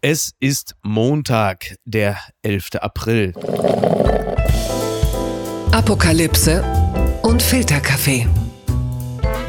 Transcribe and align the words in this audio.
Es 0.00 0.30
ist 0.38 0.76
Montag, 0.84 1.74
der 1.84 2.18
11. 2.42 2.76
April. 2.80 3.32
Apokalypse 5.72 6.62
und 7.22 7.42
Filterkaffee. 7.42 8.28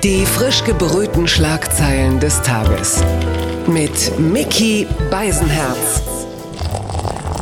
Die 0.03 0.25
frisch 0.25 0.63
gebrühten 0.63 1.27
Schlagzeilen 1.27 2.19
des 2.19 2.41
Tages. 2.41 3.03
Mit 3.67 4.17
Mickey 4.19 4.87
Beisenherz. 5.11 6.18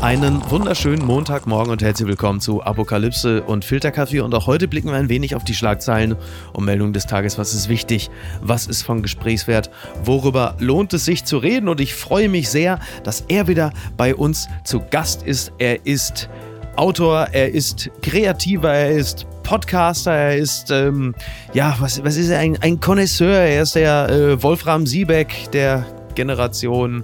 Einen 0.02 0.48
wunderschönen 0.52 1.04
Montagmorgen 1.04 1.72
und 1.72 1.82
herzlich 1.82 2.08
willkommen 2.08 2.40
zu 2.40 2.62
Apokalypse 2.62 3.42
und 3.42 3.66
Filterkaffee. 3.66 4.20
Und 4.20 4.36
auch 4.36 4.46
heute 4.46 4.68
blicken 4.68 4.90
wir 4.90 4.96
ein 4.96 5.10
wenig 5.10 5.34
auf 5.34 5.44
die 5.44 5.56
Schlagzeilen 5.56 6.16
und 6.54 6.66
Meldungen 6.66 6.94
des 6.94 7.08
Tages. 7.08 7.40
Was 7.40 7.56
ist 7.56 7.68
wichtig? 7.68 8.12
Was 8.40 8.68
ist 8.68 8.84
von 8.84 9.02
Gesprächswert? 9.02 9.72
Worüber 10.04 10.56
lohnt 10.60 10.94
es 10.94 11.04
sich 11.04 11.26
zu 11.26 11.40
reden? 11.40 11.68
Und 11.68 11.82
ich 11.82 11.96
freue 11.96 12.30
mich 12.30 12.50
sehr, 12.50 12.80
dass 13.04 13.22
er 13.22 13.48
wieder 13.48 13.74
bei 13.98 14.14
uns 14.14 14.48
zu 14.64 14.82
Gast 14.92 15.24
ist. 15.24 15.52
Er 15.58 15.84
ist 15.88 16.30
Autor, 16.76 17.30
er 17.32 17.52
ist 17.52 17.90
Kreativer, 18.04 18.72
er 18.72 18.92
ist 18.92 19.26
Podcaster, 19.42 20.12
er 20.12 20.38
ist, 20.38 20.70
ähm, 20.70 21.16
ja, 21.54 21.76
was, 21.80 22.04
was 22.04 22.18
ist 22.18 22.30
er? 22.30 22.38
Ein, 22.38 22.62
ein 22.62 22.80
Connoisseur. 22.80 23.40
Er 23.40 23.64
ist 23.64 23.74
der 23.74 24.10
äh, 24.10 24.44
Wolfram 24.44 24.86
Siebeck 24.86 25.50
der 25.52 25.88
Generation 26.14 27.04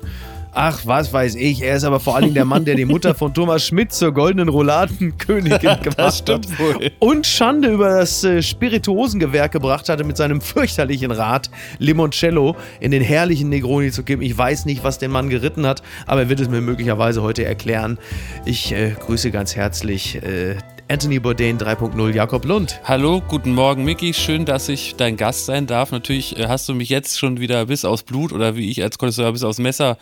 Ach, 0.55 0.81
was 0.85 1.11
weiß 1.11 1.35
ich. 1.35 1.63
Er 1.63 1.77
ist 1.77 1.83
aber 1.83 1.99
vor 1.99 2.15
allen 2.15 2.25
Dingen 2.25 2.35
der 2.35 2.45
Mann, 2.45 2.63
der 2.63 2.75
die 2.75 2.85
Mutter 2.85 3.15
von 3.15 3.33
Thomas 3.33 3.65
Schmidt 3.65 3.91
zur 3.91 4.11
goldenen 4.11 4.49
Rouladenkönigin 4.49 5.59
gemacht 5.81 5.97
das 5.97 6.19
stimmt 6.19 6.47
hat. 6.51 6.59
Wohl. 6.59 6.91
Und 6.99 7.25
Schande 7.25 7.69
über 7.69 7.97
das 7.97 8.23
äh, 8.23 8.43
Spirituosengewerk 8.43 9.51
gebracht 9.51 9.89
hatte 9.89 10.03
mit 10.03 10.15
seinem 10.15 10.41
fürchterlichen 10.53 11.11
Rat, 11.11 11.49
Limoncello 11.79 12.55
in 12.79 12.91
den 12.91 13.01
herrlichen 13.01 13.49
Negroni 13.49 13.91
zu 13.91 14.03
geben. 14.03 14.21
Ich 14.21 14.37
weiß 14.37 14.65
nicht, 14.65 14.83
was 14.83 14.99
den 14.99 15.09
Mann 15.09 15.29
geritten 15.29 15.65
hat, 15.65 15.81
aber 16.05 16.21
er 16.21 16.29
wird 16.29 16.39
es 16.39 16.49
mir 16.49 16.61
möglicherweise 16.61 17.23
heute 17.23 17.45
erklären. 17.45 17.97
Ich 18.45 18.71
äh, 18.73 18.91
grüße 18.91 19.31
ganz 19.31 19.55
herzlich 19.55 20.21
äh, 20.21 20.55
Anthony 20.93 21.17
Bourdain 21.17 21.57
3.0 21.57 22.13
Jakob 22.13 22.45
Lund. 22.45 22.79
Hallo, 22.83 23.19
guten 23.27 23.51
Morgen, 23.51 23.83
Micky. 23.83 24.13
Schön, 24.13 24.45
dass 24.45 24.69
ich 24.69 24.93
dein 24.95 25.17
Gast 25.17 25.47
sein 25.47 25.65
darf. 25.65 25.91
Natürlich 25.91 26.37
äh, 26.37 26.47
hast 26.47 26.69
du 26.69 26.75
mich 26.75 26.87
jetzt 26.89 27.17
schon 27.17 27.39
wieder 27.39 27.65
bis 27.65 27.83
aus 27.83 28.03
Blut 28.03 28.31
oder 28.31 28.55
wie 28.55 28.69
ich 28.69 28.83
als 28.83 28.99
Konnoisseur 28.99 29.31
bis 29.31 29.41
aus 29.41 29.57
Messer 29.57 29.97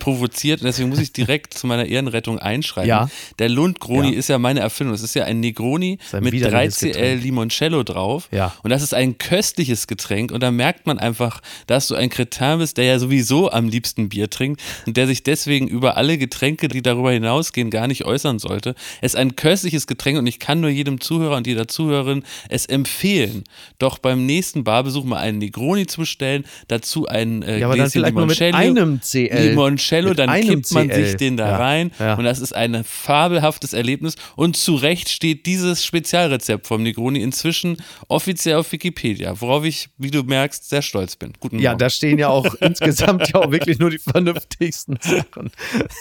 provoziert. 0.00 0.60
Und 0.60 0.66
deswegen 0.66 0.90
muss 0.90 0.98
ich 0.98 1.14
direkt 1.14 1.54
zu 1.54 1.66
meiner 1.66 1.86
Ehrenrettung 1.86 2.38
einschreiben. 2.38 2.90
Ja. 2.90 3.08
Der 3.38 3.48
Lund-Groni 3.48 4.12
ja. 4.12 4.18
ist 4.18 4.28
ja 4.28 4.36
meine 4.36 4.60
Erfindung. 4.60 4.94
Es 4.94 5.02
ist 5.02 5.14
ja 5.14 5.24
ein 5.24 5.40
Negroni 5.40 5.98
ein 6.12 6.22
mit 6.22 6.34
3CL 6.34 7.14
Limoncello 7.14 7.82
drauf. 7.82 8.28
Ja. 8.30 8.54
Und 8.62 8.68
das 8.68 8.82
ist 8.82 8.92
ein 8.92 9.16
köstliches 9.16 9.86
Getränk. 9.86 10.30
Und 10.30 10.42
da 10.42 10.50
merkt 10.50 10.86
man 10.86 10.98
einfach, 10.98 11.40
dass 11.66 11.88
du 11.88 11.94
ein 11.94 12.10
Kretin 12.10 12.58
bist, 12.58 12.76
der 12.76 12.84
ja 12.84 12.98
sowieso 12.98 13.50
am 13.50 13.66
liebsten 13.66 14.10
Bier 14.10 14.28
trinkt 14.28 14.60
und 14.86 14.98
der 14.98 15.06
sich 15.06 15.22
deswegen 15.22 15.68
über 15.68 15.96
alle 15.96 16.18
Getränke, 16.18 16.68
die 16.68 16.82
darüber 16.82 17.12
hinausgehen, 17.12 17.70
gar 17.70 17.86
nicht 17.86 18.04
äußern 18.04 18.38
sollte. 18.38 18.74
Es 19.00 19.14
ist 19.14 19.16
ein 19.18 19.36
köstliches 19.36 19.86
Getränk 19.86 20.18
und 20.18 20.26
ich 20.26 20.33
kann 20.38 20.60
nur 20.60 20.70
jedem 20.70 21.00
Zuhörer 21.00 21.36
und 21.36 21.46
jeder 21.46 21.68
Zuhörerin 21.68 22.24
es 22.48 22.66
empfehlen, 22.66 23.44
doch 23.78 23.98
beim 23.98 24.26
nächsten 24.26 24.64
Barbesuch 24.64 25.04
mal 25.04 25.18
einen 25.18 25.38
Negroni 25.38 25.86
zu 25.86 26.00
bestellen, 26.00 26.44
dazu 26.68 27.06
einen 27.06 27.42
äh, 27.42 27.60
ja, 27.60 27.66
aber 27.66 27.76
dann 27.76 27.90
vielleicht 27.90 28.14
Limoncello, 28.14 28.58
mit 28.58 28.78
einem 28.78 29.00
CL. 29.00 29.48
Limoncello, 29.48 30.14
dann 30.14 30.40
kippt 30.40 30.72
man 30.72 30.88
CL. 30.88 31.06
sich 31.06 31.16
den 31.16 31.36
da 31.36 31.48
ja, 31.48 31.56
rein 31.56 31.90
ja. 31.98 32.14
und 32.14 32.24
das 32.24 32.40
ist 32.40 32.54
ein 32.54 32.84
fabelhaftes 32.84 33.72
Erlebnis 33.72 34.16
und 34.36 34.56
zu 34.56 34.74
Recht 34.74 35.08
steht 35.08 35.46
dieses 35.46 35.84
Spezialrezept 35.84 36.66
vom 36.66 36.82
Negroni 36.82 37.22
inzwischen 37.22 37.76
offiziell 38.08 38.56
auf 38.56 38.72
Wikipedia, 38.72 39.40
worauf 39.40 39.64
ich, 39.64 39.88
wie 39.98 40.10
du 40.10 40.22
merkst, 40.22 40.68
sehr 40.68 40.82
stolz 40.82 41.16
bin. 41.16 41.32
Guten 41.40 41.56
Morgen. 41.56 41.64
Ja, 41.64 41.74
da 41.74 41.90
stehen 41.90 42.18
ja 42.18 42.28
auch 42.28 42.54
insgesamt 42.60 43.28
ja 43.32 43.40
auch 43.40 43.50
wirklich 43.50 43.78
nur 43.78 43.90
die 43.90 43.98
vernünftigsten 43.98 44.98
Sachen. 45.00 45.50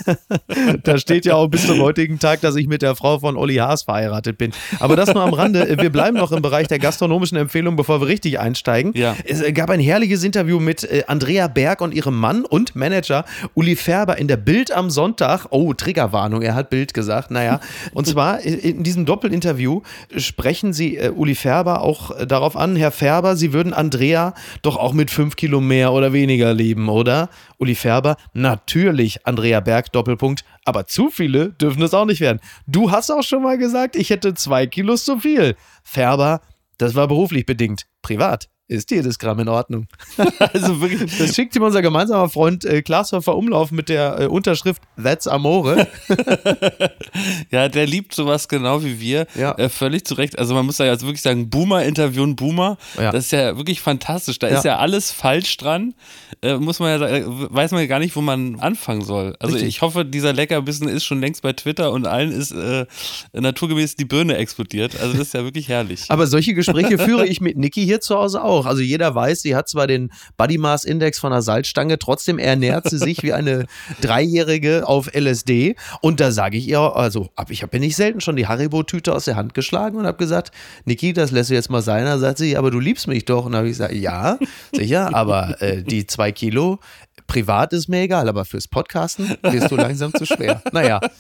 da 0.83 0.97
steht 0.97 1.25
ja 1.25 1.35
auch 1.35 1.47
bis 1.47 1.65
zum 1.67 1.79
heutigen 1.79 2.19
Tag, 2.19 2.41
dass 2.41 2.55
ich 2.55 2.67
mit 2.67 2.81
der 2.81 2.95
Frau 2.95 3.19
von 3.19 3.37
Olli 3.37 3.55
Haas 3.55 3.83
verheiratet 3.83 4.12
verheiratet 4.14 4.38
bin. 4.38 4.52
Aber 4.80 4.95
das 4.95 5.14
nur 5.14 5.23
am 5.23 5.33
Rande. 5.33 5.78
Wir 5.80 5.89
bleiben 5.89 6.17
noch 6.17 6.31
im 6.31 6.42
Bereich 6.42 6.67
der 6.67 6.80
gastronomischen 6.80 7.38
Empfehlungen, 7.38 7.75
bevor 7.75 8.01
wir 8.01 8.07
richtig 8.07 8.40
einsteigen. 8.40 8.94
Ja. 8.96 9.16
Es 9.25 9.44
gab 9.53 9.69
ein 9.69 9.79
herrliches 9.79 10.24
Interview 10.24 10.59
mit 10.59 10.84
äh, 10.84 11.03
Andrea 11.07 11.47
Berg 11.47 11.81
und 11.81 11.94
ihrem 11.94 12.19
Mann 12.19 12.46
und 12.46 12.75
Manager 12.75 13.25
Uli 13.53 13.75
Färber 13.75 14.18
in 14.18 14.28
der 14.28 14.38
Bild 14.38 14.72
am 14.72 14.90
Sonntag. 14.90 15.47
Oh, 15.50 15.73
Triggerwarnung, 15.73 16.41
er 16.41 16.56
hat 16.56 16.69
Bild 16.69 16.94
gesagt. 16.94 17.31
Naja, 17.31 17.59
und 17.94 18.07
zwar 18.07 18.41
in 18.41 18.84
diesem 18.84 19.06
Doppelinterview 19.06 19.81
sprechen 20.18 20.73
sie 20.73 20.97
äh, 20.97 21.09
Uli 21.09 21.35
Färber 21.35 21.81
auch 21.81 22.12
äh, 22.12 22.28
darauf 22.28 22.56
an, 22.56 22.75
Herr 22.75 22.91
Färber, 22.91 23.35
Sie 23.35 23.53
würden 23.53 23.73
Andrea 23.73 24.34
doch 24.62 24.78
auch 24.78 24.94
mit 24.94 25.09
fünf 25.09 25.35
Kilo 25.35 25.59
mehr 25.59 25.91
oder 25.91 26.13
weniger 26.13 26.53
lieben, 26.53 26.90
oder? 26.90 27.29
Uli 27.57 27.75
Färber, 27.75 28.18
natürlich 28.34 29.25
Andrea 29.25 29.59
Berg, 29.59 29.91
Doppelpunkt, 29.91 30.44
aber 30.66 30.85
zu 30.85 31.09
viele 31.09 31.51
dürfen 31.53 31.81
es 31.81 31.94
auch 31.94 32.06
nicht 32.06 32.22
werden. 32.22 32.40
Du 32.68 32.91
hast 32.91 33.12
auch 33.12 33.24
schon 33.24 33.44
mal 33.44 33.57
gesagt, 33.57 33.96
ich 33.96 34.09
hätte 34.09 34.34
zwei 34.34 34.68
Kilos 34.68 35.06
zu 35.06 35.19
viel. 35.19 35.56
Färber, 35.84 36.41
das 36.78 36.96
war 36.96 37.07
beruflich 37.07 37.46
bedingt. 37.46 37.84
Privat 38.01 38.50
ist 38.73 38.91
jedes 38.91 39.19
Gramm 39.19 39.39
in 39.39 39.47
Ordnung. 39.47 39.88
also 40.39 40.81
wirklich, 40.81 41.17
das 41.17 41.35
schickt 41.35 41.56
ihm 41.56 41.63
unser 41.63 41.81
gemeinsamer 41.81 42.29
Freund 42.29 42.66
äh, 42.66 42.81
Glashäufer 42.81 43.35
Umlauf 43.35 43.72
mit 43.72 43.89
der 43.89 44.19
äh, 44.19 44.25
Unterschrift 44.25 44.81
That's 45.01 45.28
Amore. 45.28 45.88
ja, 47.51 47.69
der 47.69 47.85
liebt 47.85 48.13
sowas 48.13 48.47
genau 48.47 48.84
wie 48.84 49.00
wir. 49.00 49.28
Ja. 49.35 49.53
Äh, 49.57 49.69
völlig 49.69 50.06
zu 50.06 50.16
Recht. 50.16 50.38
Also 50.38 50.53
man 50.53 50.66
muss 50.66 50.78
da 50.78 50.85
jetzt 50.85 51.03
wirklich 51.03 51.22
sagen, 51.22 51.50
Boomer 51.50 51.84
interviewen 51.84 52.35
Boomer. 52.35 52.78
Ja. 52.97 53.11
Das 53.11 53.25
ist 53.25 53.31
ja 53.31 53.57
wirklich 53.57 53.81
fantastisch. 53.81 54.39
Da 54.39 54.50
ja. 54.50 54.57
ist 54.57 54.66
ja 54.66 54.78
alles 54.78 55.11
falsch 55.11 55.57
dran. 55.57 55.94
Äh, 56.41 56.57
muss 56.57 56.79
man 56.79 56.90
ja 56.90 57.00
sagen, 57.00 57.16
äh, 57.16 57.53
weiß 57.53 57.72
man 57.72 57.81
ja 57.81 57.88
gar 57.88 58.00
nicht, 58.00 58.16
wo 58.16 58.22
man 58.22 58.59
anfangen 58.59 59.01
soll. 59.01 59.35
Also 59.40 59.53
Richtig. 59.55 59.69
ich 59.75 59.81
hoffe, 59.81 60.05
dieser 60.05 60.34
Leckerbissen 60.34 60.88
ist 60.88 61.05
schon 61.05 61.19
längst 61.19 61.41
bei 61.44 61.53
Twitter 61.53 61.91
und 61.91 62.07
allen 62.07 62.31
ist 62.31 62.51
äh, 62.51 62.85
naturgemäß 63.34 63.95
die 63.95 64.05
Birne 64.05 64.38
explodiert. 64.38 65.00
Also 65.00 65.13
das 65.13 65.28
ist 65.28 65.34
ja 65.34 65.44
wirklich 65.44 65.67
herrlich. 65.69 66.05
Aber 66.09 66.28
solche 66.28 66.53
Gespräche 66.53 66.97
führe 66.97 67.28
ich 67.28 67.41
mit 67.41 67.57
Niki 67.57 67.84
hier 67.85 68.01
zu 68.01 68.16
Hause 68.16 68.44
auch 68.44 68.62
auch. 68.63 68.69
Also 68.69 68.81
jeder 68.81 69.13
weiß, 69.13 69.41
sie 69.41 69.56
hat 69.56 69.69
zwar 69.69 69.88
den 69.88 70.12
Body 70.38 70.57
Mass 70.57 70.85
Index 70.85 71.19
von 71.19 71.31
der 71.31 71.41
Salzstange, 71.41 72.00
trotzdem 72.00 72.40
ernährt 72.40 72.90
sie 72.90 72.97
sich 72.97 73.24
wie 73.24 73.34
eine 73.34 73.66
Dreijährige 74.01 74.88
auf 74.88 75.09
LSD. 75.13 75.75
Und 76.01 76.19
da 76.19 76.31
sage 76.31 76.57
ich 76.57 76.68
ihr, 76.68 76.79
also 76.79 77.29
ich 77.50 77.63
habe 77.63 77.78
mir 77.78 77.81
nicht 77.81 77.96
selten 77.96 78.22
schon 78.22 78.35
die 78.35 78.47
Haribo-Tüte 78.47 79.13
aus 79.13 79.25
der 79.25 79.35
Hand 79.35 79.53
geschlagen 79.53 79.97
und 79.97 80.06
habe 80.06 80.18
gesagt, 80.18 80.52
Niki, 80.85 81.13
das 81.13 81.31
lässt 81.31 81.50
du 81.50 81.53
jetzt 81.53 81.69
mal 81.69 81.81
sein. 81.81 82.06
Da 82.06 82.18
sagt 82.18 82.38
sie, 82.38 82.57
aber 82.57 82.72
du 82.72 82.79
liebst 82.79 83.07
mich 83.07 83.25
doch. 83.25 83.46
Und 83.46 83.53
da 83.53 83.59
habe 83.59 83.68
ich 83.68 83.73
gesagt, 83.73 83.94
ja, 83.94 84.38
sicher, 84.73 85.13
aber 85.13 85.62
äh, 85.62 85.84
die 85.84 86.07
zwei 86.07 86.31
Kilo, 86.31 86.79
Privat 87.28 87.73
ist 87.73 87.88
mir 87.88 88.01
egal, 88.01 88.28
aber 88.29 88.45
fürs 88.45 88.67
Podcasten 88.67 89.35
wirst 89.41 89.72
du 89.72 89.75
langsam 89.75 90.13
zu 90.13 90.25
schwer. 90.25 90.61
Naja. 90.72 91.00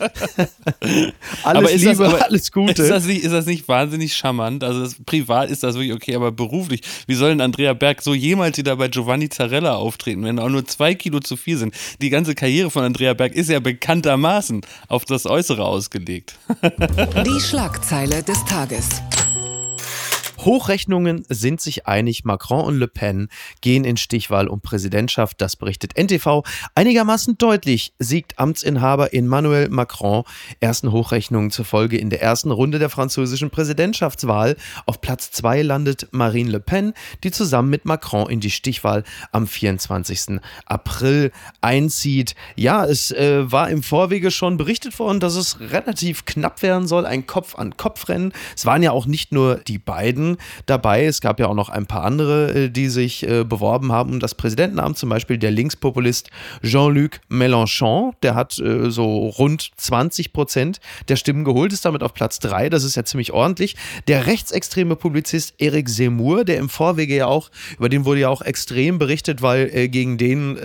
alles 1.43 1.43
aber 1.43 1.71
Liebe, 1.71 1.89
das, 1.89 1.99
aber 1.99 2.25
alles 2.25 2.51
Gute. 2.51 2.81
Ist 2.81 2.89
das, 2.89 3.05
nicht, 3.05 3.23
ist 3.23 3.31
das 3.31 3.45
nicht 3.45 3.67
wahnsinnig 3.67 4.15
charmant? 4.15 4.63
Also 4.63 4.81
das, 4.81 4.95
privat 5.05 5.49
ist 5.49 5.63
das 5.63 5.75
wirklich 5.75 5.93
okay, 5.93 6.15
aber 6.15 6.31
beruflich, 6.31 6.81
wie 7.07 7.15
soll 7.15 7.29
denn 7.29 7.41
Andrea 7.41 7.73
Berg 7.73 8.01
so 8.01 8.13
jemals 8.13 8.57
wieder 8.57 8.75
bei 8.75 8.87
Giovanni 8.87 9.29
Zarella 9.29 9.75
auftreten, 9.75 10.23
wenn 10.23 10.39
auch 10.39 10.49
nur 10.49 10.65
zwei 10.65 10.95
Kilo 10.95 11.19
zu 11.19 11.37
viel 11.37 11.57
sind? 11.57 11.73
Die 12.01 12.09
ganze 12.09 12.35
Karriere 12.35 12.69
von 12.69 12.83
Andrea 12.83 13.13
Berg 13.13 13.33
ist 13.33 13.49
ja 13.49 13.59
bekanntermaßen 13.59 14.61
auf 14.87 15.05
das 15.05 15.25
Äußere 15.25 15.63
ausgelegt. 15.63 16.37
Die 17.25 17.39
Schlagzeile 17.41 18.23
des 18.23 18.43
Tages. 18.45 18.87
Hochrechnungen 20.45 21.25
sind 21.29 21.61
sich 21.61 21.87
einig. 21.87 22.25
Macron 22.25 22.65
und 22.65 22.77
Le 22.77 22.87
Pen 22.87 23.29
gehen 23.61 23.85
in 23.85 23.97
Stichwahl 23.97 24.47
um 24.47 24.61
Präsidentschaft. 24.61 25.39
Das 25.41 25.55
berichtet 25.55 25.97
NTV. 25.97 26.43
Einigermaßen 26.75 27.37
deutlich 27.37 27.93
siegt 27.99 28.39
Amtsinhaber 28.39 29.13
Emmanuel 29.13 29.69
Macron 29.69 30.23
ersten 30.59 30.91
Hochrechnungen 30.91 31.51
zufolge 31.51 31.97
in 31.97 32.09
der 32.09 32.21
ersten 32.21 32.51
Runde 32.51 32.79
der 32.79 32.89
französischen 32.89 33.49
Präsidentschaftswahl. 33.49 34.55
Auf 34.85 35.01
Platz 35.01 35.31
zwei 35.31 35.61
landet 35.61 36.09
Marine 36.11 36.51
Le 36.51 36.59
Pen, 36.59 36.93
die 37.23 37.31
zusammen 37.31 37.69
mit 37.69 37.85
Macron 37.85 38.29
in 38.29 38.39
die 38.39 38.51
Stichwahl 38.51 39.03
am 39.31 39.47
24. 39.47 40.39
April 40.65 41.31
einzieht. 41.61 42.35
Ja, 42.55 42.85
es 42.85 43.11
äh, 43.11 43.51
war 43.51 43.69
im 43.69 43.83
Vorwege 43.83 44.31
schon 44.31 44.57
berichtet 44.57 44.99
worden, 44.99 45.19
dass 45.19 45.35
es 45.35 45.59
relativ 45.59 46.25
knapp 46.25 46.61
werden 46.61 46.87
soll. 46.87 47.05
Ein 47.05 47.27
Kopf-an-Kopf-Rennen. 47.27 48.33
Es 48.55 48.65
waren 48.65 48.83
ja 48.83 48.91
auch 48.91 49.05
nicht 49.05 49.31
nur 49.31 49.55
die 49.57 49.79
beiden 49.79 50.32
dabei. 50.65 51.05
Es 51.05 51.21
gab 51.21 51.39
ja 51.39 51.47
auch 51.47 51.53
noch 51.53 51.69
ein 51.69 51.85
paar 51.85 52.03
andere, 52.03 52.53
äh, 52.53 52.69
die 52.69 52.89
sich 52.89 53.27
äh, 53.27 53.43
beworben 53.43 53.91
haben 53.91 54.13
um 54.13 54.19
das 54.19 54.35
Präsidentenamt, 54.35 54.97
zum 54.97 55.09
Beispiel 55.09 55.37
der 55.37 55.51
Linkspopulist 55.51 56.29
Jean-Luc 56.63 57.19
Mélenchon, 57.29 58.13
der 58.21 58.35
hat 58.35 58.59
äh, 58.59 58.89
so 58.89 59.27
rund 59.27 59.71
20 59.77 60.33
Prozent 60.33 60.79
der 61.07 61.15
Stimmen 61.15 61.43
geholt, 61.43 61.73
ist 61.73 61.85
damit 61.85 62.03
auf 62.03 62.13
Platz 62.13 62.39
3, 62.39 62.69
das 62.69 62.83
ist 62.83 62.95
ja 62.95 63.03
ziemlich 63.03 63.31
ordentlich. 63.31 63.75
Der 64.07 64.27
rechtsextreme 64.27 64.95
Publizist 64.95 65.55
Eric 65.57 65.89
Zemmour, 65.89 66.45
der 66.45 66.57
im 66.57 66.69
Vorwege 66.69 67.15
ja 67.15 67.27
auch, 67.27 67.49
über 67.77 67.89
den 67.89 68.05
wurde 68.05 68.21
ja 68.21 68.29
auch 68.29 68.41
extrem 68.41 68.99
berichtet, 68.99 69.41
weil 69.41 69.87
gegen 69.87 70.17
den 70.17 70.57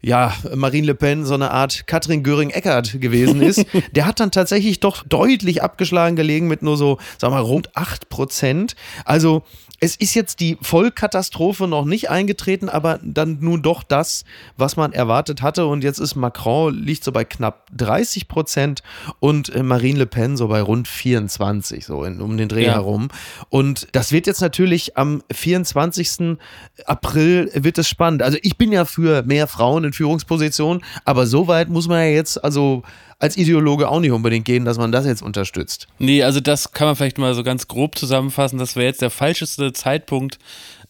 ja, 0.00 0.32
Marine 0.54 0.88
Le 0.88 0.94
Pen 0.94 1.24
so 1.24 1.34
eine 1.34 1.50
Art 1.50 1.86
Katrin 1.86 2.22
Göring-Eckert 2.22 3.00
gewesen 3.00 3.42
ist, 3.42 3.66
der 3.92 4.06
hat 4.06 4.20
dann 4.20 4.30
tatsächlich 4.30 4.80
doch 4.80 5.04
deutlich 5.04 5.62
abgeschlagen 5.62 6.16
gelegen 6.16 6.48
mit 6.48 6.62
nur 6.62 6.76
so, 6.76 6.98
sagen 7.18 7.34
wir 7.34 7.40
mal, 7.40 7.46
rund 7.46 7.76
8 7.76 8.08
Prozent. 8.08 8.76
Also 9.04 9.42
es 9.80 9.96
ist 9.96 10.14
jetzt 10.14 10.40
die 10.40 10.56
Vollkatastrophe 10.62 11.68
noch 11.68 11.84
nicht 11.84 12.08
eingetreten, 12.08 12.68
aber 12.68 12.98
dann 13.02 13.38
nun 13.40 13.62
doch 13.62 13.82
das, 13.82 14.24
was 14.56 14.76
man 14.76 14.92
erwartet 14.92 15.42
hatte. 15.42 15.66
Und 15.66 15.84
jetzt 15.84 15.98
ist 15.98 16.16
Macron 16.16 16.74
liegt 16.74 17.04
so 17.04 17.12
bei 17.12 17.24
knapp 17.24 17.66
30 17.76 18.26
Prozent 18.28 18.82
und 19.20 19.54
äh, 19.54 19.62
Marine 19.62 20.00
Le 20.00 20.06
Pen 20.06 20.36
so 20.36 20.48
bei 20.48 20.62
rund 20.62 20.88
24, 20.88 21.84
so 21.84 22.04
in, 22.04 22.20
um 22.20 22.36
den 22.36 22.48
Dreh 22.48 22.64
ja. 22.64 22.72
herum. 22.74 23.08
Und 23.50 23.88
das 23.92 24.12
wird 24.12 24.26
jetzt 24.26 24.40
natürlich 24.40 24.96
am 24.96 25.22
24. 25.30 26.38
April 26.86 27.50
wird 27.54 27.76
es 27.76 27.88
spannend. 27.88 28.22
Also 28.22 28.38
ich 28.42 28.56
bin 28.56 28.72
ja 28.72 28.86
für 28.86 29.22
mehr 29.24 29.46
Frauen 29.46 29.84
in 29.84 29.92
Führungspositionen, 29.96 30.82
aber 31.04 31.26
so 31.26 31.48
weit 31.48 31.68
muss 31.68 31.88
man 31.88 31.98
ja 31.98 32.10
jetzt 32.10 32.42
also 32.42 32.82
als 33.18 33.36
Ideologe 33.36 33.88
auch 33.88 34.00
nicht 34.00 34.10
unbedingt 34.10 34.44
gehen, 34.44 34.64
dass 34.64 34.78
man 34.78 34.92
das 34.92 35.06
jetzt 35.06 35.22
unterstützt. 35.22 35.86
Nee, 35.98 36.22
also 36.22 36.40
das 36.40 36.72
kann 36.72 36.86
man 36.86 36.96
vielleicht 36.96 37.18
mal 37.18 37.34
so 37.34 37.42
ganz 37.42 37.66
grob 37.66 37.98
zusammenfassen. 37.98 38.58
Das 38.58 38.76
wäre 38.76 38.86
jetzt 38.86 39.00
der 39.00 39.10
falscheste 39.10 39.72
Zeitpunkt 39.72 40.38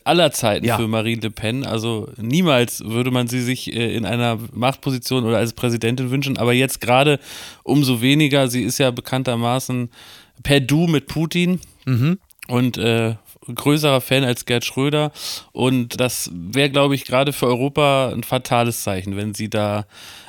aller 0.02 0.30
Zeiten 0.32 0.66
ja. 0.66 0.76
für 0.76 0.88
Marine 0.88 1.20
Le 1.22 1.30
Pen. 1.30 1.64
Also 1.64 2.08
niemals 2.16 2.84
würde 2.84 3.10
man 3.10 3.28
sie 3.28 3.40
sich 3.40 3.72
äh, 3.74 3.94
in 3.94 4.04
einer 4.04 4.38
Machtposition 4.52 5.24
oder 5.24 5.38
als 5.38 5.52
Präsidentin 5.52 6.10
wünschen, 6.10 6.36
aber 6.36 6.52
jetzt 6.52 6.80
gerade 6.80 7.18
umso 7.62 8.00
weniger. 8.00 8.48
Sie 8.48 8.62
ist 8.62 8.78
ja 8.78 8.90
bekanntermaßen 8.90 9.90
per 10.42 10.60
Du 10.60 10.86
mit 10.86 11.06
Putin. 11.06 11.60
Mhm. 11.84 12.18
Und 12.48 12.78
äh, 12.78 13.16
größerer 13.54 14.00
Fan 14.00 14.24
als 14.24 14.44
Gerd 14.44 14.64
Schröder. 14.64 15.12
Und 15.52 16.00
das 16.00 16.30
wäre, 16.32 16.70
glaube 16.70 16.94
ich, 16.94 17.04
gerade 17.04 17.32
für 17.32 17.46
Europa 17.46 18.12
ein 18.14 18.22
fatales 18.22 18.82
Zeichen, 18.82 19.16
wenn 19.16 19.34
sie 19.34 19.48
da 19.48 19.86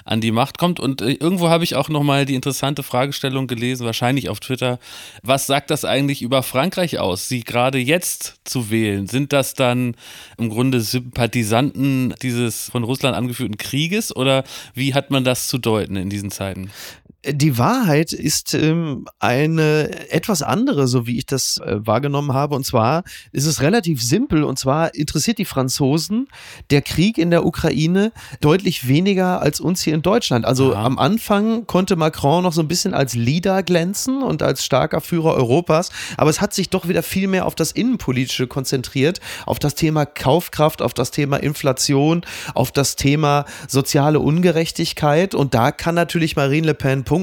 an 0.08 0.22
die 0.22 0.31
Macht 0.31 0.58
kommt. 0.58 0.80
Und 0.80 1.02
äh, 1.02 1.12
irgendwo 1.12 1.50
habe 1.50 1.64
ich 1.64 1.75
auch 1.75 1.90
nochmal 1.90 2.25
die 2.25 2.36
interessante 2.36 2.81
Fragestellung 2.81 3.48
gelesen, 3.48 3.86
wahrscheinlich 3.86 4.30
auf 4.30 4.40
Twitter. 4.40 4.80
Was 5.22 5.48
sagt 5.48 5.69
das 5.69 5.86
eigentlich 5.86 6.22
über 6.22 6.44
Frankreich 6.44 7.00
aus, 7.00 7.28
sie 7.28 7.44
gerade 7.44 7.78
jetzt 7.78 8.40
zu 8.46 8.72
wählen? 8.72 9.08
Sind 9.08 9.34
das 9.34 9.54
dann 9.54 9.96
im 10.38 10.50
Grunde 10.50 10.80
Sympathisanten 10.80 12.16
dieses 12.22 12.69
von 12.69 12.84
Russland 12.84 13.16
angeführten 13.16 13.58
Krieges 13.58 14.16
oder 14.16 14.44
wie 14.74 14.94
hat 14.94 15.12
man 15.12 15.25
das 15.25 15.50
zu 15.50 15.58
deuten 15.58 15.98
in 15.98 16.10
diesen 16.10 16.31
Zeiten? 16.31 16.72
Die 17.30 17.58
Wahrheit 17.58 18.14
ist 18.14 18.54
ähm, 18.54 19.06
eine 19.20 20.12
etwas 20.12 20.42
andere, 20.42 20.88
so 20.88 21.08
wie 21.08 21.18
ich 21.18 21.26
das 21.26 21.58
äh, 21.58 21.86
wahrgenommen 21.86 22.34
habe. 22.34 22.56
Und 22.56 22.66
zwar 22.66 23.04
ist 23.34 23.46
es 23.46 23.62
relativ 23.62 24.02
simpel. 24.02 24.44
Und 24.44 24.58
zwar 24.58 24.96
interessiert 24.96 25.38
die 25.38 25.46
Franzosen 25.46 26.28
der 26.70 26.82
Krieg 26.82 27.18
in 27.18 27.30
der 27.30 27.46
Ukraine 27.46 28.14
deutlich 28.40 28.88
weniger 28.88 29.42
als 29.42 29.60
uns 29.60 29.82
hier 29.82 29.94
in 29.94 30.02
Deutschland. 30.02 30.46
Also 30.46 30.74
Aha. 30.74 30.86
am 30.86 30.98
Anfang 30.98 31.68
konnte 31.68 31.98
Macron 31.98 32.44
noch 32.44 32.54
so 32.54 32.62
ein 32.62 32.70
bisschen 32.70 32.94
als 32.94 33.14
Leader 33.14 33.62
glänzen 33.62 34.24
und 34.24 34.42
als 34.42 34.64
starker 34.64 35.02
Führer 35.02 35.34
Europas. 35.34 35.90
Aber 36.16 36.30
es 36.30 36.40
hat 36.40 36.54
sich 36.54 36.70
doch 36.70 36.88
wieder 36.88 37.04
viel 37.04 37.28
mehr 37.28 37.46
auf 37.46 37.56
das 37.56 37.74
Innenpolitische 37.74 38.48
konzentriert, 38.48 39.20
auf 39.46 39.60
das 39.60 39.76
Thema 39.76 40.06
Kaufkraft, 40.06 40.82
auf 40.82 40.94
das 40.94 41.12
Thema 41.12 41.38
Inflation, 41.38 42.22
auf 42.54 42.72
das 42.72 42.96
Thema 42.96 43.44
soziale 43.68 44.22
Ungerechtigkeit. 44.22 45.36
Und 45.36 45.54
da 45.54 45.72
kann 45.72 45.96
natürlich 45.96 46.38
Marine 46.38 46.68
Le 46.68 46.74
Pen 46.74 47.04
punkten, 47.04 47.17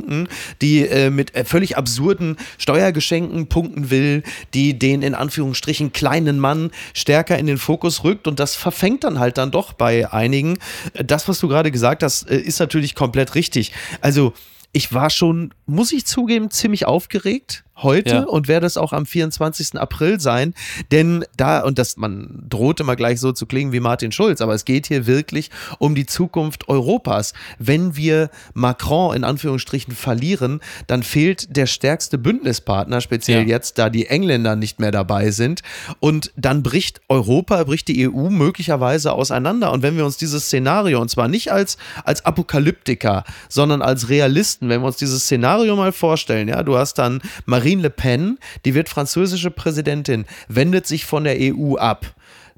die 0.60 0.86
äh, 0.86 1.10
mit 1.10 1.34
äh, 1.34 1.44
völlig 1.44 1.76
absurden 1.76 2.36
Steuergeschenken 2.58 3.48
punkten 3.48 3.90
will, 3.90 4.22
die 4.54 4.78
den 4.78 5.02
in 5.02 5.14
Anführungsstrichen 5.14 5.92
kleinen 5.92 6.38
Mann 6.38 6.70
stärker 6.92 7.38
in 7.38 7.46
den 7.46 7.58
Fokus 7.58 8.04
rückt 8.04 8.26
und 8.26 8.40
das 8.40 8.54
verfängt 8.54 9.04
dann 9.04 9.18
halt 9.18 9.38
dann 9.38 9.50
doch 9.50 9.72
bei 9.72 10.10
einigen. 10.12 10.58
Das, 11.04 11.28
was 11.28 11.38
du 11.38 11.48
gerade 11.48 11.70
gesagt 11.70 12.02
hast, 12.02 12.30
äh, 12.30 12.38
ist 12.38 12.58
natürlich 12.58 12.94
komplett 12.94 13.34
richtig. 13.34 13.72
Also 14.00 14.32
ich 14.72 14.92
war 14.92 15.08
schon, 15.08 15.54
muss 15.66 15.92
ich 15.92 16.04
zugeben, 16.04 16.50
ziemlich 16.50 16.84
aufgeregt 16.84 17.64
heute 17.76 18.10
ja. 18.10 18.22
und 18.22 18.48
werde 18.48 18.66
es 18.66 18.76
auch 18.76 18.92
am 18.92 19.06
24. 19.06 19.78
April 19.78 20.20
sein, 20.20 20.54
denn 20.92 21.24
da, 21.36 21.60
und 21.60 21.78
das, 21.78 21.96
man 21.96 22.44
droht 22.48 22.80
immer 22.80 22.96
gleich 22.96 23.20
so 23.20 23.32
zu 23.32 23.46
klingen 23.46 23.72
wie 23.72 23.80
Martin 23.80 24.12
Schulz, 24.12 24.40
aber 24.40 24.54
es 24.54 24.64
geht 24.64 24.86
hier 24.86 25.06
wirklich 25.06 25.50
um 25.78 25.94
die 25.94 26.06
Zukunft 26.06 26.68
Europas. 26.68 27.32
Wenn 27.58 27.96
wir 27.96 28.30
Macron 28.54 29.16
in 29.16 29.24
Anführungsstrichen 29.24 29.94
verlieren, 29.94 30.60
dann 30.86 31.02
fehlt 31.02 31.56
der 31.56 31.66
stärkste 31.66 32.18
Bündnispartner, 32.18 33.00
speziell 33.00 33.42
ja. 33.42 33.48
jetzt, 33.48 33.78
da 33.78 33.90
die 33.90 34.06
Engländer 34.06 34.56
nicht 34.56 34.78
mehr 34.78 34.92
dabei 34.92 35.30
sind 35.30 35.62
und 36.00 36.32
dann 36.36 36.62
bricht 36.62 37.00
Europa, 37.08 37.64
bricht 37.64 37.88
die 37.88 38.08
EU 38.08 38.30
möglicherweise 38.30 39.12
auseinander 39.12 39.72
und 39.72 39.82
wenn 39.82 39.96
wir 39.96 40.04
uns 40.04 40.16
dieses 40.16 40.44
Szenario, 40.44 41.00
und 41.00 41.10
zwar 41.10 41.28
nicht 41.28 41.50
als, 41.50 41.76
als 42.04 42.24
Apokalyptiker, 42.24 43.24
sondern 43.48 43.82
als 43.82 44.08
Realisten, 44.08 44.68
wenn 44.68 44.80
wir 44.80 44.86
uns 44.86 44.96
dieses 44.96 45.24
Szenario 45.24 45.74
mal 45.76 45.92
vorstellen, 45.92 46.48
ja, 46.48 46.62
du 46.62 46.76
hast 46.76 46.94
dann 46.94 47.20
Marie 47.46 47.63
Marine 47.64 47.80
Le 47.80 47.88
Pen, 47.88 48.38
die 48.66 48.74
wird 48.74 48.90
französische 48.90 49.50
Präsidentin, 49.50 50.26
wendet 50.48 50.86
sich 50.86 51.06
von 51.06 51.24
der 51.24 51.38
EU 51.40 51.76
ab 51.76 52.14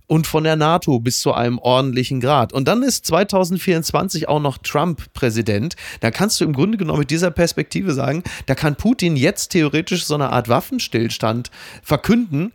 und 0.08 0.26
von 0.26 0.42
der 0.42 0.56
NATO 0.56 0.98
bis 0.98 1.20
zu 1.20 1.32
einem 1.32 1.60
ordentlichen 1.60 2.18
Grad. 2.18 2.52
Und 2.52 2.66
dann 2.66 2.82
ist 2.82 3.06
2024 3.06 4.28
auch 4.28 4.40
noch 4.40 4.58
Trump 4.58 5.12
Präsident. 5.14 5.76
Da 6.00 6.10
kannst 6.10 6.40
du 6.40 6.44
im 6.44 6.52
Grunde 6.52 6.76
genommen 6.76 6.98
mit 6.98 7.12
dieser 7.12 7.30
Perspektive 7.30 7.92
sagen, 7.92 8.24
da 8.46 8.56
kann 8.56 8.74
Putin 8.74 9.14
jetzt 9.14 9.50
theoretisch 9.52 10.04
so 10.06 10.14
eine 10.14 10.32
Art 10.32 10.48
Waffenstillstand 10.48 11.52
verkünden 11.84 12.50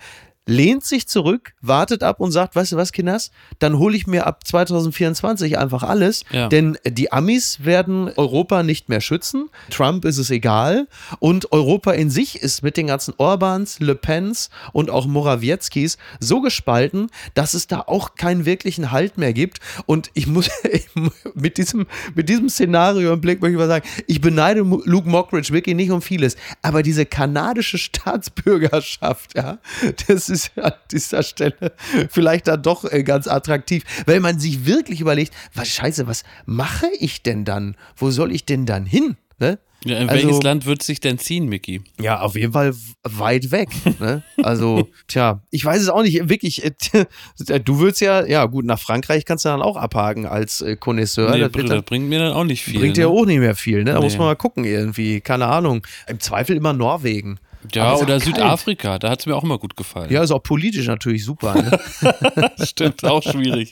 lehnt 0.47 0.83
sich 0.83 1.07
zurück, 1.07 1.53
wartet 1.61 2.03
ab 2.03 2.19
und 2.19 2.31
sagt, 2.31 2.55
weißt 2.55 2.71
du 2.71 2.77
was, 2.77 2.91
Kinders, 2.91 3.31
dann 3.59 3.77
hole 3.77 3.95
ich 3.95 4.07
mir 4.07 4.25
ab 4.25 4.45
2024 4.45 5.57
einfach 5.57 5.83
alles, 5.83 6.23
ja. 6.31 6.47
denn 6.49 6.77
die 6.85 7.11
Amis 7.11 7.63
werden 7.63 8.09
Europa 8.15 8.63
nicht 8.63 8.89
mehr 8.89 9.01
schützen, 9.01 9.49
Trump 9.69 10.03
ist 10.05 10.17
es 10.17 10.29
egal. 10.29 10.87
Und 11.19 11.51
Europa 11.51 11.91
in 11.91 12.09
sich 12.09 12.41
ist 12.41 12.63
mit 12.63 12.77
den 12.77 12.87
ganzen 12.87 13.13
Orbans, 13.17 13.79
Le 13.79 13.95
Pens 13.95 14.49
und 14.73 14.89
auch 14.89 15.05
Morawieckis 15.05 15.97
so 16.19 16.41
gespalten, 16.41 17.09
dass 17.33 17.53
es 17.53 17.67
da 17.67 17.81
auch 17.81 18.15
keinen 18.15 18.45
wirklichen 18.45 18.91
Halt 18.91 19.17
mehr 19.17 19.33
gibt. 19.33 19.59
Und 19.85 20.09
ich 20.13 20.27
muss 20.27 20.49
mit 21.35 21.57
diesem, 21.57 21.85
mit 22.15 22.29
diesem 22.29 22.49
Szenario 22.49 23.13
im 23.13 23.21
Blick 23.21 23.41
möchte 23.41 23.53
ich 23.53 23.59
mal 23.59 23.67
sagen, 23.67 23.87
ich 24.07 24.21
beneide 24.21 24.61
Luke 24.61 25.09
Mockridge 25.09 25.53
wirklich 25.53 25.75
nicht 25.75 25.91
um 25.91 26.01
vieles, 26.01 26.35
aber 26.61 26.81
diese 26.83 27.05
kanadische 27.05 27.77
Staatsbürgerschaft, 27.91 29.35
ja, 29.35 29.59
das 30.07 30.29
ist 30.31 30.57
an 30.57 30.73
dieser 30.91 31.23
Stelle 31.23 31.73
vielleicht 32.09 32.47
dann 32.47 32.63
doch 32.63 32.91
äh, 32.91 33.03
ganz 33.03 33.27
attraktiv, 33.27 33.83
weil 34.05 34.19
man 34.19 34.39
sich 34.39 34.65
wirklich 34.65 35.01
überlegt, 35.01 35.33
was 35.53 35.69
scheiße, 35.69 36.07
was 36.07 36.23
mache 36.45 36.87
ich 36.99 37.21
denn 37.23 37.45
dann? 37.45 37.75
Wo 37.95 38.11
soll 38.11 38.31
ich 38.31 38.45
denn 38.45 38.65
dann 38.65 38.85
hin? 38.85 39.17
Ne? 39.39 39.59
Ja, 39.83 39.97
in 39.97 40.09
also, 40.09 40.27
welches 40.27 40.43
Land 40.43 40.65
wird 40.67 40.83
sich 40.83 40.99
denn 40.99 41.17
ziehen, 41.17 41.47
Mickey? 41.47 41.81
Ja, 41.99 42.21
auf 42.21 42.35
jeden 42.35 42.53
Fall 42.53 42.73
weit 43.03 43.49
weg. 43.51 43.69
Ne? 43.99 44.23
Also, 44.43 44.89
tja, 45.07 45.41
ich 45.51 45.65
weiß 45.65 45.81
es 45.81 45.89
auch 45.89 46.03
nicht. 46.03 46.29
Wirklich, 46.29 46.63
äh, 46.63 47.59
du 47.59 47.79
würdest 47.79 48.01
ja, 48.01 48.25
ja 48.25 48.45
gut, 48.45 48.65
nach 48.65 48.79
Frankreich 48.79 49.25
kannst 49.25 49.45
du 49.45 49.49
dann 49.49 49.61
auch 49.61 49.77
abhaken 49.77 50.25
als 50.25 50.61
äh, 50.61 50.75
Connoisseur. 50.75 51.31
Nee, 51.31 51.39
das, 51.39 51.51
das 51.51 51.83
bringt 51.83 52.09
mir 52.09 52.19
dann 52.19 52.33
auch 52.33 52.43
nicht 52.43 52.63
viel. 52.63 52.79
Bringt 52.79 52.97
ne? 52.97 53.03
ja 53.03 53.09
auch 53.09 53.25
nicht 53.25 53.39
mehr 53.39 53.55
viel, 53.55 53.83
ne? 53.83 53.93
Da 53.93 53.99
nee. 53.99 54.05
muss 54.05 54.17
man 54.17 54.27
mal 54.27 54.35
gucken 54.35 54.65
irgendwie. 54.65 55.21
Keine 55.21 55.47
Ahnung. 55.47 55.85
Im 56.07 56.19
Zweifel 56.19 56.55
immer 56.55 56.73
Norwegen. 56.73 57.39
Ja, 57.73 57.95
oder 57.95 58.19
Südafrika, 58.19 58.99
da 58.99 59.09
hat 59.09 59.19
es 59.19 59.25
mir 59.25 59.35
auch 59.35 59.43
immer 59.43 59.57
gut 59.57 59.75
gefallen. 59.75 60.11
Ja, 60.11 60.23
ist 60.23 60.31
auch 60.31 60.43
politisch 60.43 60.87
natürlich 60.87 61.23
super. 61.23 61.53
Ne? 61.55 62.51
Stimmt, 62.65 63.03
auch 63.05 63.23
schwierig. 63.23 63.71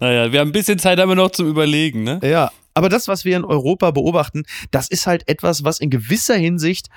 Naja, 0.00 0.32
wir 0.32 0.40
haben 0.40 0.48
ein 0.48 0.52
bisschen 0.52 0.78
Zeit 0.78 0.98
aber 1.00 1.14
noch 1.14 1.30
zum 1.30 1.48
Überlegen, 1.48 2.02
ne? 2.02 2.20
Ja, 2.22 2.50
aber 2.74 2.88
das, 2.88 3.06
was 3.06 3.24
wir 3.24 3.36
in 3.36 3.44
Europa 3.44 3.92
beobachten, 3.92 4.42
das 4.72 4.88
ist 4.88 5.06
halt 5.06 5.28
etwas, 5.28 5.62
was 5.62 5.78
in 5.78 5.90
gewisser 5.90 6.34
Hinsicht 6.34 6.88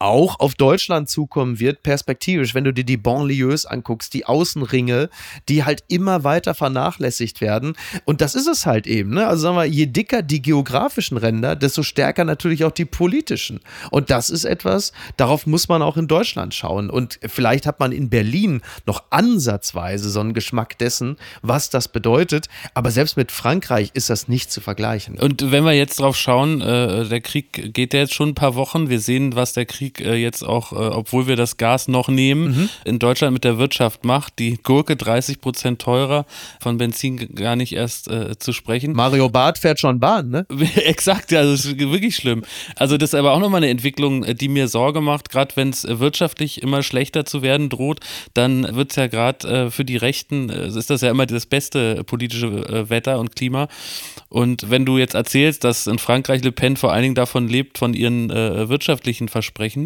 auch 0.00 0.40
auf 0.40 0.54
Deutschland 0.54 1.08
zukommen 1.08 1.60
wird, 1.60 1.82
perspektivisch, 1.82 2.54
wenn 2.54 2.64
du 2.64 2.72
dir 2.72 2.84
die 2.84 2.96
Banlieues 2.96 3.66
anguckst, 3.66 4.14
die 4.14 4.24
Außenringe, 4.24 5.10
die 5.48 5.64
halt 5.64 5.84
immer 5.88 6.24
weiter 6.24 6.54
vernachlässigt 6.54 7.40
werden. 7.40 7.74
Und 8.06 8.22
das 8.22 8.34
ist 8.34 8.46
es 8.46 8.64
halt 8.66 8.86
eben. 8.86 9.10
Ne? 9.10 9.26
Also 9.26 9.42
sagen 9.42 9.56
wir, 9.56 9.66
je 9.66 9.86
dicker 9.86 10.22
die 10.22 10.40
geografischen 10.40 11.18
Ränder, 11.18 11.54
desto 11.54 11.82
stärker 11.82 12.24
natürlich 12.24 12.64
auch 12.64 12.72
die 12.72 12.86
politischen. 12.86 13.60
Und 13.90 14.10
das 14.10 14.30
ist 14.30 14.44
etwas, 14.44 14.92
darauf 15.18 15.46
muss 15.46 15.68
man 15.68 15.82
auch 15.82 15.98
in 15.98 16.08
Deutschland 16.08 16.54
schauen. 16.54 16.88
Und 16.88 17.20
vielleicht 17.26 17.66
hat 17.66 17.78
man 17.78 17.92
in 17.92 18.08
Berlin 18.08 18.62
noch 18.86 19.04
ansatzweise 19.10 20.08
so 20.08 20.20
einen 20.20 20.32
Geschmack 20.32 20.78
dessen, 20.78 21.16
was 21.42 21.68
das 21.68 21.88
bedeutet. 21.88 22.48
Aber 22.72 22.90
selbst 22.90 23.18
mit 23.18 23.30
Frankreich 23.30 23.90
ist 23.92 24.08
das 24.08 24.28
nicht 24.28 24.50
zu 24.50 24.62
vergleichen. 24.62 25.18
Und 25.18 25.52
wenn 25.52 25.64
wir 25.64 25.72
jetzt 25.72 26.00
drauf 26.00 26.16
schauen, 26.16 26.62
äh, 26.62 27.06
der 27.06 27.20
Krieg 27.20 27.74
geht 27.74 27.92
ja 27.92 28.00
jetzt 28.00 28.14
schon 28.14 28.30
ein 28.30 28.34
paar 28.34 28.54
Wochen. 28.54 28.88
Wir 28.88 29.00
sehen, 29.00 29.36
was 29.36 29.52
der 29.52 29.66
Krieg 29.66 29.89
Politik 29.90 30.06
äh, 30.06 30.16
jetzt 30.16 30.42
auch, 30.42 30.72
äh, 30.72 30.76
obwohl 30.76 31.26
wir 31.26 31.36
das 31.36 31.56
Gas 31.56 31.88
noch 31.88 32.08
nehmen, 32.08 32.56
mhm. 32.56 32.68
in 32.84 32.98
Deutschland 32.98 33.32
mit 33.32 33.44
der 33.44 33.58
Wirtschaft 33.58 34.04
macht. 34.04 34.38
Die 34.38 34.58
Gurke 34.62 34.96
30 34.96 35.40
Prozent 35.40 35.80
teurer, 35.80 36.26
von 36.60 36.78
Benzin 36.78 37.34
gar 37.34 37.56
nicht 37.56 37.72
erst 37.72 38.08
äh, 38.08 38.38
zu 38.38 38.52
sprechen. 38.52 38.92
Mario 38.92 39.28
Barth 39.28 39.58
fährt 39.58 39.80
schon 39.80 40.00
Bahn, 40.00 40.30
ne? 40.30 40.46
Exakt, 40.84 41.32
das 41.32 41.64
ist 41.64 41.78
wirklich 41.78 42.16
schlimm. 42.16 42.44
Also 42.76 42.96
das 42.96 43.10
ist 43.10 43.14
aber 43.14 43.32
auch 43.32 43.40
nochmal 43.40 43.58
eine 43.58 43.70
Entwicklung, 43.70 44.24
die 44.36 44.48
mir 44.48 44.68
Sorge 44.68 45.00
macht, 45.00 45.30
gerade 45.30 45.56
wenn 45.56 45.70
es 45.70 45.86
wirtschaftlich 45.88 46.62
immer 46.62 46.82
schlechter 46.82 47.24
zu 47.24 47.42
werden 47.42 47.68
droht, 47.68 48.00
dann 48.34 48.74
wird 48.74 48.90
es 48.90 48.96
ja 48.96 49.06
gerade 49.06 49.48
äh, 49.48 49.70
für 49.70 49.84
die 49.84 49.96
Rechten, 49.96 50.50
äh, 50.50 50.68
ist 50.68 50.90
das 50.90 51.00
ja 51.00 51.10
immer 51.10 51.26
das 51.26 51.46
beste 51.46 52.04
politische 52.04 52.46
äh, 52.46 52.90
Wetter 52.90 53.18
und 53.18 53.36
Klima. 53.36 53.68
Und 54.28 54.70
wenn 54.70 54.84
du 54.86 54.98
jetzt 54.98 55.14
erzählst, 55.14 55.64
dass 55.64 55.86
in 55.86 55.98
Frankreich 55.98 56.42
Le 56.44 56.52
Pen 56.52 56.76
vor 56.76 56.92
allen 56.92 57.02
Dingen 57.02 57.14
davon 57.14 57.48
lebt, 57.48 57.78
von 57.78 57.94
ihren 57.94 58.30
äh, 58.30 58.68
wirtschaftlichen 58.68 59.28
Versprechen, 59.28 59.79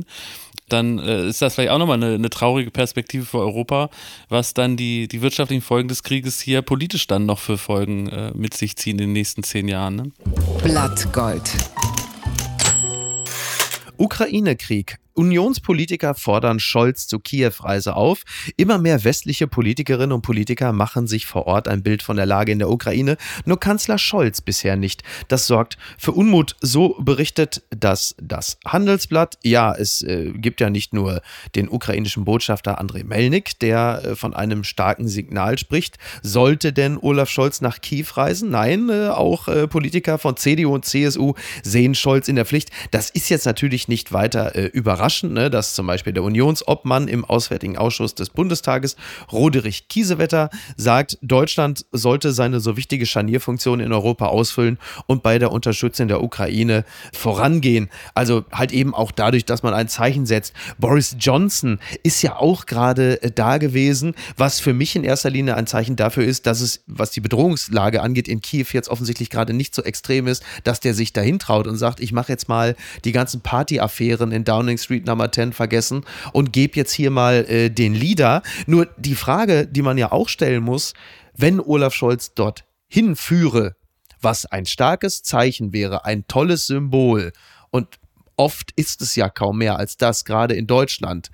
dann 0.68 0.98
äh, 0.98 1.28
ist 1.28 1.42
das 1.42 1.54
vielleicht 1.54 1.70
auch 1.70 1.78
nochmal 1.78 2.02
eine, 2.02 2.14
eine 2.14 2.30
traurige 2.30 2.70
Perspektive 2.70 3.24
für 3.24 3.38
Europa, 3.38 3.90
was 4.28 4.54
dann 4.54 4.76
die, 4.76 5.08
die 5.08 5.22
wirtschaftlichen 5.22 5.62
Folgen 5.62 5.88
des 5.88 6.02
Krieges 6.02 6.40
hier 6.40 6.62
politisch 6.62 7.06
dann 7.06 7.26
noch 7.26 7.38
für 7.38 7.58
Folgen 7.58 8.08
äh, 8.08 8.32
mit 8.34 8.54
sich 8.54 8.76
ziehen 8.76 8.92
in 8.92 9.06
den 9.06 9.12
nächsten 9.12 9.42
zehn 9.42 9.68
Jahren. 9.68 9.96
Ne? 9.96 10.12
Blattgold. 10.62 11.50
Ukraine-Krieg. 13.96 14.98
Unionspolitiker 15.14 16.14
fordern 16.14 16.61
Scholz 16.61 17.06
zur 17.06 17.23
Kiew-Reise 17.23 17.94
auf. 17.97 18.23
Immer 18.56 18.78
mehr 18.78 19.04
westliche 19.04 19.47
Politikerinnen 19.47 20.12
und 20.12 20.23
Politiker 20.23 20.73
machen 20.73 21.06
sich 21.06 21.26
vor 21.26 21.47
Ort 21.47 21.68
ein 21.68 21.83
Bild 21.83 22.02
von 22.02 22.16
der 22.16 22.26
Lage 22.26 22.52
in 22.52 22.59
der 22.59 22.68
Ukraine, 22.68 23.16
nur 23.44 23.61
Kanzler 23.61 23.99
Scholz 23.99 24.40
bisher 24.40 24.76
nicht. 24.76 25.02
Das 25.28 25.47
sorgt 25.47 25.78
für 25.99 26.12
Unmut. 26.12 26.56
So 26.61 26.97
berichtet 27.00 27.62
das 27.71 28.16
das 28.21 28.59
Handelsblatt. 28.66 29.38
Ja, 29.42 29.75
es 29.75 30.02
äh, 30.02 30.33
gibt 30.33 30.61
ja 30.61 30.71
nicht 30.71 30.92
nur 30.92 31.23
den 31.54 31.68
ukrainischen 31.68 32.25
Botschafter 32.25 32.78
Andrei 32.78 33.04
Melnik, 33.04 33.59
der 33.61 34.02
äh, 34.04 34.16
von 34.16 34.35
einem 34.35 34.64
starken 34.64 35.09
Signal 35.09 35.59
spricht. 35.59 35.99
Sollte 36.23 36.73
denn 36.73 36.99
Olaf 36.99 37.30
Scholz 37.30 37.61
nach 37.61 37.80
Kiew 37.80 38.06
reisen? 38.14 38.50
Nein, 38.50 38.88
äh, 38.90 39.09
auch 39.09 39.49
äh, 39.49 39.68
Politiker 39.68 40.18
von 40.18 40.37
CDU 40.37 40.75
und 40.75 40.85
CSU 40.85 41.35
sehen 41.62 41.94
Scholz 41.94 42.28
in 42.28 42.37
der 42.37 42.44
Pflicht. 42.44 42.71
Das 42.90 43.11
ist 43.11 43.28
jetzt 43.28 43.47
natürlich 43.47 43.88
nicht 43.88 44.12
weiter 44.12 44.56
äh, 44.56 44.66
überraschend 44.66 45.03
überraschend, 45.04 45.34
ne, 45.34 45.50
dass 45.50 45.75
zum 45.75 45.87
Beispiel 45.87 46.14
der 46.14 46.23
Unionsobmann 46.23 47.08
im 47.08 47.25
Auswärtigen 47.25 47.76
Ausschuss 47.76 48.14
des 48.14 48.30
Bundestages, 48.30 48.96
Roderich 49.30 49.88
Kiesewetter, 49.88 50.49
sagt, 50.76 51.18
Deutschland 51.20 51.84
sollte 51.92 52.32
seine 52.32 52.61
so 52.61 52.76
wichtige 52.78 53.04
Scharnierfunktion 53.04 53.80
in 53.80 53.92
Europa 53.92 54.26
ausfüllen 54.26 54.78
und 55.06 55.23
bei 55.23 55.38
der 55.38 55.52
Unterstützung 55.52 56.08
der 56.08 56.23
Ukraine 56.23 56.84
vorangehen. 57.12 57.90
Also 58.14 58.44
halt 58.50 58.73
eben 58.73 58.94
auch 58.94 59.12
dadurch, 59.12 59.44
dass 59.44 59.62
man 59.62 59.75
ein 59.75 59.88
Zeichen 59.88 60.25
setzt. 60.25 60.54
Boris 60.78 61.16
Johnson 61.18 61.78
ist 62.02 62.23
ja 62.23 62.37
auch 62.37 62.64
gerade 62.64 63.23
äh, 63.23 63.30
da 63.30 63.58
gewesen, 63.58 64.14
was 64.38 64.61
für 64.61 64.73
mich 64.73 64.96
in 64.96 65.04
erster 65.04 65.30
Linie 65.30 65.56
ein 65.56 65.66
Zeichen 65.66 65.96
dafür 65.96 66.25
ist, 66.25 66.46
dass 66.46 66.62
es, 66.62 66.82
was 66.87 67.11
die 67.11 67.20
Bedrohungslage 67.20 68.00
angeht, 68.00 68.26
in 68.26 68.40
Kiew 68.40 68.66
jetzt 68.73 68.88
offensichtlich 68.88 69.28
gerade 69.28 69.52
nicht 69.52 69.75
so 69.75 69.82
extrem 69.82 70.26
ist, 70.26 70.42
dass 70.64 70.80
der 70.80 70.94
sich 70.94 71.12
dahin 71.12 71.38
traut 71.38 71.66
und 71.66 71.76
sagt, 71.76 72.00
ich 72.00 72.12
mache 72.12 72.32
jetzt 72.32 72.49
mal 72.49 72.75
die 73.04 73.12
ganzen 73.12 73.42
Partyaffären 73.42 74.32
in 74.32 74.44
Downing 74.44 74.78
Street 74.78 74.93
Street 74.94 75.06
Number 75.06 75.30
10 75.30 75.52
vergessen 75.52 76.04
und 76.32 76.52
gebe 76.52 76.76
jetzt 76.76 76.92
hier 76.92 77.10
mal 77.10 77.44
äh, 77.48 77.68
den 77.68 77.94
Leader. 77.94 78.42
Nur 78.66 78.86
die 78.96 79.16
Frage, 79.16 79.66
die 79.66 79.82
man 79.82 79.98
ja 79.98 80.12
auch 80.12 80.28
stellen 80.28 80.62
muss, 80.62 80.94
wenn 81.36 81.58
Olaf 81.60 81.94
Scholz 81.94 82.34
dort 82.34 82.64
hinführe, 82.86 83.74
was 84.20 84.46
ein 84.46 84.66
starkes 84.66 85.22
Zeichen 85.22 85.72
wäre, 85.72 86.04
ein 86.04 86.28
tolles 86.28 86.66
Symbol 86.66 87.32
und 87.70 87.98
oft 88.36 88.70
ist 88.76 89.02
es 89.02 89.16
ja 89.16 89.28
kaum 89.28 89.58
mehr 89.58 89.78
als 89.78 89.96
das, 89.96 90.24
gerade 90.24 90.54
in 90.54 90.68
Deutschland 90.68 91.30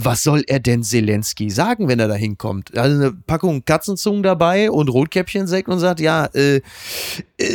was 0.00 0.22
soll 0.22 0.44
er 0.46 0.60
denn 0.60 0.84
Zelensky 0.84 1.50
sagen, 1.50 1.88
wenn 1.88 1.98
er 1.98 2.06
da 2.06 2.14
hinkommt? 2.14 2.78
Also 2.78 2.96
eine 2.96 3.12
Packung 3.12 3.64
Katzenzungen 3.64 4.22
dabei 4.22 4.70
und 4.70 4.88
Rotkäppchensekt 4.88 5.68
und 5.68 5.80
sagt, 5.80 5.98
ja, 5.98 6.26
äh, 6.26 6.60
äh, 7.38 7.48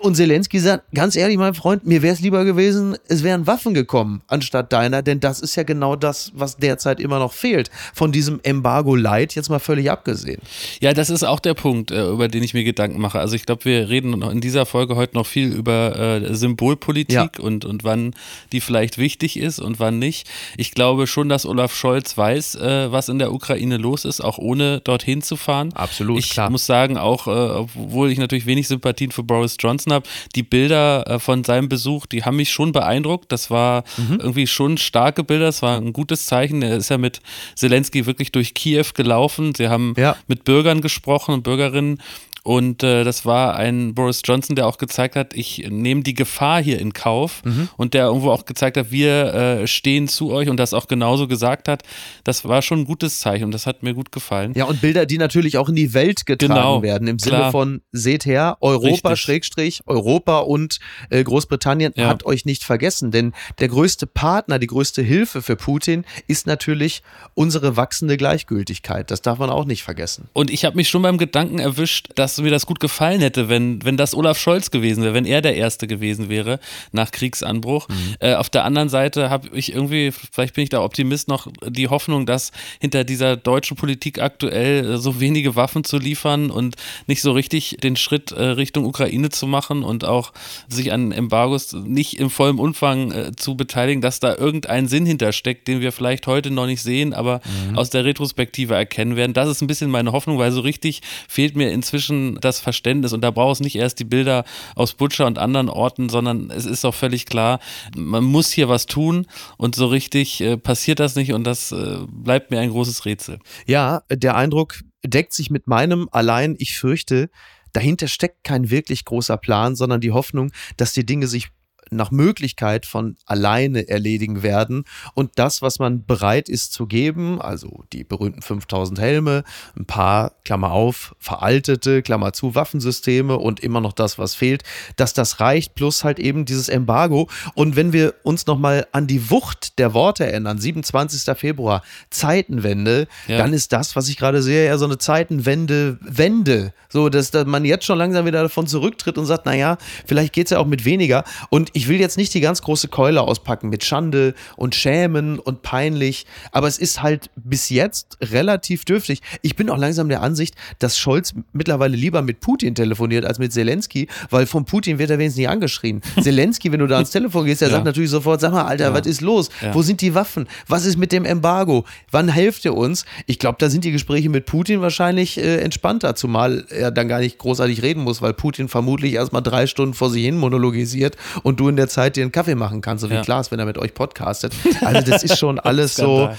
und 0.00 0.14
Zelensky 0.14 0.60
sagt, 0.60 0.84
ganz 0.94 1.16
ehrlich, 1.16 1.36
mein 1.36 1.54
Freund, 1.54 1.84
mir 1.84 2.02
wäre 2.02 2.14
es 2.14 2.20
lieber 2.20 2.44
gewesen, 2.44 2.96
es 3.08 3.24
wären 3.24 3.46
Waffen 3.48 3.74
gekommen 3.74 4.22
anstatt 4.28 4.72
deiner, 4.72 5.02
denn 5.02 5.18
das 5.18 5.40
ist 5.40 5.56
ja 5.56 5.64
genau 5.64 5.96
das, 5.96 6.30
was 6.34 6.56
derzeit 6.56 7.00
immer 7.00 7.18
noch 7.18 7.32
fehlt. 7.32 7.70
Von 7.92 8.12
diesem 8.12 8.38
Embargo 8.44 8.94
Light 8.94 9.34
jetzt 9.34 9.50
mal 9.50 9.58
völlig 9.58 9.90
abgesehen. 9.90 10.40
Ja, 10.80 10.92
das 10.92 11.10
ist 11.10 11.24
auch 11.24 11.40
der 11.40 11.54
Punkt, 11.54 11.90
äh, 11.90 12.08
über 12.08 12.28
den 12.28 12.44
ich 12.44 12.54
mir 12.54 12.62
Gedanken 12.62 13.00
mache. 13.00 13.18
Also 13.18 13.34
ich 13.34 13.46
glaube, 13.46 13.64
wir 13.64 13.88
reden 13.88 14.22
in 14.22 14.40
dieser 14.40 14.64
Folge 14.64 14.94
heute 14.94 15.16
noch 15.16 15.26
viel 15.26 15.52
über 15.52 15.98
äh, 15.98 16.34
Symbolpolitik 16.34 17.14
ja. 17.14 17.28
und, 17.40 17.64
und 17.64 17.82
wann 17.82 18.14
die 18.52 18.60
vielleicht 18.60 18.96
wichtig 18.98 19.38
ist 19.38 19.58
und 19.58 19.80
wann 19.80 19.98
nicht. 19.98 20.30
Ich 20.56 20.70
glaube 20.70 21.08
schon, 21.08 21.28
dass 21.28 21.46
Olaf 21.46 21.63
Olaf 21.64 21.74
Scholz 21.74 22.18
weiß, 22.18 22.56
äh, 22.56 22.92
was 22.92 23.08
in 23.08 23.18
der 23.18 23.32
Ukraine 23.32 23.78
los 23.78 24.04
ist, 24.04 24.20
auch 24.20 24.36
ohne 24.36 24.80
dorthin 24.80 25.22
zu 25.22 25.36
fahren. 25.36 25.72
Absolut. 25.72 26.18
Ich 26.18 26.28
klar. 26.28 26.50
muss 26.50 26.66
sagen, 26.66 26.98
auch 26.98 27.26
äh, 27.26 27.30
obwohl 27.30 28.10
ich 28.10 28.18
natürlich 28.18 28.44
wenig 28.44 28.68
Sympathien 28.68 29.12
für 29.12 29.22
Boris 29.22 29.56
Johnson 29.58 29.94
habe, 29.94 30.06
die 30.34 30.42
Bilder 30.42 31.06
äh, 31.06 31.18
von 31.18 31.42
seinem 31.42 31.70
Besuch, 31.70 32.04
die 32.04 32.22
haben 32.22 32.36
mich 32.36 32.50
schon 32.50 32.72
beeindruckt. 32.72 33.32
Das 33.32 33.50
war 33.50 33.84
mhm. 33.96 34.18
irgendwie 34.20 34.46
schon 34.46 34.76
starke 34.76 35.24
Bilder. 35.24 35.46
Das 35.46 35.62
war 35.62 35.78
ein 35.78 35.94
gutes 35.94 36.26
Zeichen. 36.26 36.60
Er 36.60 36.76
ist 36.76 36.90
ja 36.90 36.98
mit 36.98 37.22
Zelensky 37.54 38.04
wirklich 38.04 38.30
durch 38.30 38.52
Kiew 38.52 38.88
gelaufen. 38.92 39.54
Sie 39.54 39.68
haben 39.68 39.94
ja. 39.96 40.16
mit 40.26 40.44
Bürgern 40.44 40.82
gesprochen 40.82 41.32
und 41.32 41.44
Bürgerinnen 41.44 41.98
und 42.44 42.82
äh, 42.82 43.04
das 43.04 43.24
war 43.24 43.56
ein 43.56 43.94
Boris 43.94 44.20
Johnson, 44.22 44.54
der 44.54 44.66
auch 44.66 44.76
gezeigt 44.76 45.16
hat, 45.16 45.32
ich 45.32 45.66
nehme 45.70 46.02
die 46.02 46.12
Gefahr 46.12 46.62
hier 46.62 46.78
in 46.78 46.92
Kauf 46.92 47.42
mhm. 47.42 47.70
und 47.78 47.94
der 47.94 48.04
irgendwo 48.04 48.30
auch 48.30 48.44
gezeigt 48.44 48.76
hat, 48.76 48.90
wir 48.90 49.34
äh, 49.34 49.66
stehen 49.66 50.08
zu 50.08 50.30
euch 50.30 50.50
und 50.50 50.58
das 50.58 50.74
auch 50.74 50.86
genauso 50.86 51.26
gesagt 51.26 51.68
hat. 51.68 51.84
Das 52.22 52.44
war 52.44 52.60
schon 52.60 52.80
ein 52.80 52.84
gutes 52.84 53.20
Zeichen 53.20 53.44
und 53.44 53.52
das 53.52 53.66
hat 53.66 53.82
mir 53.82 53.94
gut 53.94 54.12
gefallen. 54.12 54.52
Ja, 54.54 54.66
und 54.66 54.82
Bilder, 54.82 55.06
die 55.06 55.16
natürlich 55.16 55.56
auch 55.56 55.70
in 55.70 55.74
die 55.74 55.94
Welt 55.94 56.26
getragen 56.26 56.54
genau, 56.54 56.82
werden, 56.82 57.08
im 57.08 57.16
klar. 57.16 57.40
Sinne 57.40 57.50
von, 57.50 57.80
seht 57.92 58.26
her, 58.26 58.58
Europa. 58.60 59.16
Schrägstrich, 59.16 59.80
Europa 59.86 60.40
und 60.40 60.80
äh, 61.08 61.24
Großbritannien 61.24 61.94
ja. 61.96 62.08
hat 62.08 62.26
euch 62.26 62.44
nicht 62.44 62.62
vergessen, 62.62 63.10
denn 63.10 63.32
der 63.58 63.68
größte 63.68 64.06
Partner, 64.06 64.58
die 64.58 64.66
größte 64.66 65.00
Hilfe 65.00 65.40
für 65.40 65.56
Putin 65.56 66.04
ist 66.26 66.46
natürlich 66.46 67.02
unsere 67.32 67.78
wachsende 67.78 68.18
Gleichgültigkeit. 68.18 69.10
Das 69.10 69.22
darf 69.22 69.38
man 69.38 69.48
auch 69.48 69.64
nicht 69.64 69.82
vergessen. 69.82 70.28
Und 70.34 70.50
ich 70.50 70.66
habe 70.66 70.76
mich 70.76 70.90
schon 70.90 71.00
beim 71.00 71.16
Gedanken 71.16 71.58
erwischt, 71.58 72.10
dass 72.16 72.33
dass 72.34 72.42
mir 72.42 72.50
das 72.50 72.66
gut 72.66 72.80
gefallen 72.80 73.20
hätte, 73.20 73.48
wenn, 73.48 73.84
wenn 73.84 73.96
das 73.96 74.14
Olaf 74.14 74.38
Scholz 74.38 74.72
gewesen 74.72 75.04
wäre, 75.04 75.14
wenn 75.14 75.24
er 75.24 75.40
der 75.40 75.54
Erste 75.54 75.86
gewesen 75.86 76.28
wäre 76.28 76.58
nach 76.90 77.12
Kriegsanbruch. 77.12 77.88
Mhm. 77.88 78.16
Äh, 78.18 78.34
auf 78.34 78.50
der 78.50 78.64
anderen 78.64 78.88
Seite 78.88 79.30
habe 79.30 79.48
ich 79.52 79.72
irgendwie, 79.72 80.10
vielleicht 80.10 80.54
bin 80.54 80.64
ich 80.64 80.70
da 80.70 80.82
Optimist, 80.82 81.28
noch 81.28 81.46
die 81.64 81.88
Hoffnung, 81.88 82.26
dass 82.26 82.50
hinter 82.80 83.04
dieser 83.04 83.36
deutschen 83.36 83.76
Politik 83.76 84.20
aktuell 84.20 84.98
so 84.98 85.20
wenige 85.20 85.54
Waffen 85.54 85.84
zu 85.84 85.98
liefern 85.98 86.50
und 86.50 86.74
nicht 87.06 87.22
so 87.22 87.32
richtig 87.32 87.76
den 87.82 87.94
Schritt 87.94 88.32
äh, 88.32 88.42
Richtung 88.42 88.84
Ukraine 88.84 89.28
zu 89.28 89.46
machen 89.46 89.84
und 89.84 90.04
auch 90.04 90.32
sich 90.68 90.92
an 90.92 91.12
Embargos 91.12 91.72
nicht 91.72 92.18
im 92.18 92.30
vollen 92.30 92.58
Umfang 92.58 93.12
äh, 93.12 93.32
zu 93.36 93.56
beteiligen, 93.56 94.00
dass 94.00 94.18
da 94.18 94.34
irgendein 94.34 94.88
Sinn 94.88 95.06
hintersteckt, 95.06 95.68
den 95.68 95.80
wir 95.80 95.92
vielleicht 95.92 96.26
heute 96.26 96.50
noch 96.50 96.66
nicht 96.66 96.82
sehen, 96.82 97.14
aber 97.14 97.40
mhm. 97.70 97.78
aus 97.78 97.90
der 97.90 98.04
Retrospektive 98.04 98.74
erkennen 98.74 99.14
werden. 99.14 99.34
Das 99.34 99.48
ist 99.48 99.62
ein 99.62 99.68
bisschen 99.68 99.90
meine 99.90 100.10
Hoffnung, 100.10 100.38
weil 100.38 100.50
so 100.50 100.62
richtig 100.62 101.00
fehlt 101.28 101.54
mir 101.54 101.70
inzwischen 101.70 102.23
das 102.40 102.60
Verständnis. 102.60 103.12
Und 103.12 103.22
da 103.22 103.30
braucht 103.30 103.54
es 103.54 103.60
nicht 103.60 103.76
erst 103.76 103.98
die 104.00 104.04
Bilder 104.04 104.44
aus 104.74 104.94
Butcher 104.94 105.26
und 105.26 105.38
anderen 105.38 105.68
Orten, 105.68 106.08
sondern 106.08 106.50
es 106.50 106.66
ist 106.66 106.84
auch 106.84 106.94
völlig 106.94 107.26
klar, 107.26 107.60
man 107.96 108.24
muss 108.24 108.50
hier 108.50 108.68
was 108.68 108.86
tun. 108.86 109.26
Und 109.56 109.74
so 109.74 109.86
richtig 109.86 110.40
äh, 110.40 110.56
passiert 110.56 111.00
das 111.00 111.16
nicht. 111.16 111.32
Und 111.32 111.44
das 111.44 111.72
äh, 111.72 111.98
bleibt 112.08 112.50
mir 112.50 112.60
ein 112.60 112.70
großes 112.70 113.04
Rätsel. 113.04 113.38
Ja, 113.66 114.02
der 114.10 114.36
Eindruck 114.36 114.80
deckt 115.04 115.32
sich 115.32 115.50
mit 115.50 115.66
meinem. 115.66 116.08
Allein, 116.10 116.56
ich 116.58 116.78
fürchte, 116.78 117.30
dahinter 117.72 118.08
steckt 118.08 118.44
kein 118.44 118.70
wirklich 118.70 119.04
großer 119.04 119.36
Plan, 119.36 119.76
sondern 119.76 120.00
die 120.00 120.12
Hoffnung, 120.12 120.52
dass 120.76 120.92
die 120.92 121.06
Dinge 121.06 121.26
sich 121.26 121.50
nach 121.96 122.10
Möglichkeit 122.10 122.86
von 122.86 123.16
alleine 123.26 123.88
erledigen 123.88 124.42
werden. 124.42 124.84
Und 125.14 125.32
das, 125.36 125.62
was 125.62 125.78
man 125.78 126.04
bereit 126.04 126.48
ist 126.48 126.72
zu 126.72 126.86
geben, 126.86 127.40
also 127.40 127.84
die 127.92 128.04
berühmten 128.04 128.42
5000 128.42 128.98
Helme, 128.98 129.44
ein 129.76 129.86
paar, 129.86 130.32
Klammer 130.44 130.72
auf, 130.72 131.14
veraltete, 131.18 132.02
Klammer 132.02 132.32
zu, 132.32 132.54
Waffensysteme 132.54 133.36
und 133.38 133.60
immer 133.60 133.80
noch 133.80 133.92
das, 133.92 134.18
was 134.18 134.34
fehlt, 134.34 134.62
dass 134.96 135.14
das 135.14 135.40
reicht, 135.40 135.74
plus 135.74 136.04
halt 136.04 136.18
eben 136.18 136.44
dieses 136.44 136.68
Embargo. 136.68 137.28
Und 137.54 137.76
wenn 137.76 137.92
wir 137.92 138.14
uns 138.22 138.46
nochmal 138.46 138.86
an 138.92 139.06
die 139.06 139.30
Wucht 139.30 139.78
der 139.78 139.94
Worte 139.94 140.26
erinnern, 140.26 140.58
27. 140.58 141.36
Februar, 141.36 141.82
Zeitenwende, 142.10 143.08
ja. 143.26 143.38
dann 143.38 143.52
ist 143.52 143.72
das, 143.72 143.96
was 143.96 144.08
ich 144.08 144.16
gerade 144.16 144.42
sehe, 144.42 144.66
ja 144.66 144.78
so 144.78 144.84
eine 144.84 144.98
Zeitenwende, 144.98 145.98
Wende. 146.00 146.72
So, 146.88 147.08
dass, 147.08 147.30
dass 147.30 147.46
man 147.46 147.64
jetzt 147.64 147.84
schon 147.84 147.98
langsam 147.98 148.26
wieder 148.26 148.42
davon 148.42 148.66
zurücktritt 148.66 149.18
und 149.18 149.26
sagt, 149.26 149.46
naja, 149.46 149.78
vielleicht 150.06 150.32
geht 150.32 150.46
es 150.46 150.50
ja 150.50 150.58
auch 150.58 150.66
mit 150.66 150.84
weniger. 150.84 151.24
Und 151.50 151.70
ich 151.72 151.83
ich 151.84 151.88
will 151.88 152.00
jetzt 152.00 152.16
nicht 152.16 152.32
die 152.32 152.40
ganz 152.40 152.62
große 152.62 152.88
Keule 152.88 153.20
auspacken 153.20 153.68
mit 153.68 153.84
Schande 153.84 154.32
und 154.56 154.74
Schämen 154.74 155.38
und 155.38 155.60
peinlich, 155.60 156.24
aber 156.50 156.66
es 156.66 156.78
ist 156.78 157.02
halt 157.02 157.28
bis 157.36 157.68
jetzt 157.68 158.16
relativ 158.22 158.86
dürftig. 158.86 159.20
Ich 159.42 159.54
bin 159.54 159.68
auch 159.68 159.76
langsam 159.76 160.08
der 160.08 160.22
Ansicht, 160.22 160.54
dass 160.78 160.96
Scholz 160.96 161.34
mittlerweile 161.52 161.94
lieber 161.94 162.22
mit 162.22 162.40
Putin 162.40 162.74
telefoniert 162.74 163.26
als 163.26 163.38
mit 163.38 163.52
Zelensky, 163.52 164.08
weil 164.30 164.46
von 164.46 164.64
Putin 164.64 164.98
wird 164.98 165.10
er 165.10 165.18
wenigstens 165.18 165.40
nicht 165.40 165.50
angeschrien. 165.50 166.00
Zelensky, 166.22 166.72
wenn 166.72 166.80
du 166.80 166.86
da 166.86 166.94
ans 166.94 167.10
Telefon 167.10 167.44
gehst, 167.44 167.60
der 167.60 167.68
ja. 167.68 167.74
sagt 167.74 167.84
natürlich 167.84 168.08
sofort, 168.08 168.40
sag 168.40 168.52
mal, 168.52 168.64
Alter, 168.64 168.84
ja. 168.84 168.94
was 168.94 169.06
ist 169.06 169.20
los? 169.20 169.50
Ja. 169.60 169.74
Wo 169.74 169.82
sind 169.82 170.00
die 170.00 170.14
Waffen? 170.14 170.46
Was 170.66 170.86
ist 170.86 170.96
mit 170.96 171.12
dem 171.12 171.26
Embargo? 171.26 171.84
Wann 172.10 172.28
helft 172.28 172.64
ihr 172.64 172.74
uns? 172.74 173.04
Ich 173.26 173.38
glaube, 173.38 173.56
da 173.60 173.68
sind 173.68 173.84
die 173.84 173.92
Gespräche 173.92 174.30
mit 174.30 174.46
Putin 174.46 174.80
wahrscheinlich 174.80 175.36
äh, 175.36 175.58
entspannter, 175.58 176.14
zumal 176.14 176.64
er 176.70 176.90
dann 176.90 177.08
gar 177.08 177.20
nicht 177.20 177.36
großartig 177.36 177.82
reden 177.82 178.02
muss, 178.04 178.22
weil 178.22 178.32
Putin 178.32 178.68
vermutlich 178.68 179.12
erstmal 179.12 179.42
drei 179.42 179.66
Stunden 179.66 179.92
vor 179.92 180.08
sich 180.08 180.24
hin 180.24 180.38
monologisiert 180.38 181.18
und 181.42 181.60
du 181.60 181.68
in 181.68 181.73
der 181.76 181.88
Zeit 181.88 182.16
dir 182.16 182.22
einen 182.22 182.32
Kaffee 182.32 182.54
machen 182.54 182.80
kannst, 182.80 183.02
so 183.02 183.10
wie 183.10 183.20
Klaas, 183.20 183.50
wenn 183.50 183.58
er 183.58 183.66
mit 183.66 183.78
euch 183.78 183.94
podcastet. 183.94 184.52
Also 184.84 185.10
das 185.10 185.22
ist 185.22 185.38
schon 185.38 185.58
alles 185.58 185.94
so, 185.94 186.30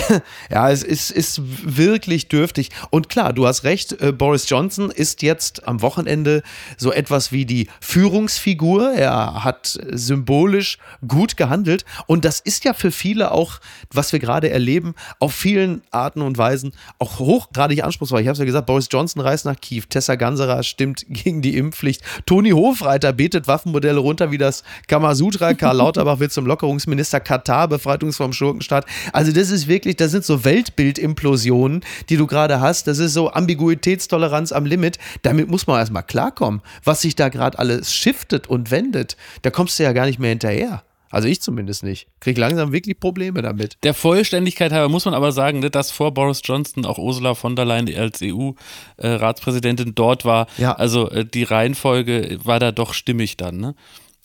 ja, 0.50 0.70
es 0.70 0.82
ist, 0.82 1.10
ist 1.10 1.40
wirklich 1.62 2.28
dürftig. 2.28 2.70
Und 2.90 3.08
klar, 3.08 3.32
du 3.32 3.46
hast 3.46 3.64
recht, 3.64 4.00
äh, 4.00 4.12
Boris 4.12 4.48
Johnson 4.48 4.90
ist 4.90 5.22
jetzt 5.22 5.68
am 5.68 5.82
Wochenende 5.82 6.42
so 6.76 6.92
etwas 6.92 7.32
wie 7.32 7.46
die 7.46 7.68
Führungsfigur. 7.80 8.92
Er 8.92 9.44
hat 9.44 9.78
symbolisch 9.90 10.78
gut 11.06 11.36
gehandelt 11.36 11.84
und 12.06 12.24
das 12.24 12.40
ist 12.40 12.64
ja 12.64 12.74
für 12.74 12.90
viele 12.90 13.30
auch, 13.30 13.60
was 13.92 14.12
wir 14.12 14.18
gerade 14.18 14.50
erleben, 14.50 14.94
auf 15.20 15.34
vielen 15.34 15.82
Arten 15.90 16.22
und 16.22 16.38
Weisen 16.38 16.72
auch 16.98 17.18
hochgradig 17.18 17.84
anspruchsvoll. 17.84 18.20
Ich 18.20 18.26
habe 18.26 18.32
es 18.32 18.38
ja 18.38 18.44
gesagt, 18.44 18.66
Boris 18.66 18.88
Johnson 18.90 19.22
reist 19.22 19.44
nach 19.44 19.60
Kiew, 19.60 19.84
Tessa 19.88 20.16
Ganserer 20.16 20.62
stimmt 20.62 21.04
gegen 21.08 21.42
die 21.42 21.56
Impfpflicht, 21.56 22.02
Toni 22.26 22.50
Hofreiter 22.50 23.12
betet 23.12 23.46
Waffenmodelle 23.46 23.98
runter 23.98 24.30
wie 24.30 24.38
das 24.38 24.64
Kamasutra, 24.88 25.54
Karl 25.54 25.76
Lauterbach 25.76 26.18
wird 26.20 26.32
zum 26.32 26.46
Lockerungsminister, 26.46 27.20
Katar 27.20 27.68
befreit 27.68 28.02
uns 28.02 28.16
vom 28.16 28.32
Schurkenstaat. 28.32 28.86
Also 29.12 29.32
das 29.32 29.50
ist 29.50 29.68
wirklich, 29.68 29.96
das 29.96 30.10
sind 30.10 30.24
so 30.24 30.44
Weltbildimplosionen, 30.44 31.82
die 32.08 32.16
du 32.16 32.26
gerade 32.26 32.60
hast. 32.60 32.86
Das 32.86 32.98
ist 32.98 33.14
so 33.14 33.32
Ambiguitätstoleranz 33.32 34.52
am 34.52 34.66
Limit. 34.66 34.98
Damit 35.22 35.48
muss 35.48 35.66
man 35.66 35.78
erstmal 35.78 36.02
klarkommen, 36.02 36.62
was 36.84 37.00
sich 37.00 37.16
da 37.16 37.28
gerade 37.28 37.58
alles 37.58 37.94
shiftet 37.94 38.48
und 38.48 38.70
wendet. 38.70 39.16
Da 39.42 39.50
kommst 39.50 39.78
du 39.78 39.82
ja 39.82 39.92
gar 39.92 40.06
nicht 40.06 40.18
mehr 40.18 40.30
hinterher. 40.30 40.82
Also 41.12 41.28
ich 41.28 41.42
zumindest 41.42 41.82
nicht. 41.82 42.08
Krieg 42.20 42.38
langsam 42.38 42.72
wirklich 42.72 42.98
Probleme 42.98 43.42
damit. 43.42 43.76
Der 43.82 43.92
Vollständigkeit 43.92 44.72
halber 44.72 44.88
muss 44.88 45.04
man 45.04 45.12
aber 45.12 45.30
sagen, 45.30 45.60
ne, 45.60 45.68
dass 45.68 45.90
vor 45.90 46.14
Boris 46.14 46.40
Johnson 46.42 46.86
auch 46.86 46.96
Ursula 46.96 47.34
von 47.34 47.54
der 47.54 47.66
Leyen 47.66 47.94
als 47.94 48.20
EU-Ratspräsidentin 48.22 49.94
dort 49.94 50.24
war. 50.24 50.46
Ja. 50.56 50.72
Also 50.72 51.10
äh, 51.10 51.26
die 51.26 51.42
Reihenfolge 51.42 52.38
war 52.42 52.58
da 52.58 52.72
doch 52.72 52.94
stimmig 52.94 53.36
dann. 53.36 53.58
Ne? 53.58 53.74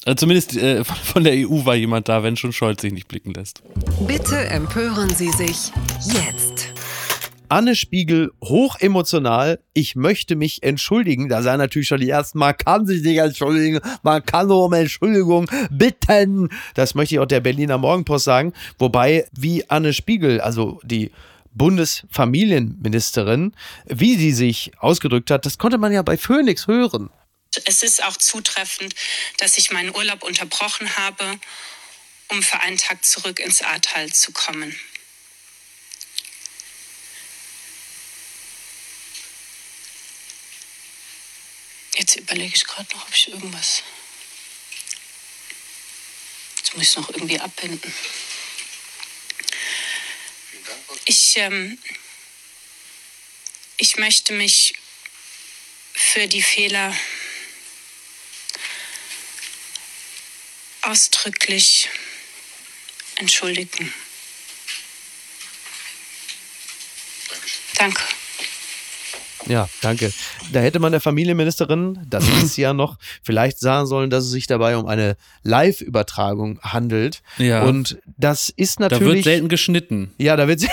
Also 0.05 0.15
zumindest 0.15 0.55
äh, 0.55 0.83
von 0.83 1.23
der 1.23 1.33
EU 1.33 1.65
war 1.65 1.75
jemand 1.75 2.09
da, 2.09 2.23
wenn 2.23 2.37
schon 2.37 2.53
Scholz 2.53 2.81
sich 2.81 2.93
nicht 2.93 3.07
blicken 3.07 3.33
lässt. 3.33 3.61
Bitte 4.07 4.37
empören 4.47 5.09
Sie 5.09 5.31
sich 5.31 5.71
jetzt. 6.05 6.73
Anne 7.49 7.75
Spiegel 7.75 8.31
hochemotional. 8.43 9.59
Ich 9.73 9.95
möchte 9.95 10.35
mich 10.35 10.63
entschuldigen. 10.63 11.29
Da 11.29 11.41
sei 11.41 11.55
natürlich 11.55 11.87
schon 11.87 12.01
die 12.01 12.09
ersten, 12.09 12.39
man 12.39 12.57
kann 12.57 12.85
sich 12.85 13.01
nicht 13.03 13.17
entschuldigen, 13.17 13.79
man 14.03 14.25
kann 14.25 14.47
nur 14.47 14.65
um 14.65 14.73
Entschuldigung 14.73 15.49
bitten. 15.71 16.49
Das 16.75 16.95
möchte 16.95 17.15
ich 17.15 17.19
auch 17.19 17.25
der 17.25 17.39
Berliner 17.39 17.77
Morgenpost 17.77 18.25
sagen. 18.25 18.53
Wobei, 18.77 19.25
wie 19.31 19.69
Anne 19.69 19.93
Spiegel, 19.93 20.41
also 20.41 20.81
die 20.83 21.11
Bundesfamilienministerin, 21.53 23.53
wie 23.85 24.15
sie 24.15 24.31
sich 24.31 24.71
ausgedrückt 24.79 25.31
hat, 25.31 25.45
das 25.45 25.57
konnte 25.57 25.77
man 25.77 25.91
ja 25.91 26.01
bei 26.01 26.17
Phoenix 26.17 26.67
hören. 26.67 27.09
Es 27.65 27.83
ist 27.83 28.03
auch 28.03 28.17
zutreffend, 28.17 28.93
dass 29.37 29.57
ich 29.57 29.71
meinen 29.71 29.95
Urlaub 29.95 30.23
unterbrochen 30.23 30.97
habe, 30.97 31.39
um 32.29 32.43
für 32.43 32.59
einen 32.59 32.77
Tag 32.77 33.03
zurück 33.05 33.39
ins 33.39 33.61
Ahrtal 33.61 34.11
zu 34.11 34.31
kommen. 34.31 34.77
Jetzt 41.95 42.15
überlege 42.15 42.53
ich 42.55 42.65
gerade 42.65 42.93
noch, 42.95 43.07
ob 43.07 43.15
ich 43.15 43.27
irgendwas. 43.29 43.81
Jetzt 46.57 46.73
muss 46.73 46.83
ich 46.83 46.89
es 46.89 46.95
noch 46.95 47.09
irgendwie 47.09 47.39
abbinden. 47.39 47.93
Ich, 51.05 51.37
ähm, 51.37 51.79
ich 53.77 53.95
möchte 53.97 54.33
mich 54.33 54.75
für 55.93 56.27
die 56.27 56.41
Fehler 56.41 56.95
ausdrücklich 60.87 61.89
entschuldigen. 63.17 63.93
Danke. 67.75 68.01
Ja, 69.47 69.69
danke. 69.81 70.11
Da 70.51 70.59
hätte 70.59 70.79
man 70.79 70.91
der 70.91 71.01
Familienministerin, 71.01 71.99
das 72.09 72.27
ist 72.43 72.55
sie 72.55 72.61
ja 72.61 72.73
noch, 72.73 72.97
vielleicht 73.23 73.59
sagen 73.59 73.87
sollen, 73.87 74.09
dass 74.09 74.25
es 74.25 74.31
sich 74.31 74.47
dabei 74.47 74.77
um 74.77 74.87
eine 74.87 75.15
Live-Übertragung 75.43 76.59
handelt. 76.61 77.21
Ja. 77.37 77.63
Und 77.63 77.97
das 78.17 78.49
ist 78.49 78.79
natürlich. 78.79 79.07
Da 79.07 79.13
wird 79.13 79.23
selten 79.23 79.49
geschnitten. 79.49 80.11
Ja, 80.17 80.35
da 80.35 80.47
wird. 80.47 80.57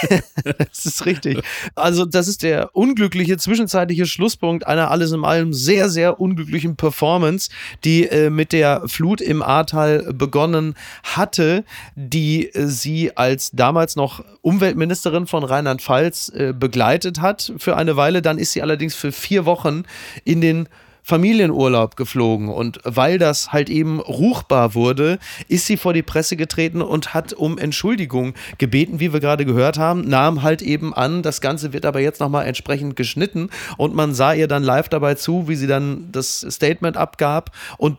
das 0.59 0.85
ist 0.85 1.07
richtig. 1.07 1.41
Also, 1.75 2.05
das 2.05 2.29
ist 2.29 2.43
der 2.43 2.75
unglückliche 2.75 3.37
zwischenzeitliche 3.37 4.07
Schlusspunkt 4.07 4.67
einer 4.67 4.91
alles 4.91 5.13
in 5.13 5.25
allem 5.25 5.53
sehr, 5.53 5.89
sehr 5.89 6.21
unglücklichen 6.21 6.77
Performance, 6.77 7.51
die 7.85 8.07
äh, 8.07 8.31
mit 8.31 8.53
der 8.53 8.83
Flut 8.87 9.21
im 9.21 9.43
Ahrtal 9.43 10.13
begonnen 10.13 10.75
hatte, 11.03 11.65
die 11.95 12.49
äh, 12.49 12.67
sie 12.67 13.17
als 13.17 13.51
damals 13.53 13.97
noch 13.97 14.25
Umweltministerin 14.43 15.27
von 15.27 15.45
Rheinland-Pfalz 15.45 16.33
äh, 16.35 16.53
begleitet 16.53 17.21
hat 17.21 17.53
für 17.59 17.77
eine 17.77 17.97
Weile. 17.97 18.23
Dann 18.23 18.39
ist 18.39 18.53
sie 18.53 18.63
allerdings 18.65 18.95
für 18.95 19.13
vier 19.13 19.45
Wochen 19.45 19.85
in 20.25 20.41
den 20.41 20.69
Familienurlaub 21.05 21.97
geflogen. 21.97 22.49
Und 22.49 22.81
weil 22.83 23.19
das 23.19 23.53
halt 23.53 23.69
eben 23.69 24.01
ruchbar 24.01 24.75
wurde, 24.75 25.19
ist 25.49 25.67
sie 25.67 25.77
vor 25.77 25.93
die 25.93 26.03
Presse 26.03 26.35
getreten 26.35 26.81
und 26.81 27.13
hat 27.13 27.35
um 27.35 27.59
Entschuldigung 27.59 28.33
gebeten, 28.57 29.01
wie 29.01 29.13
wir 29.13 29.21
gerade 29.21 29.45
gehört 29.45 29.79
haben, 29.79 30.09
nahm 30.09 30.43
halt 30.43 30.63
eben 30.63 30.95
an, 30.95 31.23
das 31.23 31.43
Ganze 31.43 31.75
wird 31.75 31.85
aber 31.85 32.01
jetzt 32.01 32.21
nochmal 32.21 32.47
entsprechend 32.47 32.97
geschnitten 32.97 33.51
und 33.77 33.95
man 33.95 34.15
sah 34.15 34.33
ihr 34.33 34.49
dann 34.49 34.63
live 34.63 34.89
dabei 34.89 35.15
zu, 35.15 35.47
wie 35.47 35.57
sie 35.57 35.67
dann 35.67 36.09
das 36.11 36.41
Statement 36.41 36.97
abgab. 36.97 37.51
Und 37.77 37.99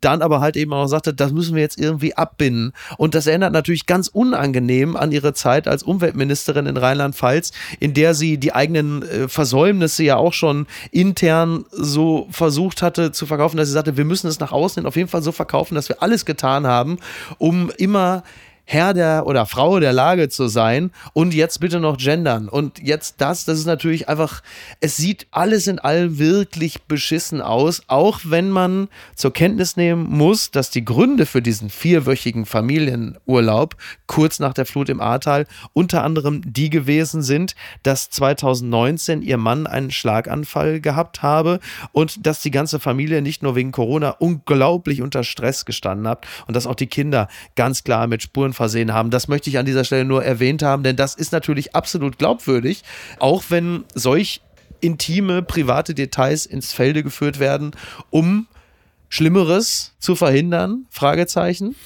dann 0.00 0.22
aber 0.22 0.40
halt 0.40 0.56
eben 0.56 0.72
auch 0.72 0.86
sagte, 0.88 1.14
das 1.14 1.32
müssen 1.32 1.54
wir 1.54 1.62
jetzt 1.62 1.78
irgendwie 1.78 2.16
abbinden. 2.16 2.72
Und 2.96 3.14
das 3.14 3.26
erinnert 3.26 3.52
natürlich 3.52 3.86
ganz 3.86 4.08
unangenehm 4.08 4.96
an 4.96 5.12
ihre 5.12 5.32
Zeit 5.32 5.68
als 5.68 5.82
Umweltministerin 5.82 6.66
in 6.66 6.76
Rheinland-Pfalz, 6.76 7.52
in 7.78 7.94
der 7.94 8.14
sie 8.14 8.38
die 8.38 8.54
eigenen 8.54 9.02
äh, 9.02 9.28
Versäumnisse 9.28 10.02
ja 10.02 10.16
auch 10.16 10.32
schon 10.32 10.66
intern 10.90 11.64
so 11.70 12.26
versucht 12.30 12.82
hatte 12.82 13.12
zu 13.12 13.26
verkaufen, 13.26 13.56
dass 13.56 13.68
sie 13.68 13.74
sagte, 13.74 13.96
wir 13.96 14.04
müssen 14.04 14.26
es 14.26 14.40
nach 14.40 14.52
außen 14.52 14.80
hin 14.80 14.86
auf 14.86 14.96
jeden 14.96 15.08
Fall 15.08 15.22
so 15.22 15.32
verkaufen, 15.32 15.74
dass 15.74 15.88
wir 15.88 16.02
alles 16.02 16.24
getan 16.24 16.66
haben, 16.66 16.98
um 17.38 17.70
immer 17.76 18.24
Herr 18.68 18.94
der 18.94 19.26
oder 19.26 19.46
Frau 19.46 19.78
der 19.78 19.92
Lage 19.92 20.28
zu 20.28 20.48
sein 20.48 20.90
und 21.12 21.34
jetzt 21.34 21.60
bitte 21.60 21.78
noch 21.78 21.98
gendern. 21.98 22.48
Und 22.48 22.80
jetzt 22.82 23.20
das, 23.20 23.44
das 23.44 23.60
ist 23.60 23.66
natürlich 23.66 24.08
einfach, 24.08 24.42
es 24.80 24.96
sieht 24.96 25.28
alles 25.30 25.68
in 25.68 25.78
allem 25.78 26.18
wirklich 26.18 26.82
beschissen 26.82 27.40
aus, 27.40 27.82
auch 27.86 28.20
wenn 28.24 28.50
man 28.50 28.88
zur 29.14 29.32
Kenntnis 29.32 29.76
nehmen 29.76 30.02
muss, 30.10 30.50
dass 30.50 30.70
die 30.70 30.84
Gründe 30.84 31.26
für 31.26 31.40
diesen 31.40 31.70
vierwöchigen 31.70 32.44
Familienurlaub 32.44 33.76
kurz 34.08 34.40
nach 34.40 34.52
der 34.52 34.66
Flut 34.66 34.88
im 34.88 35.00
Ahrtal 35.00 35.46
unter 35.72 36.02
anderem 36.02 36.42
die 36.44 36.68
gewesen 36.68 37.22
sind, 37.22 37.54
dass 37.84 38.10
2019 38.10 39.22
ihr 39.22 39.38
Mann 39.38 39.68
einen 39.68 39.92
Schlaganfall 39.92 40.80
gehabt 40.80 41.22
habe 41.22 41.60
und 41.92 42.26
dass 42.26 42.42
die 42.42 42.50
ganze 42.50 42.80
Familie 42.80 43.22
nicht 43.22 43.44
nur 43.44 43.54
wegen 43.54 43.70
Corona 43.70 44.10
unglaublich 44.10 45.02
unter 45.02 45.22
Stress 45.22 45.64
gestanden 45.64 46.08
hat 46.08 46.26
und 46.48 46.56
dass 46.56 46.66
auch 46.66 46.74
die 46.74 46.88
Kinder 46.88 47.28
ganz 47.54 47.84
klar 47.84 48.08
mit 48.08 48.22
Spuren 48.22 48.55
versehen 48.56 48.92
haben. 48.92 49.10
Das 49.10 49.28
möchte 49.28 49.50
ich 49.50 49.58
an 49.58 49.66
dieser 49.66 49.84
Stelle 49.84 50.04
nur 50.04 50.24
erwähnt 50.24 50.62
haben, 50.62 50.82
denn 50.82 50.96
das 50.96 51.14
ist 51.14 51.32
natürlich 51.32 51.76
absolut 51.76 52.18
glaubwürdig, 52.18 52.82
auch 53.18 53.44
wenn 53.48 53.84
solch 53.94 54.40
intime, 54.80 55.42
private 55.42 55.94
Details 55.94 56.46
ins 56.46 56.72
Felde 56.72 57.02
geführt 57.02 57.38
werden, 57.38 57.72
um 58.10 58.46
Schlimmeres 59.08 59.94
zu 59.98 60.16
verhindern? 60.16 60.86
Fragezeichen. 60.90 61.76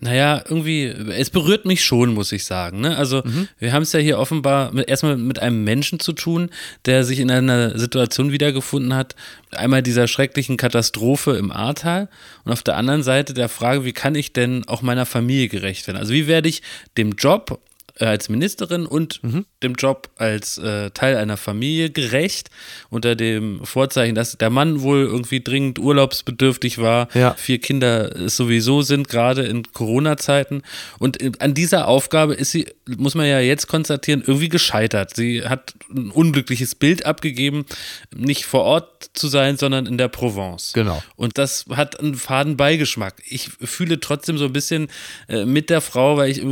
Naja, 0.00 0.42
irgendwie, 0.48 0.84
es 0.86 1.30
berührt 1.30 1.64
mich 1.64 1.84
schon, 1.84 2.14
muss 2.14 2.32
ich 2.32 2.44
sagen. 2.44 2.80
Ne? 2.80 2.96
Also, 2.96 3.22
mhm. 3.24 3.48
wir 3.58 3.72
haben 3.72 3.82
es 3.82 3.92
ja 3.92 4.00
hier 4.00 4.18
offenbar 4.18 4.72
mit, 4.72 4.88
erstmal 4.88 5.16
mit 5.16 5.38
einem 5.38 5.64
Menschen 5.64 6.00
zu 6.00 6.12
tun, 6.12 6.50
der 6.86 7.04
sich 7.04 7.20
in 7.20 7.30
einer 7.30 7.78
Situation 7.78 8.32
wiedergefunden 8.32 8.94
hat. 8.94 9.14
Einmal 9.50 9.82
dieser 9.82 10.08
schrecklichen 10.08 10.56
Katastrophe 10.56 11.32
im 11.32 11.50
Ahrtal 11.50 12.08
und 12.44 12.52
auf 12.52 12.62
der 12.62 12.76
anderen 12.76 13.02
Seite 13.02 13.34
der 13.34 13.48
Frage, 13.48 13.84
wie 13.84 13.92
kann 13.92 14.14
ich 14.14 14.32
denn 14.32 14.66
auch 14.66 14.82
meiner 14.82 15.06
Familie 15.06 15.48
gerecht 15.48 15.86
werden? 15.86 15.98
Also, 15.98 16.12
wie 16.12 16.26
werde 16.26 16.48
ich 16.48 16.62
dem 16.96 17.12
Job 17.12 17.60
als 17.98 18.28
Ministerin 18.28 18.86
und 18.86 19.22
mhm. 19.22 19.44
dem 19.62 19.74
Job 19.74 20.08
als 20.16 20.58
äh, 20.58 20.90
Teil 20.90 21.16
einer 21.16 21.36
Familie 21.36 21.90
gerecht, 21.90 22.50
unter 22.90 23.14
dem 23.14 23.64
Vorzeichen, 23.64 24.14
dass 24.14 24.36
der 24.38 24.50
Mann 24.50 24.82
wohl 24.82 25.02
irgendwie 25.02 25.40
dringend 25.40 25.78
urlaubsbedürftig 25.78 26.78
war, 26.78 27.08
ja. 27.14 27.34
vier 27.34 27.58
Kinder 27.58 28.28
sowieso 28.28 28.82
sind, 28.82 29.08
gerade 29.08 29.42
in 29.42 29.70
Corona-Zeiten. 29.72 30.62
Und 30.98 31.42
an 31.42 31.54
dieser 31.54 31.88
Aufgabe 31.88 32.34
ist 32.34 32.50
sie, 32.50 32.66
muss 32.86 33.14
man 33.14 33.26
ja 33.26 33.40
jetzt 33.40 33.68
konstatieren, 33.68 34.22
irgendwie 34.26 34.48
gescheitert. 34.48 35.14
Sie 35.14 35.42
hat 35.46 35.74
ein 35.94 36.10
unglückliches 36.10 36.74
Bild 36.74 37.06
abgegeben, 37.06 37.66
nicht 38.14 38.46
vor 38.46 38.62
Ort 38.62 39.10
zu 39.12 39.28
sein, 39.28 39.56
sondern 39.56 39.86
in 39.86 39.98
der 39.98 40.08
Provence. 40.08 40.72
Genau. 40.72 41.02
Und 41.16 41.38
das 41.38 41.66
hat 41.70 42.00
einen 42.00 42.14
faden 42.14 42.56
Beigeschmack. 42.56 43.22
Ich 43.28 43.50
fühle 43.60 44.00
trotzdem 44.00 44.38
so 44.38 44.46
ein 44.46 44.52
bisschen 44.52 44.88
äh, 45.28 45.44
mit 45.44 45.70
der 45.70 45.80
Frau, 45.80 46.16
weil 46.16 46.30
ich 46.30 46.42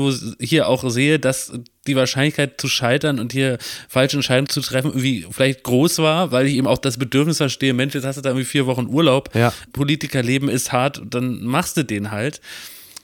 hier 0.40 0.68
auch 0.68 0.88
sehe, 0.90 1.18
dass 1.18 1.39
die 1.87 1.96
Wahrscheinlichkeit 1.96 2.61
zu 2.61 2.68
scheitern 2.68 3.18
und 3.18 3.33
hier 3.33 3.59
falsche 3.88 4.16
Entscheidungen 4.16 4.48
zu 4.48 4.61
treffen 4.61 4.88
irgendwie 4.88 5.26
vielleicht 5.31 5.62
groß 5.62 5.98
war, 5.98 6.33
weil 6.33 6.46
ich 6.46 6.55
eben 6.55 6.66
auch 6.66 6.79
das 6.79 6.98
Bedürfnis 6.98 7.38
verstehe, 7.38 7.72
Mensch, 7.72 7.94
jetzt 7.94 8.05
hast 8.05 8.16
du 8.16 8.22
da 8.22 8.31
irgendwie 8.31 8.46
vier 8.46 8.66
Wochen 8.66 8.87
Urlaub, 8.87 9.35
ja. 9.35 9.53
Politikerleben 9.72 10.48
ist 10.48 10.72
hart, 10.72 11.03
dann 11.05 11.42
machst 11.44 11.76
du 11.76 11.85
den 11.85 12.11
halt. 12.11 12.40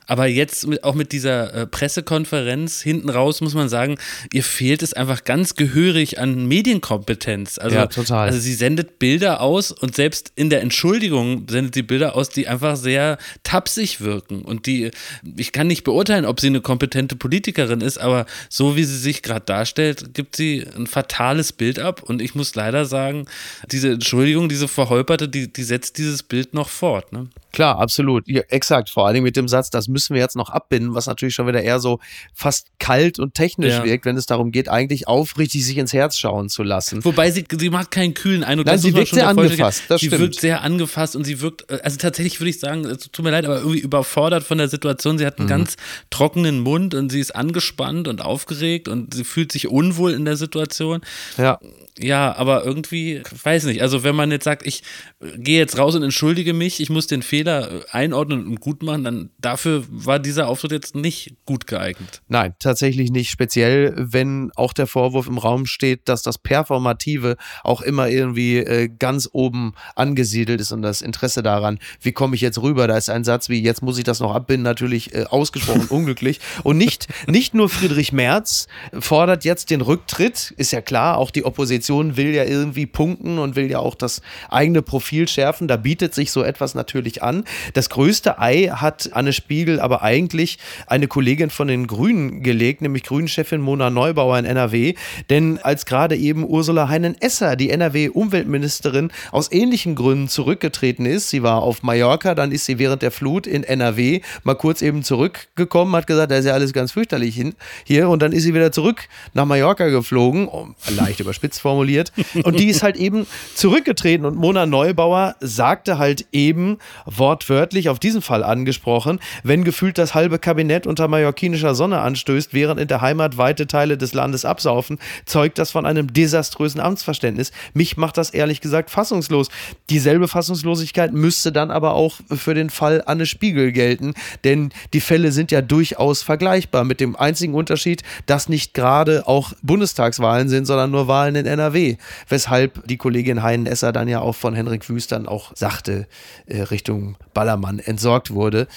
Aber 0.07 0.27
jetzt 0.27 0.67
auch 0.85 0.95
mit 0.95 1.13
dieser 1.13 1.53
äh, 1.53 1.67
Pressekonferenz 1.67 2.81
hinten 2.81 3.11
raus 3.11 3.41
muss 3.41 3.55
man 3.55 3.69
sagen, 3.69 3.99
ihr 4.33 4.45
fehlt 4.45 4.83
es 4.83 4.93
einfach 4.93 5.25
ganz 5.25 5.57
gehörig 5.57 6.19
an 6.19 6.47
Medienkompetenz. 6.47 7.59
Also, 7.59 7.77
ja, 7.77 7.87
total. 7.87 8.29
Also 8.29 8.39
sie 8.39 8.55
sendet 8.55 8.99
Bilder 8.99 9.41
aus 9.41 9.73
und 9.73 9.97
selbst 9.97 10.33
in 10.37 10.49
der 10.49 10.63
Entschuldigung 10.63 11.47
sendet 11.49 11.75
sie 11.75 11.83
Bilder 11.83 12.15
aus, 12.15 12.29
die 12.29 12.47
einfach 12.47 12.77
sehr 12.77 13.19
tapsig 13.43 14.01
wirken. 14.01 14.43
Und 14.43 14.67
die, 14.67 14.91
ich 15.37 15.53
kann 15.53 15.67
nicht 15.67 15.83
beurteilen, 15.83 16.25
ob 16.25 16.41
sie 16.41 16.47
eine 16.49 16.61
kompetente 16.61 17.17
Politikerin 17.17 17.81
ist, 17.81 17.99
aber 17.99 18.27
so 18.49 18.77
wie 18.77 18.85
sie 18.85 18.99
sich 18.99 19.23
gerade 19.23 19.45
darstellt, 19.45 20.15
gibt 20.15 20.37
sie 20.37 20.65
ein 20.77 20.87
fatales 20.87 21.53
Bild 21.53 21.79
ab. 21.79 22.03
Und 22.03 22.23
ich 22.23 22.35
muss 22.35 22.55
leider 22.55 22.85
sagen, 22.85 23.27
diese 23.73 23.91
Entschuldigung, 23.91 24.49
diese 24.49 24.69
verholperte, 24.69 25.29
die, 25.29 25.53
die 25.53 25.65
setzt 25.65 25.99
dieses 25.99 26.23
Bild 26.23 26.55
noch 26.55 26.69
fort. 26.69 27.13
Ne? 27.13 27.29
Klar, 27.57 27.79
absolut. 27.79 28.29
Ja, 28.29 28.43
exakt. 28.51 28.91
Vor 28.91 29.07
allem 29.07 29.23
mit 29.23 29.35
dem 29.35 29.49
Satz, 29.49 29.71
das 29.71 29.89
müssen 29.89 30.13
wir 30.13 30.21
jetzt 30.21 30.37
noch 30.37 30.51
abbinden, 30.51 30.95
was 30.95 31.07
natürlich 31.07 31.35
schon 31.35 31.47
wieder 31.47 31.63
eher 31.63 31.81
so 31.81 32.01
fast 32.35 32.67
kalt 32.79 33.19
und 33.19 33.33
technisch 33.33 33.73
ja. 33.73 33.83
wirkt, 33.83 34.05
wenn 34.05 34.19
es 34.19 34.27
darum 34.27 34.53
geht, 34.53 34.69
eigentlich 34.69 35.09
aufrichtig 35.09 35.65
sich 35.65 35.79
ins 35.79 35.95
Herz 35.95 36.19
schauen 36.19 36.51
zu 36.51 36.63
lassen. 36.63 37.03
Wobei 37.03 37.31
sie, 37.31 37.47
sie 37.51 37.71
macht 37.71 37.91
keinen 37.91 38.13
kühlen 38.13 38.45
Eindruck. 38.45 38.67
Nein, 38.67 38.79
sie 38.79 38.93
wirkt 38.93 39.15
sehr 39.15 39.27
angefasst. 39.27 39.85
Das 39.89 40.03
sie 40.03 40.09
stimmt. 40.09 40.21
wirkt 40.21 40.39
sehr 40.39 40.61
angefasst 40.61 41.17
und 41.17 41.25
sie 41.25 41.41
wirkt, 41.41 41.71
äh, 41.71 41.81
also 41.83 41.97
tatsächlich 41.97 42.41
würde 42.41 42.51
ich 42.51 42.61
sagen, 42.61 42.85
es 42.85 43.11
tut 43.11 43.25
mir 43.25 43.31
leid, 43.31 43.47
aber 43.47 43.61
irgendwie 43.61 43.81
überfordert 43.81 44.45
von 44.45 44.59
der 44.59 44.69
Situation. 44.69 45.17
Sie 45.17 45.25
hat 45.25 45.39
einen 45.39 45.47
mhm. 45.47 45.51
ganz 45.51 45.77
trockenen 46.11 46.61
Mund 46.61 46.93
und 46.93 47.11
sie 47.11 47.21
ist 47.21 47.35
angespannt 47.35 48.07
und 48.07 48.21
aufgeregt 48.21 48.87
und 48.87 49.15
sie 49.15 49.25
fühlt 49.25 49.51
sich 49.51 49.69
unwohl 49.69 50.13
in 50.13 50.27
der 50.27 50.37
Situation. 50.37 51.01
Ja 51.39 51.59
ja, 51.99 52.37
aber 52.37 52.65
irgendwie, 52.65 53.23
weiß 53.43 53.65
nicht, 53.65 53.81
also 53.81 54.05
wenn 54.05 54.15
man 54.15 54.31
jetzt 54.31 54.45
sagt, 54.45 54.67
ich 54.67 54.83
äh, 55.21 55.39
gehe 55.39 55.59
jetzt 55.59 55.79
raus 55.79 55.95
und 55.95 56.03
entschuldige 56.03 56.53
mich, 56.53 56.81
ich 56.81 56.91
muss 56.91 57.07
den 57.07 57.23
Fehler 57.23 57.46
äh, 57.47 57.81
einordnen 57.91 58.47
und 58.47 58.61
gut 58.61 58.83
machen, 58.83 59.05
dann 59.05 59.31
dafür 59.39 59.85
war 59.89 60.19
dieser 60.19 60.49
Auftritt 60.49 60.73
jetzt 60.73 60.95
nicht 60.95 61.37
gut 61.45 61.67
geeignet. 61.67 62.23
Nein, 62.29 62.55
tatsächlich 62.59 63.11
nicht. 63.11 63.31
Speziell, 63.31 63.95
wenn 63.97 64.51
auch 64.57 64.73
der 64.73 64.87
Vorwurf 64.87 65.27
im 65.27 65.39
Raum 65.39 65.67
steht, 65.67 66.09
dass 66.09 66.23
das 66.23 66.39
Performative 66.39 67.37
auch 67.63 67.83
immer 67.83 68.09
irgendwie 68.09 68.59
äh, 68.59 68.89
ganz 68.89 69.29
oben 69.33 69.75
angesiedelt 69.95 70.61
ist 70.61 70.73
und 70.73 70.83
das 70.83 71.03
Interesse 71.03 71.43
daran, 71.43 71.79
wie 72.01 72.13
komme 72.13 72.35
ich 72.35 72.41
jetzt 72.41 72.61
rüber? 72.61 72.87
Da 72.87 72.97
ist 72.97 73.11
ein 73.11 73.25
Satz 73.25 73.49
wie, 73.49 73.63
jetzt 73.63 73.83
muss 73.83 73.99
ich 73.99 74.05
das 74.05 74.21
noch 74.21 74.35
abbinden, 74.35 74.65
natürlich 74.65 75.15
äh, 75.15 75.25
ausgesprochen 75.25 75.87
unglücklich. 75.89 76.41
Und 76.63 76.79
nicht, 76.79 77.09
nicht 77.29 77.55
nur 77.55 77.69
Friedrich 77.69 78.13
Merz 78.13 78.67
fordert 78.99 79.45
jetzt 79.45 79.71
den 79.71 79.81
Rücktritt, 79.81 80.55
ist 80.57 80.73
ja 80.73 80.81
klar, 80.81 81.19
auch 81.19 81.31
die 81.31 81.45
Opposition 81.45 82.17
will 82.17 82.35
ja 82.35 82.45
irgendwie 82.45 82.87
punkten 82.87 83.39
und 83.39 83.57
will 83.57 83.71
ja 83.71 83.79
auch 83.79 83.95
das 83.95 84.23
eigene 84.49 84.83
Profil 84.83 85.29
schärfen. 85.29 85.69
Da 85.69 85.77
bietet 85.77 86.15
sich 86.15 86.33
so 86.33 86.43
etwas 86.43 86.75
natürlich 86.75 87.23
an. 87.23 87.36
Das 87.75 87.91
größte 87.91 88.39
Ei 88.39 88.69
hat 88.73 89.11
Anne 89.13 89.33
Spiegel 89.33 89.81
aber 89.81 90.03
eigentlich 90.03 90.59
eine 90.87 91.09
Kollegin 91.09 91.51
von 91.51 91.69
den 91.69 91.87
Grünen 91.87 92.43
gelegt, 92.43 92.83
nämlich 92.83 93.05
Grünchefin 93.05 93.61
Mona 93.61 93.91
Neubauer 93.91 94.39
in 94.39 94.45
NRW. 94.45 94.95
Denn 95.31 95.59
als 95.59 95.87
gerade 95.87 96.17
eben 96.17 96.45
Ursula 96.45 96.89
Heinen-Esser, 96.89 97.57
die 97.57 97.71
NRW-Umweltministerin, 97.71 99.11
aus 99.33 99.51
ähnlichen 99.53 99.95
Gründen 99.95 100.29
zurückgetreten 100.29 101.07
ist, 101.07 101.31
sie 101.31 101.43
war 101.43 101.63
auf 101.63 101.83
Mallorca, 101.83 102.35
dann 102.35 102.53
ist 102.53 102.67
sie 102.67 102.79
während 102.79 103.03
der 103.03 103.11
Flut 103.11 103.47
in 103.47 103.65
NRW 103.65 104.21
mal 104.45 104.55
kurz 104.55 104.83
eben 104.83 105.03
zurückgekommen, 105.03 105.95
hat 105.97 106.07
gesagt, 106.07 106.31
da 106.31 106.37
ist 106.37 106.45
ja 106.45 106.53
alles 106.53 106.73
ganz 106.73 106.93
fürchterlich 106.93 107.41
hier 107.85 108.09
und 108.09 108.23
dann 108.23 108.33
ist 108.33 108.45
sie 108.45 108.55
wieder 108.55 108.73
zurück 108.73 109.09
nach 109.35 109.45
Mallorca 109.45 109.89
geflogen, 109.89 110.49
leicht 110.95 111.21
überspitzt 111.21 111.61
formuliert. 111.61 112.13
Und 112.45 112.59
die 112.59 112.69
ist 112.69 112.83
halt 112.83 112.97
eben 112.97 113.27
zurückgetreten 113.55 114.27
und 114.27 114.37
Mona 114.37 114.67
Neubauer 114.67 115.37
sagte 115.41 115.99
halt 115.99 116.27
eben 116.33 116.79
wortwörtlich 117.19 117.89
auf 117.89 117.99
diesen 117.99 118.23
Fall 118.23 118.43
angesprochen, 118.43 119.21
wenn 119.43 119.65
gefühlt 119.65 119.99
das 119.99 120.15
halbe 120.15 120.39
Kabinett 120.39 120.87
unter 120.87 121.09
mallorquinischer 121.09 121.75
Sonne 121.75 122.01
anstößt, 122.01 122.55
während 122.55 122.81
in 122.81 122.89
der 122.89 123.01
Heimat 123.01 123.39
weite 123.39 123.67
Teile 123.67 123.99
des 123.99 124.15
Landes 124.15 124.45
absaufen, 124.45 124.99
zeugt 125.25 125.59
das 125.59 125.71
von 125.71 125.87
einem 125.87 126.13
desaströsen 126.13 126.81
Amtsverständnis. 126.81 127.53
Mich 127.75 127.97
macht 127.97 128.17
das 128.17 128.31
ehrlich 128.31 128.61
gesagt 128.61 128.91
fassungslos. 128.91 129.49
Dieselbe 129.91 130.29
Fassungslosigkeit 130.29 131.13
müsste 131.13 131.53
dann 131.53 131.71
aber 131.71 131.95
auch 131.95 132.17
für 132.35 132.55
den 132.55 132.71
Fall 132.71 133.03
Anne 133.07 133.27
Spiegel 133.27 133.73
gelten, 133.73 134.15
denn 134.45 134.71
die 134.93 135.01
Fälle 135.01 135.33
sind 135.33 135.51
ja 135.51 135.63
durchaus 135.63 136.23
vergleichbar 136.23 136.85
mit 136.85 137.01
dem 137.01 137.17
einzigen 137.17 137.55
Unterschied, 137.55 138.03
dass 138.27 138.49
nicht 138.49 138.75
gerade 138.75 139.27
auch 139.27 139.53
Bundestagswahlen 139.63 140.49
sind, 140.49 140.67
sondern 140.67 140.91
nur 140.91 141.09
Wahlen 141.09 141.37
in 141.37 141.47
NRW. 141.47 141.97
Weshalb 142.29 142.87
die 142.87 142.97
Kollegin 142.97 143.43
Heinen-Esser 143.43 143.93
dann 143.93 144.09
ja 144.09 144.21
auch 144.21 144.35
von 144.35 144.55
Henrik 144.55 144.89
Wüst 144.89 145.13
dann 145.13 145.27
auch 145.27 145.53
sagte, 145.55 146.07
äh, 146.47 146.63
Richtung 146.63 147.06
Ballermann 147.35 147.79
entsorgt 147.79 148.33
wurde. 148.33 148.69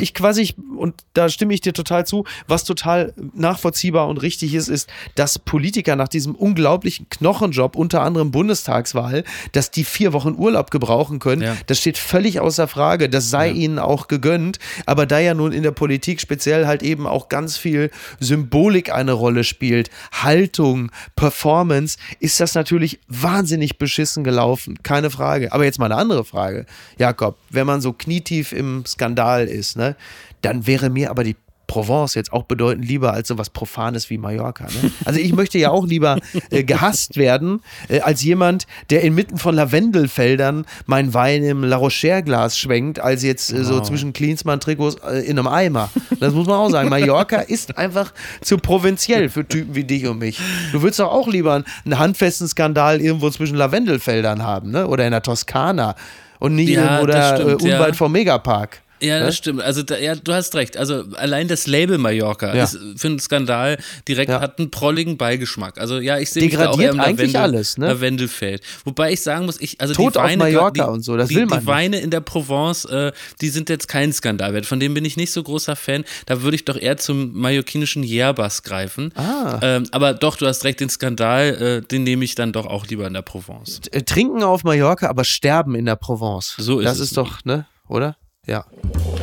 Ich 0.00 0.14
quasi, 0.14 0.54
und 0.76 0.94
da 1.14 1.28
stimme 1.28 1.52
ich 1.52 1.60
dir 1.60 1.72
total 1.72 2.06
zu, 2.06 2.24
was 2.46 2.64
total 2.64 3.12
nachvollziehbar 3.34 4.06
und 4.08 4.18
richtig 4.18 4.54
ist, 4.54 4.68
ist, 4.68 4.88
dass 5.16 5.38
Politiker 5.38 5.96
nach 5.96 6.08
diesem 6.08 6.34
unglaublichen 6.34 7.08
Knochenjob, 7.10 7.76
unter 7.76 8.02
anderem 8.02 8.30
Bundestagswahl, 8.30 9.24
dass 9.52 9.70
die 9.70 9.84
vier 9.84 10.12
Wochen 10.12 10.34
Urlaub 10.36 10.70
gebrauchen 10.70 11.18
können, 11.18 11.42
ja. 11.42 11.56
das 11.66 11.80
steht 11.80 11.98
völlig 11.98 12.40
außer 12.40 12.68
Frage. 12.68 13.08
Das 13.08 13.30
sei 13.30 13.48
ja. 13.48 13.54
ihnen 13.54 13.78
auch 13.78 14.08
gegönnt. 14.08 14.58
Aber 14.86 15.06
da 15.06 15.18
ja 15.18 15.34
nun 15.34 15.52
in 15.52 15.62
der 15.62 15.72
Politik 15.72 16.20
speziell 16.20 16.66
halt 16.66 16.82
eben 16.82 17.06
auch 17.06 17.28
ganz 17.28 17.56
viel 17.56 17.90
Symbolik 18.20 18.92
eine 18.92 19.12
Rolle 19.12 19.44
spielt, 19.44 19.90
Haltung, 20.12 20.90
Performance, 21.16 21.98
ist 22.20 22.36
ist 22.36 22.40
das 22.40 22.54
natürlich 22.54 23.00
wahnsinnig 23.08 23.78
beschissen 23.78 24.22
gelaufen, 24.22 24.82
keine 24.82 25.08
Frage. 25.08 25.54
Aber 25.54 25.64
jetzt 25.64 25.78
mal 25.78 25.86
eine 25.86 25.96
andere 25.96 26.22
Frage, 26.22 26.66
Jakob, 26.98 27.38
wenn 27.48 27.66
man 27.66 27.75
so 27.80 27.92
knietief 27.92 28.52
im 28.52 28.84
Skandal 28.86 29.46
ist, 29.46 29.76
ne, 29.76 29.96
dann 30.42 30.66
wäre 30.66 30.90
mir 30.90 31.10
aber 31.10 31.24
die 31.24 31.36
Provence 31.66 32.14
jetzt 32.14 32.32
auch 32.32 32.44
bedeutend 32.44 32.86
lieber 32.86 33.12
als 33.12 33.28
so 33.28 33.38
was 33.38 33.50
Profanes 33.50 34.08
wie 34.10 34.18
Mallorca. 34.18 34.64
Ne? 34.64 34.90
Also 35.04 35.20
ich 35.20 35.32
möchte 35.32 35.58
ja 35.58 35.70
auch 35.70 35.86
lieber 35.86 36.18
äh, 36.50 36.64
gehasst 36.64 37.16
werden, 37.16 37.60
äh, 37.88 38.00
als 38.00 38.22
jemand, 38.22 38.66
der 38.90 39.02
inmitten 39.02 39.38
von 39.38 39.54
Lavendelfeldern 39.54 40.64
mein 40.86 41.12
Wein 41.14 41.42
im 41.42 41.64
La 41.64 41.76
Rocher-Glas 41.76 42.58
schwenkt, 42.58 43.00
als 43.00 43.22
jetzt 43.22 43.52
äh, 43.52 43.64
so 43.64 43.80
zwischen 43.80 44.12
Klinsmann-Trikots 44.12 44.96
äh, 45.06 45.20
in 45.26 45.38
einem 45.38 45.48
Eimer. 45.48 45.90
Das 46.20 46.34
muss 46.34 46.46
man 46.46 46.56
auch 46.56 46.70
sagen. 46.70 46.88
Mallorca 46.88 47.40
ist 47.40 47.76
einfach 47.76 48.12
zu 48.40 48.58
provinziell 48.58 49.28
für 49.28 49.46
Typen 49.46 49.74
wie 49.74 49.84
dich 49.84 50.06
und 50.06 50.18
mich. 50.18 50.38
Du 50.72 50.82
würdest 50.82 51.00
doch 51.00 51.10
auch 51.10 51.28
lieber 51.28 51.64
einen 51.84 51.98
handfesten 51.98 52.48
Skandal 52.48 53.00
irgendwo 53.00 53.30
zwischen 53.30 53.56
Lavendelfeldern 53.56 54.42
haben, 54.42 54.70
ne? 54.70 54.86
Oder 54.86 55.04
in 55.04 55.10
der 55.10 55.22
Toskana 55.22 55.94
und 56.38 56.54
nicht 56.54 56.70
ja, 56.70 56.82
irgendwo 56.82 57.06
da 57.06 57.38
äh, 57.38 57.54
unweit 57.54 57.88
ja. 57.88 57.92
vom 57.94 58.12
Megapark. 58.12 58.82
Ja, 59.00 59.20
das 59.20 59.36
stimmt. 59.36 59.62
Also 59.62 59.82
da, 59.82 59.98
ja, 59.98 60.14
du 60.14 60.32
hast 60.32 60.54
recht. 60.54 60.76
Also 60.76 61.04
allein 61.16 61.48
das 61.48 61.66
Label 61.66 61.98
Mallorca 61.98 62.54
ja. 62.54 62.64
ist 62.64 62.78
für 62.96 63.08
einen 63.08 63.18
Skandal 63.18 63.78
direkt 64.08 64.30
ja. 64.30 64.40
hat 64.40 64.58
einen 64.58 64.70
prolligen 64.70 65.16
Beigeschmack. 65.16 65.78
Also 65.78 65.98
ja, 65.98 66.18
ich 66.18 66.30
sehe 66.30 66.44
mich 66.44 66.54
da 66.54 66.70
auch 66.70 66.80
eher 66.80 66.90
im 66.90 67.00
eigentlich 67.00 67.32
Lavendel, 67.32 67.56
alles, 67.56 67.78
ne? 67.78 67.88
Lavendelfeld. 67.88 68.62
Wobei 68.84 69.12
ich 69.12 69.20
sagen 69.20 69.46
muss, 69.46 69.60
ich 69.60 69.80
also 69.80 69.94
Tod 69.94 70.14
die 70.14 70.18
Weine, 70.18 70.44
auf 70.44 70.50
Mallorca 70.50 70.84
die, 70.86 70.90
und 70.90 71.02
so, 71.02 71.16
das 71.16 71.28
die, 71.28 71.36
will 71.36 71.46
man. 71.46 71.60
Die 71.60 71.66
Weine 71.66 72.00
in 72.00 72.10
der 72.10 72.20
Provence, 72.20 72.84
äh, 72.86 73.12
die 73.40 73.48
sind 73.48 73.68
jetzt 73.68 73.88
kein 73.88 74.12
Skandalwert. 74.12 74.66
Von 74.66 74.80
dem 74.80 74.94
bin 74.94 75.04
ich 75.04 75.16
nicht 75.16 75.32
so 75.32 75.42
großer 75.42 75.76
Fan. 75.76 76.04
Da 76.26 76.42
würde 76.42 76.54
ich 76.54 76.64
doch 76.64 76.76
eher 76.76 76.96
zum 76.96 77.32
mallorquinischen 77.34 78.02
Yerbas 78.02 78.62
greifen. 78.62 79.12
Ah. 79.14 79.58
Ähm, 79.62 79.86
aber 79.92 80.14
doch, 80.14 80.36
du 80.36 80.46
hast 80.46 80.64
recht, 80.64 80.80
den 80.80 80.88
Skandal, 80.88 81.82
äh, 81.82 81.86
den 81.86 82.04
nehme 82.04 82.24
ich 82.24 82.34
dann 82.34 82.52
doch 82.52 82.66
auch 82.66 82.86
lieber 82.86 83.06
in 83.06 83.14
der 83.14 83.22
Provence. 83.22 83.80
Trinken 84.06 84.42
auf 84.42 84.64
Mallorca, 84.64 85.08
aber 85.08 85.24
sterben 85.24 85.74
in 85.74 85.86
der 85.86 85.96
Provence. 85.96 86.54
So 86.58 86.80
ist 86.80 86.86
das 86.86 86.94
es. 86.94 86.98
Das 86.98 87.08
ist 87.08 87.16
doch, 87.16 87.44
ne, 87.44 87.66
oder? 87.88 88.16
Ja. 88.46 88.64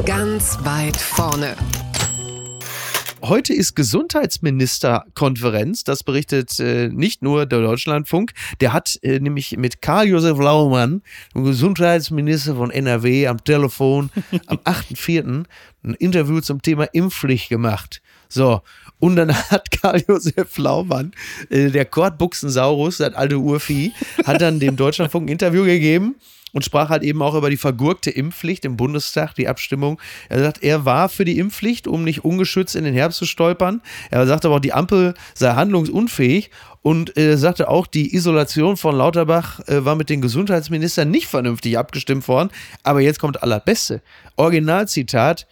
Ganz 0.05 0.57
weit 0.63 0.97
vorne. 0.97 1.55
heute 3.21 3.53
ist 3.53 3.73
Gesundheitsministerkonferenz. 3.73 5.85
Das 5.85 6.03
berichtet 6.03 6.59
äh, 6.59 6.89
nicht 6.89 7.21
nur 7.21 7.45
der 7.45 7.61
Deutschlandfunk. 7.61 8.33
Der 8.59 8.73
hat 8.73 8.99
äh, 9.01 9.21
nämlich 9.21 9.55
mit 9.55 9.81
Karl-Josef 9.81 10.37
Laumann, 10.37 11.03
dem 11.33 11.45
Gesundheitsminister 11.45 12.57
von 12.57 12.69
NRW, 12.69 13.27
am 13.27 13.41
Telefon 13.41 14.09
am 14.47 14.57
8.4. 14.57 15.45
ein 15.83 15.93
Interview 15.93 16.41
zum 16.41 16.61
Thema 16.61 16.83
Impfpflicht 16.91 17.47
gemacht. 17.47 18.01
So, 18.27 18.61
und 18.99 19.15
dann 19.15 19.33
hat 19.33 19.71
Karl-Josef 19.71 20.57
Laumann, 20.57 21.13
äh, 21.49 21.69
der 21.69 21.85
Kordbuchsensaurus, 21.85 22.97
das 22.97 23.13
alte 23.13 23.37
Urvieh, 23.37 23.93
hat 24.25 24.41
dann 24.41 24.59
dem 24.59 24.75
Deutschlandfunk 24.75 25.29
ein 25.29 25.31
Interview 25.31 25.63
gegeben 25.63 26.15
und 26.53 26.63
sprach 26.63 26.89
halt 26.89 27.03
eben 27.03 27.21
auch 27.21 27.35
über 27.35 27.49
die 27.49 27.57
vergurkte 27.57 28.11
Impfpflicht 28.11 28.63
im 28.63 28.77
Bundestag, 28.77 29.33
die 29.35 29.47
Abstimmung. 29.47 29.99
Er 30.29 30.39
sagt, 30.39 30.63
er 30.63 30.85
war 30.85 31.09
für 31.09 31.25
die 31.25 31.37
Impfpflicht, 31.39 31.87
um 31.87 32.03
nicht 32.03 32.23
ungeschützt 32.23 32.75
in 32.75 32.85
den 32.85 32.93
Herbst 32.93 33.19
zu 33.19 33.25
stolpern. 33.25 33.81
Er 34.11 34.25
sagte 34.27 34.47
aber 34.47 34.57
auch, 34.57 34.61
die 34.61 34.73
Ampel 34.73 35.15
sei 35.33 35.53
handlungsunfähig 35.53 36.51
und 36.81 37.17
er 37.17 37.37
sagte 37.37 37.69
auch, 37.69 37.87
die 37.87 38.15
Isolation 38.15 38.77
von 38.77 38.95
Lauterbach 38.95 39.61
äh, 39.67 39.83
war 39.83 39.95
mit 39.95 40.09
den 40.09 40.21
Gesundheitsministern 40.21 41.09
nicht 41.09 41.27
vernünftig 41.27 41.77
abgestimmt 41.77 42.27
worden. 42.27 42.49
Aber 42.83 43.01
jetzt 43.01 43.19
kommt 43.19 43.41
allerbeste. 43.41 44.01
Originalzitat, 44.35 45.47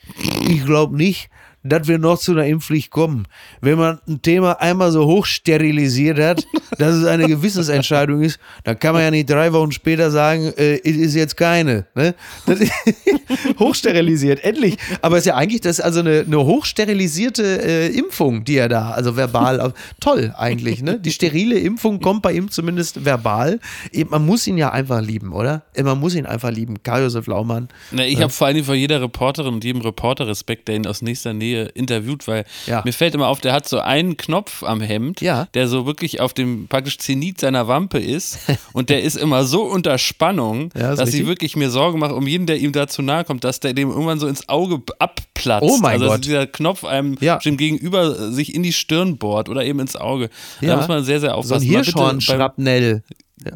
ich 0.48 0.66
glaube 0.66 0.96
nicht, 0.96 1.30
dass 1.64 1.88
wir 1.88 1.98
noch 1.98 2.18
zu 2.18 2.32
einer 2.32 2.46
Impfpflicht 2.46 2.92
kommen. 2.92 3.28
Wenn 3.62 3.78
man 3.78 4.00
ein 4.08 4.22
Thema 4.22 4.60
einmal 4.62 4.92
so 4.92 5.06
hoch 5.06 5.26
sterilisiert 5.26 6.20
hat, 6.20 6.46
dass 6.78 6.96
es 6.96 7.06
eine 7.06 7.28
Gewissensentscheidung 7.28 8.22
ist, 8.22 8.40
dann 8.64 8.80
kann 8.80 8.94
man 8.94 9.04
ja 9.04 9.12
nicht 9.12 9.30
drei 9.30 9.54
Wochen 9.54 9.72
später 9.72 10.12
sagen, 10.12 10.52
äh, 10.58 10.80
es 10.84 10.98
ist 10.98 11.16
jetzt 11.16 11.38
keine. 11.38 11.86
Ne? 11.96 12.16
Das 12.46 12.60
ist 12.60 12.72
hochsterilisiert, 13.60 14.44
endlich. 14.44 14.78
Aber 15.02 15.18
es 15.18 15.24
ist 15.24 15.28
ja 15.28 15.36
eigentlich 15.36 15.62
das 15.62 15.80
ist 15.80 15.86
also 15.86 16.00
eine, 16.00 16.24
eine 16.26 16.44
hochsterilisierte 16.44 17.44
äh, 17.64 17.88
Impfung, 17.88 18.44
die 18.44 18.58
er 18.58 18.70
da, 18.70 18.92
also 18.92 19.16
verbal, 19.16 19.74
toll 20.00 20.34
eigentlich. 20.38 20.82
Ne? 20.82 21.00
Die 21.00 21.12
sterile 21.12 21.60
Impfung 21.60 22.00
kommt 22.00 22.22
bei 22.22 22.34
ihm 22.34 22.50
zumindest 22.50 23.06
verbal. 23.06 23.60
Man 24.10 24.26
muss 24.26 24.48
ihn 24.48 24.58
ja 24.58 24.72
einfach 24.72 25.02
lieben, 25.02 25.34
oder? 25.34 25.64
Man 25.82 26.00
muss 26.00 26.16
ihn 26.16 26.26
einfach 26.26 26.52
lieben. 26.52 26.82
Karl-Josef 26.82 27.28
Laumann. 27.28 27.70
Na, 27.92 28.06
ich 28.06 28.16
ja. 28.16 28.22
habe 28.22 28.34
vor 28.34 28.48
allem 28.48 28.64
vor 28.64 28.76
jeder 28.76 29.02
Reporterin 29.02 29.54
und 29.54 29.64
jedem 29.64 29.82
Reporter 29.82 30.28
Respekt, 30.28 30.68
der 30.68 30.76
ihn 30.76 30.88
aus 30.88 31.02
nächster 31.02 31.34
Nähe 31.34 31.51
Serie 31.52 31.66
interviewt, 31.74 32.28
weil 32.28 32.46
ja. 32.66 32.82
mir 32.86 32.94
fällt 32.94 33.14
immer 33.14 33.28
auf, 33.28 33.42
der 33.42 33.54
hat 33.54 33.68
so 33.68 33.80
einen 33.80 34.18
Knopf 34.18 34.64
am 34.64 34.82
Hemd, 34.82 35.22
ja. 35.22 35.48
der 35.54 35.68
so 35.68 35.86
wirklich 35.86 36.20
auf 36.20 36.34
dem 36.34 36.68
praktisch 36.68 36.98
Zenit 36.98 37.40
seiner 37.40 37.68
Wampe 37.68 38.00
ist 38.00 38.40
und 38.74 38.90
der 38.90 39.04
ist 39.04 39.16
immer 39.16 39.44
so 39.46 39.64
unter 39.64 39.98
Spannung, 39.98 40.72
ja, 40.76 40.96
dass 40.96 41.14
ich 41.14 41.26
wirklich 41.26 41.56
mir 41.56 41.70
Sorgen 41.70 42.00
mache 42.00 42.16
um 42.16 42.28
jeden, 42.28 42.46
der 42.46 42.58
ihm 42.58 42.72
da 42.72 42.88
zu 42.88 43.02
nahe 43.02 43.24
kommt, 43.24 43.44
dass 43.44 43.60
der 43.60 43.74
dem 43.74 43.90
irgendwann 43.90 44.20
so 44.20 44.28
ins 44.28 44.48
Auge 44.50 44.82
abplatzt. 45.00 45.64
Oh 45.64 45.78
mein 45.78 45.94
also, 45.94 46.06
Gott. 46.06 46.14
dass 46.14 46.22
dieser 46.22 46.48
Knopf 46.48 46.84
einem 46.84 47.18
ja. 47.20 47.38
gegenüber 47.38 48.32
sich 48.32 48.56
in 48.56 48.64
die 48.64 48.74
Stirn 48.74 49.18
bohrt 49.18 49.50
oder 49.50 49.64
eben 49.64 49.80
ins 49.80 49.96
Auge. 49.96 50.30
Da 50.62 50.78
muss 50.78 50.88
man 50.88 51.04
sehr, 51.04 51.20
sehr 51.20 51.36
aufpassen. 51.36 51.68
So 51.68 51.78
ein 51.78 51.84
Hirschhorn-Schrapnell. 51.84 53.04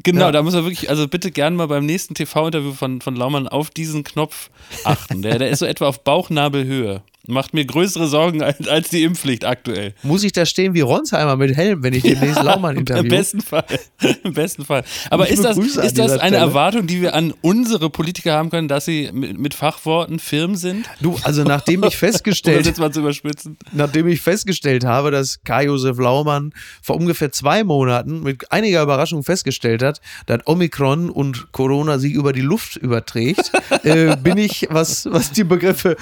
Genau, 0.03 0.25
ja. 0.25 0.31
da 0.31 0.41
muss 0.41 0.53
er 0.53 0.63
wirklich, 0.63 0.89
also 0.89 1.07
bitte 1.07 1.31
gerne 1.31 1.55
mal 1.55 1.67
beim 1.67 1.85
nächsten 1.85 2.15
TV-Interview 2.15 2.73
von, 2.73 3.01
von 3.01 3.15
Laumann 3.15 3.47
auf 3.47 3.69
diesen 3.69 4.03
Knopf 4.03 4.49
achten. 4.83 5.21
Der, 5.21 5.37
der 5.37 5.49
ist 5.49 5.59
so 5.59 5.65
etwa 5.65 5.87
auf 5.87 6.03
Bauchnabelhöhe. 6.03 7.03
Macht 7.27 7.53
mir 7.53 7.65
größere 7.65 8.07
Sorgen 8.07 8.43
als, 8.43 8.67
als, 8.67 8.89
die 8.89 9.03
Impfpflicht 9.03 9.45
aktuell. 9.45 9.93
Muss 10.03 10.23
ich 10.23 10.31
da 10.31 10.45
stehen 10.45 10.73
wie 10.73 10.81
Ronsheimer 10.81 11.35
mit 11.35 11.55
Helm, 11.55 11.81
wenn 11.83 11.93
ich 11.93 12.03
demnächst 12.03 12.37
ja, 12.37 12.43
Laumann 12.43 12.77
interview? 12.77 13.03
Im 13.03 13.09
besten 13.09 13.41
Fall. 13.41 13.65
Im 14.23 14.33
besten 14.33 14.65
Fall. 14.65 14.83
Aber 15.09 15.27
ist 15.27 15.43
das, 15.43 15.57
ist 15.57 15.97
das 15.97 16.11
eine 16.11 16.19
Stelle. 16.19 16.37
Erwartung, 16.37 16.87
die 16.87 17.01
wir 17.01 17.15
an 17.15 17.33
unsere 17.41 17.89
Politiker 17.89 18.33
haben 18.33 18.49
können, 18.49 18.67
dass 18.67 18.85
sie 18.85 19.09
mit, 19.11 19.39
mit 19.39 19.53
Fachworten 19.53 20.19
firm 20.19 20.55
sind? 20.55 20.87
Du, 21.01 21.17
also 21.23 21.43
nachdem 21.43 21.83
ich 21.83 21.97
festgestellt, 22.05 22.65
jetzt 22.65 22.79
mal 22.79 22.91
zu 22.91 22.99
überspitzen. 22.99 23.57
nachdem 23.71 24.07
ich 24.07 24.21
festgestellt 24.21 24.85
habe, 24.85 25.11
dass 25.11 25.43
Kai-Josef 25.43 25.97
Laumann 25.97 26.53
vor 26.81 26.95
ungefähr 26.95 27.31
zwei 27.31 27.63
Monaten 27.63 28.21
mit 28.21 28.51
einiger 28.51 28.83
Überraschung 28.83 29.23
festgestellt 29.23 29.81
hat, 29.81 29.99
dass 30.27 30.45
Omikron 30.45 31.09
und 31.09 31.51
Corona 31.51 31.97
sich 31.97 32.13
über 32.13 32.33
die 32.33 32.41
Luft 32.41 32.75
überträgt, 32.75 33.51
äh, 33.83 34.15
bin 34.17 34.37
ich, 34.37 34.67
was, 34.69 35.05
was 35.11 35.31
die 35.31 35.43
Begriffe 35.43 35.97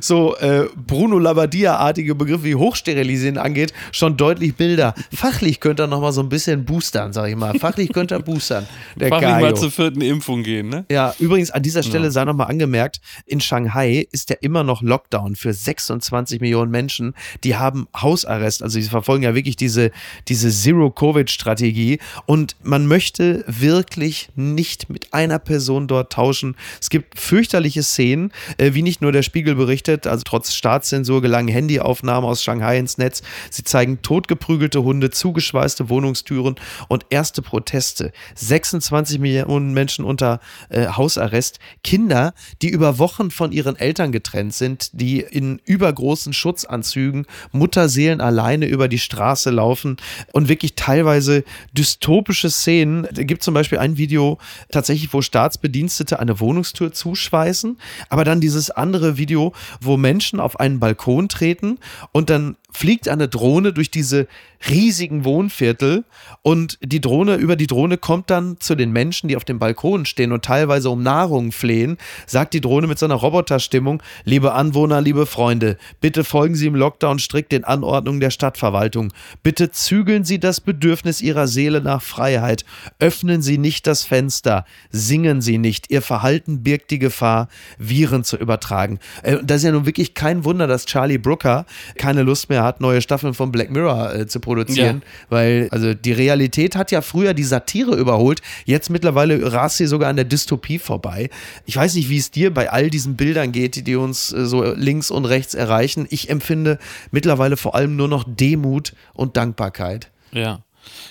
so 0.00 0.31
äh, 0.40 0.66
Bruno 0.76 1.18
Labbadia-artige 1.18 2.14
Begriffe 2.14 2.44
wie 2.44 2.54
Hochsterilisieren 2.54 3.38
angeht, 3.38 3.72
schon 3.92 4.16
deutlich 4.16 4.58
milder. 4.58 4.94
Fachlich 5.14 5.60
könnte 5.60 5.84
er 5.84 5.86
nochmal 5.86 6.12
so 6.12 6.20
ein 6.20 6.28
bisschen 6.28 6.64
boostern, 6.64 7.12
sag 7.12 7.28
ich 7.28 7.36
mal. 7.36 7.58
Fachlich 7.58 7.92
könnte 7.92 8.14
er 8.14 8.20
boostern. 8.20 8.66
Der 8.96 9.08
Fachlich 9.08 9.30
Gaio. 9.30 9.40
mal 9.40 9.56
zur 9.56 9.70
vierten 9.70 10.00
Impfung 10.00 10.42
gehen, 10.42 10.68
ne? 10.68 10.84
Ja, 10.90 11.14
übrigens 11.18 11.50
an 11.50 11.62
dieser 11.62 11.82
Stelle 11.82 12.04
ja. 12.04 12.10
sei 12.10 12.24
nochmal 12.24 12.48
angemerkt, 12.48 13.00
in 13.26 13.40
Shanghai 13.40 14.06
ist 14.12 14.30
ja 14.30 14.36
immer 14.40 14.64
noch 14.64 14.82
Lockdown 14.82 15.36
für 15.36 15.52
26 15.52 16.40
Millionen 16.40 16.70
Menschen. 16.70 17.14
Die 17.44 17.56
haben 17.56 17.88
Hausarrest, 17.96 18.62
also 18.62 18.80
sie 18.80 18.88
verfolgen 18.88 19.24
ja 19.24 19.34
wirklich 19.34 19.56
diese, 19.56 19.90
diese 20.28 20.50
Zero-Covid-Strategie 20.50 21.98
und 22.26 22.56
man 22.62 22.86
möchte 22.86 23.44
wirklich 23.46 24.30
nicht 24.34 24.90
mit 24.90 25.12
einer 25.12 25.38
Person 25.38 25.88
dort 25.88 26.12
tauschen. 26.12 26.56
Es 26.80 26.90
gibt 26.90 27.18
fürchterliche 27.18 27.82
Szenen, 27.82 28.32
äh, 28.58 28.74
wie 28.74 28.82
nicht 28.82 29.02
nur 29.02 29.12
der 29.12 29.22
Spiegel 29.22 29.54
berichtet, 29.54 30.06
also 30.06 30.21
trotz 30.24 30.52
Staatszensur 30.54 31.22
gelangen 31.22 31.48
Handyaufnahmen 31.48 32.28
aus 32.28 32.42
Shanghai 32.42 32.78
ins 32.78 32.98
Netz. 32.98 33.22
Sie 33.50 33.64
zeigen 33.64 34.02
totgeprügelte 34.02 34.82
Hunde, 34.82 35.10
zugeschweißte 35.10 35.88
Wohnungstüren 35.88 36.56
und 36.88 37.06
erste 37.10 37.42
Proteste. 37.42 38.12
26 38.34 39.18
Millionen 39.18 39.72
Menschen 39.74 40.04
unter 40.04 40.40
äh, 40.68 40.86
Hausarrest. 40.86 41.58
Kinder, 41.84 42.34
die 42.62 42.68
über 42.68 42.98
Wochen 42.98 43.30
von 43.30 43.52
ihren 43.52 43.76
Eltern 43.76 44.12
getrennt 44.12 44.54
sind, 44.54 44.90
die 44.92 45.20
in 45.20 45.60
übergroßen 45.64 46.32
Schutzanzügen, 46.32 47.26
Mutterseelen 47.52 48.20
alleine 48.20 48.66
über 48.66 48.88
die 48.88 48.98
Straße 48.98 49.50
laufen 49.50 49.96
und 50.32 50.48
wirklich 50.48 50.74
teilweise 50.74 51.44
dystopische 51.72 52.50
Szenen. 52.50 53.06
Da 53.12 53.22
gibt 53.22 53.42
zum 53.42 53.54
Beispiel 53.54 53.78
ein 53.78 53.96
Video 53.96 54.38
tatsächlich, 54.70 55.12
wo 55.12 55.22
Staatsbedienstete 55.22 56.18
eine 56.18 56.40
Wohnungstür 56.40 56.92
zuschweißen, 56.92 57.78
aber 58.08 58.24
dann 58.24 58.40
dieses 58.40 58.70
andere 58.70 59.18
Video, 59.18 59.52
wo 59.80 59.96
Menschen 59.96 60.11
auf 60.40 60.60
einen 60.60 60.80
Balkon 60.80 61.28
treten 61.28 61.78
und 62.12 62.30
dann 62.30 62.56
fliegt 62.72 63.08
eine 63.08 63.28
Drohne 63.28 63.72
durch 63.72 63.90
diese 63.90 64.26
riesigen 64.68 65.24
Wohnviertel 65.24 66.04
und 66.42 66.78
die 66.82 67.00
Drohne, 67.00 67.36
über 67.36 67.56
die 67.56 67.66
Drohne 67.66 67.98
kommt 67.98 68.30
dann 68.30 68.58
zu 68.60 68.74
den 68.74 68.92
Menschen, 68.92 69.28
die 69.28 69.36
auf 69.36 69.44
dem 69.44 69.58
Balkon 69.58 70.06
stehen 70.06 70.32
und 70.32 70.44
teilweise 70.44 70.90
um 70.90 71.02
Nahrung 71.02 71.52
flehen, 71.52 71.98
sagt 72.26 72.54
die 72.54 72.60
Drohne 72.60 72.86
mit 72.86 72.98
so 72.98 73.06
einer 73.06 73.16
Roboterstimmung, 73.16 74.02
liebe 74.24 74.52
Anwohner, 74.52 75.00
liebe 75.00 75.26
Freunde, 75.26 75.78
bitte 76.00 76.24
folgen 76.24 76.54
Sie 76.54 76.66
im 76.66 76.74
Lockdown 76.74 77.18
strikt 77.18 77.52
den 77.52 77.64
Anordnungen 77.64 78.20
der 78.20 78.30
Stadtverwaltung. 78.30 79.12
Bitte 79.42 79.70
zügeln 79.70 80.24
Sie 80.24 80.38
das 80.38 80.60
Bedürfnis 80.60 81.20
Ihrer 81.20 81.48
Seele 81.48 81.80
nach 81.80 82.02
Freiheit. 82.02 82.64
Öffnen 82.98 83.42
Sie 83.42 83.58
nicht 83.58 83.86
das 83.86 84.04
Fenster. 84.04 84.64
Singen 84.90 85.40
Sie 85.40 85.58
nicht. 85.58 85.90
Ihr 85.90 86.02
Verhalten 86.02 86.62
birgt 86.62 86.90
die 86.90 86.98
Gefahr, 86.98 87.48
Viren 87.78 88.24
zu 88.24 88.36
übertragen. 88.36 88.98
Äh, 89.22 89.38
das 89.42 89.58
ist 89.58 89.64
ja 89.64 89.72
nun 89.72 89.86
wirklich 89.86 90.14
kein 90.14 90.44
Wunder, 90.44 90.66
dass 90.66 90.86
Charlie 90.86 91.18
Brooker 91.18 91.66
keine 91.96 92.22
Lust 92.22 92.48
mehr 92.48 92.61
hat, 92.62 92.80
neue 92.80 93.00
Staffeln 93.00 93.34
von 93.34 93.52
Black 93.52 93.70
Mirror 93.70 94.14
äh, 94.14 94.26
zu 94.26 94.40
produzieren, 94.40 95.02
ja. 95.04 95.26
weil 95.30 95.68
also 95.70 95.94
die 95.94 96.12
Realität 96.12 96.76
hat 96.76 96.90
ja 96.90 97.02
früher 97.02 97.34
die 97.34 97.44
Satire 97.44 97.94
überholt, 97.96 98.40
jetzt 98.64 98.90
mittlerweile 98.90 99.52
rast 99.52 99.76
sie 99.76 99.86
sogar 99.86 100.08
an 100.10 100.16
der 100.16 100.24
Dystopie 100.24 100.78
vorbei. 100.78 101.30
Ich 101.66 101.76
weiß 101.76 101.94
nicht, 101.94 102.08
wie 102.08 102.18
es 102.18 102.30
dir 102.30 102.52
bei 102.52 102.70
all 102.70 102.90
diesen 102.90 103.16
Bildern 103.16 103.52
geht, 103.52 103.86
die 103.86 103.96
uns 103.96 104.32
äh, 104.32 104.46
so 104.46 104.72
links 104.74 105.10
und 105.10 105.24
rechts 105.24 105.54
erreichen. 105.54 106.06
Ich 106.10 106.30
empfinde 106.30 106.78
mittlerweile 107.10 107.56
vor 107.56 107.74
allem 107.74 107.96
nur 107.96 108.08
noch 108.08 108.24
Demut 108.26 108.94
und 109.14 109.36
Dankbarkeit. 109.36 110.10
Ja. 110.32 110.62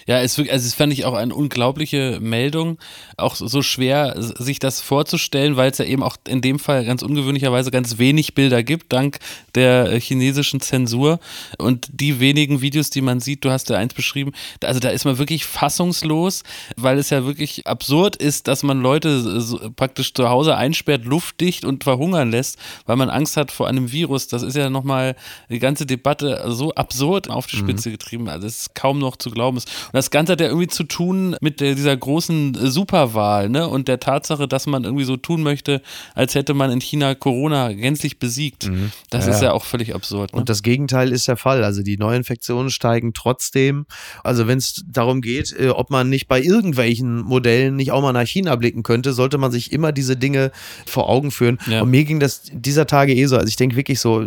Ja, 0.08 0.20
es, 0.20 0.38
also 0.38 0.50
es 0.50 0.74
fand 0.74 0.94
ich 0.94 1.06
auch 1.06 1.14
eine 1.14 1.34
unglaubliche 1.34 2.20
Meldung. 2.22 2.78
Auch 3.18 3.36
so 3.36 3.62
schwer, 3.62 4.16
sich 4.18 4.60
das 4.60 4.82
vorzustellen, 4.82 5.58
weil 5.58 5.72
es 5.72 5.78
ja 5.78 5.86
eben 5.86 6.04
auch 6.04 6.18
in 6.28 6.42
dem 6.42 6.60
Fall 6.60 6.86
ganz 6.86 7.02
ungewöhnlicherweise 7.02 7.72
ganz 7.72 7.98
wenig 7.98 8.36
Bilder 8.36 8.64
gibt, 8.64 8.92
dank 8.92 9.20
der 9.56 9.92
äh, 9.92 10.00
chinesischen 10.00 10.60
Zensur. 10.62 11.20
Und 11.58 11.88
die 11.92 12.20
wenigen 12.20 12.62
Videos, 12.62 12.90
die 12.90 13.02
man 13.02 13.20
sieht, 13.20 13.46
du 13.46 13.52
hast 13.52 13.70
ja 13.70 13.78
eins 13.78 13.94
beschrieben, 13.94 14.32
also 14.64 14.80
da 14.80 14.90
ist 14.90 15.06
man 15.06 15.18
wirklich 15.18 15.46
fassungslos, 15.46 16.44
weil 16.76 16.98
es 16.98 17.10
ja 17.10 17.26
wirklich 17.26 17.68
absurd 17.68 18.16
ist, 18.16 18.48
dass 18.48 18.64
man 18.64 18.82
Leute 18.82 19.42
so 19.42 19.60
praktisch 19.76 20.14
zu 20.14 20.30
Hause 20.30 20.56
einsperrt, 20.56 21.06
luftdicht 21.06 21.66
und 21.66 21.84
verhungern 21.84 22.32
lässt, 22.32 22.58
weil 22.86 22.96
man 22.96 23.10
Angst 23.10 23.38
hat 23.38 23.52
vor 23.52 23.68
einem 23.68 23.92
Virus. 23.92 24.28
Das 24.28 24.44
ist 24.44 24.56
ja 24.56 24.70
nochmal 24.70 25.16
die 25.50 25.60
ganze 25.60 25.86
Debatte 25.86 26.44
so 26.48 26.74
absurd 26.74 27.30
auf 27.30 27.48
die 27.48 27.58
mhm. 27.58 27.62
Spitze 27.62 27.92
getrieben. 27.92 28.30
Also 28.30 28.48
es 28.48 28.62
ist 28.62 28.76
kaum 28.76 29.00
noch 29.00 29.16
zu 29.16 29.32
glauben 29.32 29.58
muss. 29.66 29.86
Und 29.88 29.94
das 29.94 30.12
Ganze 30.12 30.34
hat 30.34 30.42
ja 30.42 30.48
irgendwie 30.48 30.68
zu 30.68 30.84
tun 30.84 31.36
mit 31.42 31.60
dieser 31.60 31.96
großen 31.96 32.58
Superwahl, 32.70 33.50
ne? 33.50 33.68
Und 33.68 33.88
der 33.88 34.00
Tatsache, 34.00 34.48
dass 34.48 34.68
man 34.68 34.84
irgendwie 34.84 35.04
so 35.04 35.18
tun 35.18 35.44
möchte, 35.44 35.82
als 36.16 36.36
hätte 36.36 36.54
man 36.54 36.72
in 36.72 36.82
China 36.82 37.16
Corona 37.16 37.72
gänzlich 37.74 38.20
besiegt. 38.20 38.70
Mhm. 38.70 38.92
Das 39.10 39.28
ja, 39.28 39.34
ist 39.34 39.42
ja 39.42 39.52
auch 39.54 39.66
völlig 39.66 39.94
absurd. 39.94 40.34
Ne? 40.34 40.40
Und 40.40 40.50
das 40.50 40.64
Gegenteil 40.64 41.12
ist 41.12 41.28
der 41.28 41.38
Fall. 41.38 41.64
Also 41.64 41.84
die 41.84 41.98
Neuinfektionen 41.98 42.70
steigen 42.70 43.14
trotzdem. 43.14 43.86
Also 44.24 44.48
wenn 44.48 44.58
es 44.58 44.84
darum 44.88 45.22
geht, 45.22 45.54
äh, 45.58 45.70
ob 45.70 45.90
man 45.90 46.10
nicht 46.10 46.28
bei 46.28 46.42
irgendwelchen 46.42 47.22
Modellen 47.22 47.76
nicht 47.76 47.92
auch 47.92 48.02
mal 48.02 48.14
nach 48.14 48.28
China 48.28 48.56
blicken 48.56 48.84
könnte, 48.84 49.14
sollte 49.14 49.38
man 49.38 49.52
sich 49.52 49.72
immer 49.72 49.92
diese 49.92 50.18
Dinge 50.18 50.52
vor 50.86 51.10
Augen 51.10 51.32
führen. 51.32 51.58
Ja. 51.68 51.82
Und 51.82 51.90
mir 51.90 52.04
ging 52.04 52.20
das 52.20 52.44
dieser 52.52 52.88
Tage 52.88 53.14
eh 53.14 53.26
so. 53.26 53.36
Also 53.36 53.48
ich 53.48 53.56
denke 53.56 53.76
wirklich 53.76 54.00
so, 54.00 54.26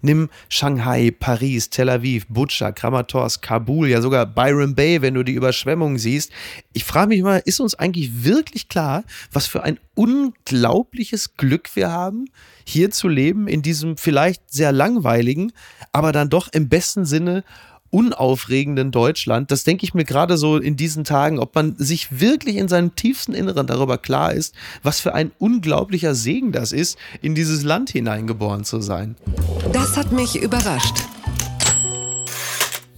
nimm 0.00 0.28
Shanghai, 0.48 1.12
Paris, 1.18 1.70
Tel 1.70 1.88
Aviv, 1.88 2.26
Butscha, 2.28 2.72
Kramatorsk, 2.72 3.42
Kabul, 3.42 3.88
ja 3.88 4.00
sogar 4.00 4.26
Byron 4.26 4.71
Bay, 4.74 5.02
wenn 5.02 5.14
du 5.14 5.22
die 5.22 5.32
Überschwemmungen 5.32 5.98
siehst. 5.98 6.30
Ich 6.72 6.84
frage 6.84 7.08
mich 7.08 7.22
mal, 7.22 7.42
ist 7.44 7.60
uns 7.60 7.74
eigentlich 7.74 8.24
wirklich 8.24 8.68
klar, 8.68 9.04
was 9.32 9.46
für 9.46 9.62
ein 9.62 9.78
unglaubliches 9.94 11.36
Glück 11.36 11.70
wir 11.74 11.90
haben, 11.90 12.26
hier 12.64 12.90
zu 12.90 13.08
leben, 13.08 13.48
in 13.48 13.62
diesem 13.62 13.96
vielleicht 13.96 14.42
sehr 14.52 14.72
langweiligen, 14.72 15.52
aber 15.92 16.12
dann 16.12 16.30
doch 16.30 16.48
im 16.52 16.68
besten 16.68 17.04
Sinne 17.04 17.44
unaufregenden 17.92 18.90
Deutschland. 18.90 19.50
Das 19.50 19.64
denke 19.64 19.84
ich 19.84 19.92
mir 19.92 20.04
gerade 20.04 20.38
so 20.38 20.56
in 20.56 20.76
diesen 20.76 21.04
Tagen, 21.04 21.38
ob 21.38 21.54
man 21.54 21.76
sich 21.76 22.20
wirklich 22.20 22.56
in 22.56 22.66
seinem 22.66 22.96
tiefsten 22.96 23.34
Inneren 23.34 23.66
darüber 23.66 23.98
klar 23.98 24.32
ist, 24.32 24.54
was 24.82 24.98
für 24.98 25.14
ein 25.14 25.30
unglaublicher 25.38 26.14
Segen 26.14 26.52
das 26.52 26.72
ist, 26.72 26.98
in 27.20 27.34
dieses 27.34 27.62
Land 27.62 27.90
hineingeboren 27.90 28.64
zu 28.64 28.80
sein. 28.80 29.14
Das 29.72 29.96
hat 29.98 30.10
mich 30.10 30.40
überrascht. 30.40 31.04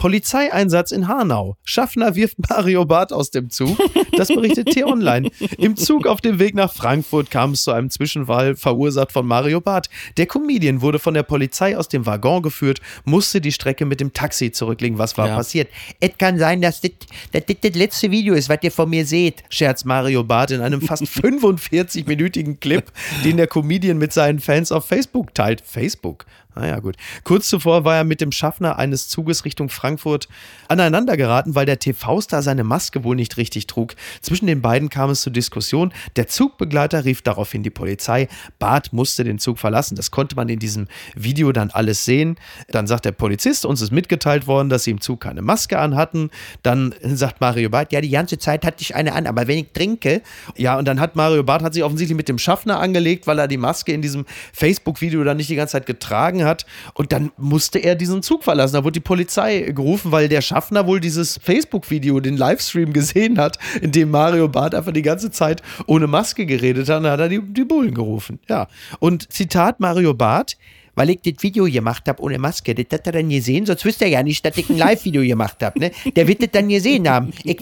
Polizeieinsatz 0.05 0.91
in 0.91 1.09
Hanau. 1.09 1.57
Schaffner 1.65 2.15
wirft 2.15 2.37
Mario 2.51 2.85
Barth 2.85 3.11
aus 3.11 3.31
dem 3.31 3.49
Zug. 3.49 3.79
Das 4.15 4.29
berichtet 4.29 4.69
T-Online. 4.69 5.31
Im 5.57 5.77
Zug 5.77 6.07
auf 6.07 6.21
dem 6.21 6.39
Weg 6.39 6.55
nach 6.55 6.71
Frankfurt 6.71 7.31
kam 7.31 7.53
es 7.53 7.63
zu 7.63 7.71
einem 7.73 7.89
Zwischenfall, 7.89 8.55
verursacht 8.55 9.13
von 9.13 9.27
Mario 9.27 9.63
Barth. 9.63 9.89
Der 10.19 10.27
Comedian 10.27 10.83
wurde 10.83 10.99
von 10.99 11.15
der 11.15 11.23
Polizei 11.23 11.75
aus 11.79 11.89
dem 11.89 12.05
Waggon 12.05 12.43
geführt, 12.43 12.83
musste 13.07 13.41
die 13.41 13.51
Strecke 13.51 13.87
mit 13.87 13.99
dem 13.99 14.13
Taxi 14.13 14.53
zurücklegen. 14.53 14.99
Was 14.99 15.17
war 15.17 15.29
ja. 15.29 15.37
passiert? 15.37 15.69
Es 16.01 16.11
kann 16.19 16.39
sein, 16.39 16.61
dass 16.61 16.83
das, 16.83 16.91
das, 17.33 17.47
das, 17.47 17.57
das 17.63 17.75
letzte 17.75 18.11
Video 18.11 18.35
ist, 18.35 18.51
was 18.51 18.59
ihr 18.61 18.73
von 18.73 18.91
mir 18.91 19.07
seht, 19.07 19.43
scherzt 19.49 19.87
Mario 19.87 20.23
Barth 20.23 20.51
in 20.51 20.61
einem 20.61 20.83
fast 20.83 21.03
45-minütigen 21.05 22.61
Clip, 22.61 22.93
den 23.25 23.39
der 23.39 23.47
Comedian 23.47 23.97
mit 23.97 24.13
seinen 24.13 24.41
Fans 24.41 24.71
auf 24.71 24.85
Facebook 24.85 25.35
teilt. 25.35 25.63
Facebook? 25.63 26.27
Naja, 26.55 26.79
gut. 26.79 26.97
Kurz 27.25 27.49
zuvor 27.49 27.85
war 27.85 27.97
er 27.97 28.05
mit 28.05 28.21
dem 28.21 28.31
Schaffner 28.31 28.79
eines 28.79 29.09
Zuges 29.09 29.45
Richtung 29.45 29.69
Frankfurt 29.69 30.29
aneinander 30.69 31.17
geraten, 31.17 31.55
weil 31.55 31.67
der 31.67 31.79
TV-Star 31.79 32.43
seine 32.43 32.63
Maske 32.63 33.03
wohl 33.03 33.17
nicht 33.17 33.37
richtig 33.37 33.67
trug. 33.67 33.95
Zwischen 34.21 34.47
den 34.47 34.63
beiden 34.63 34.89
kam 34.89 35.11
es 35.11 35.23
zur 35.23 35.33
Diskussion. 35.33 35.93
Der 36.17 36.29
Zugbegleiter 36.29 37.05
rief 37.05 37.23
daraufhin 37.23 37.63
die 37.63 37.71
Polizei. 37.71 38.29
Bart 38.59 38.93
musste 38.93 39.25
den 39.25 39.39
Zug 39.39 39.59
verlassen. 39.59 39.97
Das 39.97 40.11
konnte 40.11 40.37
man 40.37 40.49
in 40.49 40.59
diesem 40.61 40.87
Video 41.17 41.51
dann 41.53 41.71
alles 41.71 42.05
sehen. 42.05 42.37
Dann 42.69 42.87
sagt 42.87 43.05
der 43.05 43.13
Polizist, 43.13 43.67
uns 43.67 43.81
ist 43.81 43.91
mitgeteilt 43.91 44.47
worden, 44.47 44.69
dass 44.69 44.85
sie 44.85 44.93
im 44.93 45.01
Zug 45.01 45.21
keine 45.21 45.43
Maske 45.43 45.79
anhatten. 45.79 46.31
Dann 46.63 46.95
sagt 47.03 47.41
Mario 47.41 47.69
Barth, 47.71 47.93
ja, 47.93 48.01
die 48.01 48.11
ganze 48.11 48.39
Zeit 48.39 48.65
hatte 48.65 48.83
ich 48.83 48.95
eine 48.95 49.13
an, 49.15 49.27
aber 49.27 49.49
wenn 49.49 49.59
ich 49.59 49.73
trinke. 49.73 50.23
Ja, 50.57 50.79
und 50.79 50.87
dann 50.87 51.01
hat 51.01 51.17
Mario 51.17 51.43
Barth 51.43 51.63
hat 51.63 51.75
sich 51.75 51.83
offensichtlich 51.83 52.17
mit 52.17 52.29
dem 52.29 52.39
Schaffner 52.39 52.79
angelegt, 52.79 53.27
weil 53.27 53.39
er 53.39 53.49
die 53.49 53.57
Maske 53.57 53.93
in 53.93 54.03
diesem 54.03 54.25
Facebook-Video 54.53 55.25
dann 55.25 55.37
nicht 55.37 55.51
die 55.51 55.57
ganze 55.57 55.73
Zeit 55.73 55.87
getragen 55.87 56.44
hat. 56.45 56.67
Und 56.95 57.13
dann 57.13 57.33
musste 57.37 57.79
er 57.79 57.95
diesen 57.95 58.23
Zug 58.23 58.45
verlassen. 58.45 58.75
Da 58.75 58.85
wurde 58.85 58.93
die 58.93 59.01
Polizei 59.01 59.61
gerufen, 59.61 60.13
weil 60.13 60.29
der 60.29 60.41
Schaffner 60.41 60.87
wohl 60.87 61.01
dieses 61.01 61.39
Facebook-Video, 61.43 62.21
den 62.21 62.37
Livestream 62.37 62.93
gesehen 62.93 63.39
hat, 63.39 63.59
in 63.81 63.93
dem 63.93 64.11
Mario 64.11 64.49
Barth 64.49 64.75
einfach 64.75 64.93
die 64.93 65.03
ganze 65.03 65.31
Zeit 65.31 65.63
ohne 65.87 66.07
Maske 66.07 66.47
geredet 66.47 66.89
hat. 66.89 67.05
Dann 67.05 67.13
hat 67.13 67.21
er 67.21 67.29
die, 67.29 67.41
die 67.41 67.65
Bullen 67.65 67.95
gerufen. 67.95 68.39
Ja. 68.49 68.69
Und 69.01 69.33
Zitat 69.33 69.81
Mario 69.81 70.15
Barth 70.15 70.57
weil 70.95 71.11
ich 71.11 71.21
das 71.23 71.43
Video 71.43 71.65
gemacht 71.65 72.09
habe 72.09 72.23
ohne 72.23 72.39
Maske. 72.39 72.75
Das 72.75 72.87
hat 72.93 73.07
er 73.07 73.13
dann 73.13 73.29
gesehen, 73.29 73.67
sonst 73.67 73.85
wüsste 73.85 74.05
er 74.05 74.11
ja 74.11 74.23
nicht, 74.23 74.45
dass 74.45 74.57
ich 74.57 74.69
ein 74.71 74.79
Live-Video 74.79 75.23
gemacht 75.23 75.63
habe. 75.63 75.79
Ne? 75.79 75.91
Der 76.15 76.27
wird 76.27 76.43
das 76.43 76.51
dann 76.53 76.69
gesehen 76.69 77.09
haben. 77.09 77.33
Ich, 77.43 77.59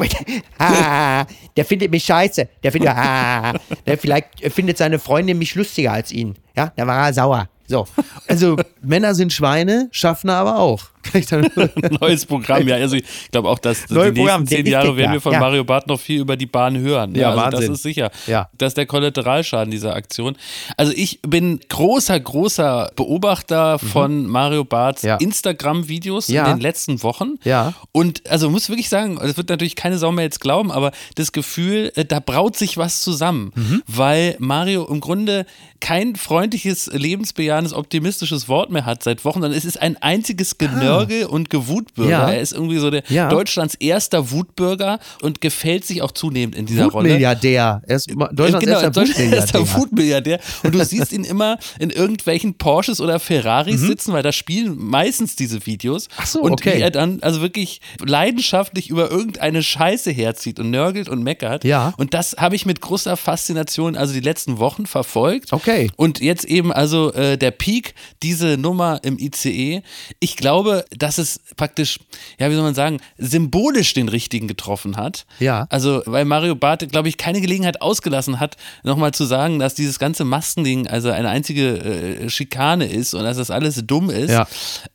ah, 0.59 1.27
der 1.57 1.65
findet 1.65 1.91
mich 1.91 2.05
scheiße. 2.05 2.49
Der 2.63 2.73
findet, 2.73 2.91
ah, 2.91 3.55
der 3.87 3.99
vielleicht 3.99 4.53
findet 4.53 4.79
seine 4.79 4.99
Freundin 4.99 5.39
mich 5.39 5.55
lustiger 5.55 5.93
als 5.93 6.13
ihn. 6.13 6.35
Ja, 6.57 6.73
da 6.77 6.87
war 6.87 7.07
er 7.07 7.13
sauer. 7.13 7.49
So. 7.67 7.87
Also 8.29 8.57
Männer 8.83 9.15
sind 9.15 9.33
Schweine, 9.33 9.89
Schaffner 9.93 10.35
aber 10.35 10.59
auch. 10.59 10.92
Neues 12.01 12.27
Programm, 12.27 12.67
ja. 12.69 12.77
Also 12.77 12.97
ich 12.97 13.05
glaube 13.31 13.49
auch, 13.49 13.59
dass 13.59 13.89
Neue 13.91 14.13
die 14.13 14.21
Programm, 14.21 14.43
nächsten 14.43 14.57
zehn 14.57 14.67
Jahre 14.67 14.97
werden 14.97 15.13
wir 15.13 15.21
von 15.21 15.33
ja. 15.33 15.41
Mario 15.41 15.65
Barth 15.65 15.87
noch 15.87 16.01
viel 16.01 16.21
über 16.21 16.37
die 16.37 16.47
Bahn 16.47 16.79
hören. 16.79 17.15
Ja, 17.15 17.31
also 17.31 17.41
Wahnsinn. 17.41 17.61
das 17.61 17.71
ist 17.71 17.83
sicher. 17.83 18.11
Ja. 18.27 18.49
Das 18.57 18.69
ist 18.69 18.77
der 18.77 18.87
Kollateralschaden 18.87 19.71
dieser 19.71 19.95
Aktion. 19.95 20.37
Also 20.77 20.93
ich 20.95 21.21
bin 21.23 21.61
großer, 21.69 22.19
großer 22.19 22.93
Beobachter 22.97 23.79
mhm. 23.81 23.87
von 23.87 24.27
Mario 24.27 24.65
Barths 24.65 25.03
ja. 25.03 25.17
Instagram-Videos 25.17 26.29
ja. 26.29 26.47
in 26.47 26.57
den 26.57 26.61
letzten 26.61 27.03
Wochen. 27.03 27.35
Ja. 27.45 27.75
Und 27.93 28.29
also 28.31 28.49
muss 28.51 28.69
wirklich 28.69 28.89
sagen, 28.89 29.19
das 29.21 29.37
wird 29.37 29.49
natürlich 29.49 29.77
keine 29.77 29.99
Sau 29.99 30.13
mehr 30.13 30.25
jetzt 30.25 30.41
glauben, 30.41 30.71
aber 30.71 30.93
das 31.17 31.33
Gefühl, 31.33 31.93
äh, 31.97 32.05
da 32.05 32.21
braut 32.21 32.57
sich 32.57 32.77
was 32.77 33.03
zusammen. 33.03 33.53
Mhm. 33.55 33.83
Weil 33.87 34.37
Mario 34.39 34.87
im 34.87 35.01
Grunde 35.01 35.47
kein 35.81 36.15
freundliches, 36.15 36.91
lebensbejahendes, 36.93 37.73
optimistisches 37.73 38.49
Wort 38.49 38.71
mehr 38.71 38.87
hat 38.87 39.03
seit 39.03 39.25
Wochen, 39.25 39.41
sondern 39.41 39.59
es 39.59 39.65
ist 39.65 39.81
ein 39.83 39.97
einziges 40.01 40.57
Genörgel 40.59 40.92
Nörgel 40.99 41.27
und 41.27 41.51
Gewutbürger. 41.51 42.11
Ja. 42.11 42.31
Er 42.31 42.41
ist 42.41 42.53
irgendwie 42.53 42.79
so 42.79 42.91
der 42.91 43.03
ja. 43.09 43.29
Deutschlands 43.29 43.75
erster 43.75 44.31
Wutbürger 44.31 44.99
und 45.21 45.41
gefällt 45.41 45.85
sich 45.85 46.03
auch 46.03 46.13
zunehmend 46.13 46.57
in 46.57 46.67
dieser 46.67 46.87
Rolle. 46.87 47.11
Milliardär. 47.11 47.83
Er 47.87 47.97
ist 47.97 48.11
Deutschlands 48.11 48.65
genau, 48.65 48.81
erster 48.81 49.61
Wutmilliardär. 49.61 49.75
Wutmilliardär. 49.75 50.41
Und 50.63 50.75
du 50.75 50.85
siehst 50.85 51.13
ihn 51.13 51.25
immer 51.25 51.59
in 51.79 51.91
irgendwelchen 51.91 52.55
Porsches 52.55 53.01
oder 53.01 53.19
Ferraris 53.19 53.81
mhm. 53.81 53.87
sitzen, 53.87 54.13
weil 54.13 54.23
da 54.23 54.33
spielen 54.33 54.77
meistens 54.79 55.37
diese 55.37 55.67
Videos. 55.67 56.09
Ach 56.17 56.27
so, 56.27 56.41
und 56.43 56.53
okay. 56.53 56.77
wie 56.77 56.83
er 56.83 56.91
dann 56.91 57.23
also 57.23 57.41
wirklich 57.41 57.81
leidenschaftlich 58.05 58.91
über 58.91 59.11
irgendeine 59.11 59.63
Scheiße 59.63 60.11
herzieht 60.11 60.59
und 60.59 60.71
nörgelt 60.71 61.09
und 61.09 61.23
meckert. 61.23 61.65
Ja. 61.65 61.95
Und 61.97 62.15
das 62.15 62.37
habe 62.39 62.57
ich 62.57 62.67
mit 62.67 62.81
großer 62.81 63.17
Faszination 63.17 63.97
also 63.97 64.13
die 64.13 64.21
letzten 64.21 64.59
Wochen 64.59 64.87
verfolgt. 64.87 65.53
Okay. 65.53 65.91
Und 65.97 66.21
jetzt 66.21 66.45
eben 66.45 66.73
also 66.73 67.13
äh, 67.13 67.37
der 67.37 67.51
Peak, 67.51 67.95
diese 68.23 68.57
Nummer 68.57 69.01
im 69.03 69.19
ICE. 69.19 69.83
Ich 70.21 70.37
glaube, 70.37 70.82
dass 70.91 71.19
es 71.19 71.41
praktisch, 71.57 71.99
ja, 72.39 72.51
wie 72.51 72.55
soll 72.55 72.65
man 72.65 72.75
sagen, 72.75 73.01
symbolisch 73.19 73.95
den 73.95 74.09
richtigen 74.09 74.49
getroffen 74.49 74.97
hat. 74.97 75.27
Ja. 75.39 75.67
Also, 75.71 76.03
weil 76.07 76.25
Mario 76.25 76.55
Barth, 76.55 76.89
glaube 76.91 77.09
ich, 77.09 77.17
keine 77.17 77.41
Gelegenheit 77.41 77.81
ausgelassen 77.83 78.41
hat, 78.41 78.57
nochmal 78.83 79.13
zu 79.13 79.25
sagen, 79.25 79.59
dass 79.59 79.75
dieses 79.75 79.99
ganze 79.99 80.25
Maskending 80.25 80.87
also 80.87 81.11
eine 81.11 81.29
einzige 81.29 81.79
äh, 81.79 82.31
Schikane 82.31 82.87
ist 82.87 83.15
und 83.15 83.25
dass 83.25 83.37
das 83.37 83.51
alles 83.51 83.83
dumm 83.87 84.11
ist. 84.11 84.31
Ja. 84.31 84.47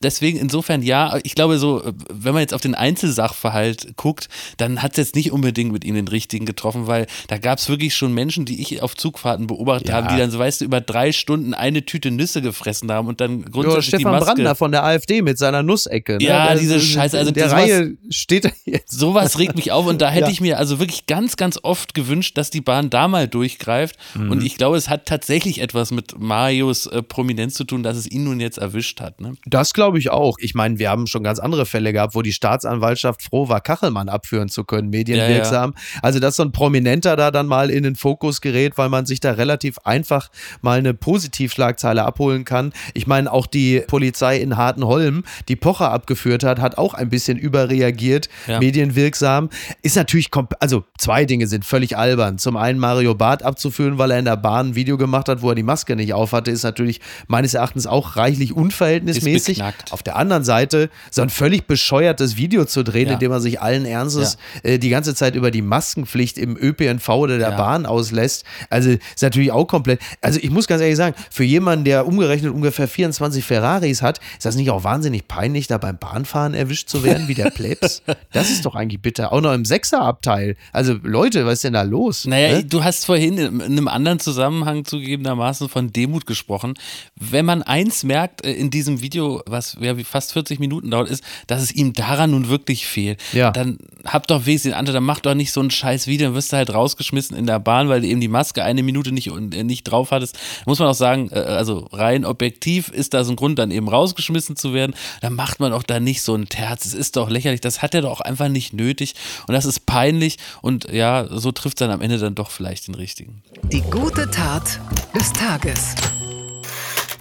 Deswegen 0.02 0.38
insofern 0.38 0.82
ja, 0.82 1.18
ich 1.22 1.34
glaube 1.34 1.58
so, 1.58 1.82
wenn 2.10 2.32
man 2.32 2.40
jetzt 2.40 2.54
auf 2.54 2.60
den 2.60 2.74
Einzelsachverhalt 2.74 3.96
guckt, 3.96 4.28
dann 4.56 4.82
hat 4.82 4.92
es 4.92 4.96
jetzt 4.98 5.16
nicht 5.16 5.32
unbedingt 5.32 5.72
mit 5.72 5.84
ihm 5.84 5.94
den 5.94 6.08
richtigen 6.08 6.46
getroffen, 6.46 6.86
weil 6.86 7.06
da 7.28 7.38
gab 7.38 7.58
es 7.58 7.68
wirklich 7.68 7.94
schon 7.94 8.12
Menschen, 8.12 8.44
die 8.44 8.60
ich 8.60 8.82
auf 8.82 8.96
Zugfahrten 8.96 9.46
beobachtet 9.46 9.88
ja. 9.88 9.94
habe, 9.96 10.08
die 10.08 10.18
dann 10.18 10.30
so, 10.30 10.38
weißt 10.38 10.60
du, 10.60 10.64
über 10.64 10.80
drei 10.80 11.12
Stunden 11.12 11.54
eine 11.54 11.84
Tüte 11.84 12.10
Nüsse 12.10 12.42
gefressen 12.42 12.90
haben 12.90 13.08
und 13.08 13.20
dann 13.20 13.44
grundsätzlich 13.44 13.92
ja, 13.92 13.98
Stefan 13.98 13.98
die 13.98 14.18
Maske. 14.18 14.24
Brandner 14.26 14.54
von 14.54 14.72
der 14.72 14.84
AfD 14.84 15.22
mit 15.22 15.38
seiner 15.38 15.62
Nuss 15.62 15.77
Nussecke. 15.78 16.18
Ne? 16.18 16.24
Ja, 16.24 16.52
das 16.52 16.60
diese 16.60 16.80
Scheiße. 16.80 17.18
Also 17.18 17.30
der 17.30 17.50
Reihe 17.50 17.96
steht 18.10 18.44
da 18.44 18.50
jetzt. 18.64 18.98
Sowas 18.98 19.38
regt 19.38 19.56
mich 19.56 19.72
auf 19.72 19.86
und 19.86 20.00
da 20.00 20.10
hätte 20.10 20.26
ja. 20.26 20.32
ich 20.32 20.40
mir 20.40 20.58
also 20.58 20.78
wirklich 20.78 21.06
ganz, 21.06 21.36
ganz 21.36 21.58
oft 21.62 21.94
gewünscht, 21.94 22.36
dass 22.36 22.50
die 22.50 22.60
Bahn 22.60 22.90
da 22.90 23.08
mal 23.08 23.28
durchgreift. 23.28 23.96
Mhm. 24.14 24.30
Und 24.30 24.44
ich 24.44 24.56
glaube, 24.56 24.76
es 24.76 24.88
hat 24.88 25.06
tatsächlich 25.06 25.60
etwas 25.60 25.90
mit 25.90 26.18
Marios 26.18 26.86
äh, 26.86 27.02
Prominenz 27.02 27.54
zu 27.54 27.64
tun, 27.64 27.82
dass 27.82 27.96
es 27.96 28.10
ihn 28.10 28.24
nun 28.24 28.40
jetzt 28.40 28.58
erwischt 28.58 29.00
hat. 29.00 29.20
Ne? 29.20 29.34
Das 29.46 29.72
glaube 29.72 29.98
ich 29.98 30.10
auch. 30.10 30.36
Ich 30.40 30.54
meine, 30.54 30.78
wir 30.78 30.90
haben 30.90 31.06
schon 31.06 31.22
ganz 31.22 31.38
andere 31.38 31.66
Fälle 31.66 31.92
gehabt, 31.92 32.14
wo 32.14 32.22
die 32.22 32.32
Staatsanwaltschaft 32.32 33.22
froh 33.22 33.48
war, 33.48 33.60
Kachelmann 33.60 34.08
abführen 34.08 34.48
zu 34.48 34.64
können, 34.64 34.90
medienwirksam. 34.90 35.74
Ja, 35.74 35.80
ja. 35.94 36.00
Also, 36.02 36.20
dass 36.20 36.36
so 36.36 36.42
ein 36.42 36.52
Prominenter 36.52 37.16
da 37.16 37.30
dann 37.30 37.46
mal 37.46 37.70
in 37.70 37.82
den 37.82 37.96
Fokus 37.96 38.40
gerät, 38.40 38.78
weil 38.78 38.88
man 38.88 39.06
sich 39.06 39.20
da 39.20 39.32
relativ 39.32 39.78
einfach 39.84 40.30
mal 40.62 40.78
eine 40.78 40.94
Positivschlagzeile 40.94 42.04
abholen 42.04 42.44
kann. 42.44 42.72
Ich 42.94 43.06
meine, 43.06 43.32
auch 43.32 43.46
die 43.46 43.80
Polizei 43.86 44.38
in 44.38 44.56
Hartenholm, 44.56 45.24
die 45.48 45.56
Pocher 45.68 45.92
abgeführt 45.92 46.44
hat, 46.44 46.60
hat 46.60 46.78
auch 46.78 46.94
ein 46.94 47.10
bisschen 47.10 47.36
überreagiert, 47.36 48.30
ja. 48.46 48.58
medienwirksam. 48.58 49.50
Ist 49.82 49.96
natürlich, 49.96 50.30
also 50.60 50.84
zwei 50.96 51.26
Dinge 51.26 51.46
sind 51.46 51.62
völlig 51.66 51.94
albern. 51.94 52.38
Zum 52.38 52.56
einen 52.56 52.78
Mario 52.78 53.14
Barth 53.14 53.42
abzuführen, 53.42 53.98
weil 53.98 54.12
er 54.12 54.18
in 54.18 54.24
der 54.24 54.38
Bahn 54.38 54.68
ein 54.68 54.74
Video 54.76 54.96
gemacht 54.96 55.28
hat, 55.28 55.42
wo 55.42 55.50
er 55.50 55.54
die 55.54 55.62
Maske 55.62 55.94
nicht 55.94 56.14
aufhatte, 56.14 56.50
ist 56.50 56.62
natürlich 56.62 57.02
meines 57.26 57.52
Erachtens 57.52 57.86
auch 57.86 58.16
reichlich 58.16 58.54
unverhältnismäßig. 58.54 59.62
Auf 59.90 60.02
der 60.02 60.16
anderen 60.16 60.42
Seite 60.42 60.88
so 61.10 61.20
ein 61.20 61.28
völlig 61.28 61.66
bescheuertes 61.66 62.38
Video 62.38 62.64
zu 62.64 62.82
drehen, 62.82 63.08
ja. 63.08 63.12
indem 63.12 63.32
er 63.32 63.40
sich 63.40 63.60
allen 63.60 63.84
Ernstes 63.84 64.38
ja. 64.64 64.70
äh, 64.70 64.78
die 64.78 64.88
ganze 64.88 65.14
Zeit 65.14 65.34
über 65.34 65.50
die 65.50 65.60
Maskenpflicht 65.60 66.38
im 66.38 66.56
ÖPNV 66.56 67.06
oder 67.10 67.36
der 67.36 67.50
Bahn 67.50 67.84
auslässt. 67.84 68.46
Also 68.70 68.88
ist 68.88 69.20
natürlich 69.20 69.52
auch 69.52 69.66
komplett. 69.66 70.00
Also 70.22 70.40
ich 70.42 70.50
muss 70.50 70.66
ganz 70.66 70.80
ehrlich 70.80 70.96
sagen, 70.96 71.14
für 71.30 71.44
jemanden, 71.44 71.84
der 71.84 72.06
umgerechnet 72.06 72.54
ungefähr 72.54 72.88
24 72.88 73.44
Ferraris 73.44 74.00
hat, 74.00 74.20
ist 74.38 74.46
das 74.46 74.56
nicht 74.56 74.70
auch 74.70 74.82
wahnsinnig 74.82 75.28
peinlich 75.28 75.57
nicht, 75.58 75.70
da 75.70 75.78
beim 75.78 75.98
Bahnfahren 75.98 76.54
erwischt 76.54 76.88
zu 76.88 77.02
werden, 77.04 77.28
wie 77.28 77.34
der 77.34 77.50
Plebs? 77.50 78.02
das 78.32 78.50
ist 78.50 78.64
doch 78.64 78.74
eigentlich 78.74 79.02
bitter. 79.02 79.32
Auch 79.32 79.40
noch 79.40 79.52
im 79.52 79.64
Sechserabteil. 79.64 80.56
Also 80.72 80.94
Leute, 81.02 81.46
was 81.46 81.54
ist 81.54 81.64
denn 81.64 81.74
da 81.74 81.82
los? 81.82 82.24
Naja, 82.24 82.58
ne? 82.58 82.64
du 82.64 82.82
hast 82.82 83.04
vorhin 83.04 83.38
in 83.38 83.60
einem 83.60 83.88
anderen 83.88 84.20
Zusammenhang 84.20 84.84
zugegebenermaßen 84.84 85.68
von 85.68 85.92
Demut 85.92 86.26
gesprochen. 86.26 86.74
Wenn 87.16 87.44
man 87.44 87.62
eins 87.62 88.04
merkt 88.04 88.44
äh, 88.44 88.52
in 88.52 88.70
diesem 88.70 89.00
Video, 89.02 89.42
was 89.46 89.76
ja 89.80 89.94
fast 90.04 90.32
40 90.32 90.60
Minuten 90.60 90.90
dauert, 90.90 91.08
ist, 91.08 91.22
dass 91.46 91.62
es 91.62 91.72
ihm 91.72 91.92
daran 91.92 92.30
nun 92.30 92.48
wirklich 92.48 92.86
fehlt. 92.86 93.20
Ja. 93.32 93.50
Dann 93.50 93.78
hab 94.04 94.26
doch 94.26 94.46
wesentlich 94.46 94.76
andere, 94.76 94.94
dann 94.94 95.04
mach 95.04 95.20
doch 95.20 95.34
nicht 95.34 95.52
so 95.52 95.60
ein 95.60 95.70
scheiß 95.70 96.06
Video, 96.06 96.28
dann 96.28 96.34
wirst 96.34 96.52
du 96.52 96.56
halt 96.56 96.72
rausgeschmissen 96.72 97.36
in 97.36 97.46
der 97.46 97.58
Bahn, 97.58 97.88
weil 97.88 98.00
du 98.00 98.06
eben 98.06 98.20
die 98.20 98.28
Maske 98.28 98.62
eine 98.62 98.82
Minute 98.82 99.12
nicht, 99.12 99.28
äh, 99.28 99.64
nicht 99.64 99.84
drauf 99.84 100.10
hattest. 100.10 100.38
Muss 100.66 100.78
man 100.78 100.88
auch 100.88 100.94
sagen, 100.94 101.30
äh, 101.32 101.40
also 101.40 101.88
rein 101.92 102.24
objektiv 102.24 102.88
ist 102.88 103.14
da 103.14 103.24
so 103.24 103.32
ein 103.32 103.36
Grund, 103.36 103.58
dann 103.58 103.70
eben 103.70 103.88
rausgeschmissen 103.88 104.56
zu 104.56 104.72
werden. 104.72 104.94
Dann 105.20 105.34
macht 105.38 105.60
man 105.60 105.72
auch 105.72 105.84
da 105.84 106.00
nicht 106.00 106.22
so 106.22 106.34
ein 106.34 106.48
Terz. 106.48 106.84
Es 106.84 106.94
ist 106.94 107.16
doch 107.16 107.30
lächerlich. 107.30 107.60
Das 107.60 107.80
hat 107.80 107.94
er 107.94 108.02
doch 108.02 108.20
einfach 108.20 108.48
nicht 108.48 108.72
nötig. 108.72 109.14
Und 109.46 109.54
das 109.54 109.64
ist 109.64 109.86
peinlich. 109.86 110.36
Und 110.62 110.90
ja, 110.90 111.28
so 111.30 111.52
trifft 111.52 111.80
es 111.80 111.86
dann 111.86 111.92
am 111.92 112.00
Ende 112.00 112.18
dann 112.18 112.34
doch 112.34 112.50
vielleicht 112.50 112.88
den 112.88 112.96
richtigen. 112.96 113.44
Die 113.62 113.82
gute 113.82 114.28
Tat 114.30 114.80
des 115.14 115.32
Tages. 115.32 115.94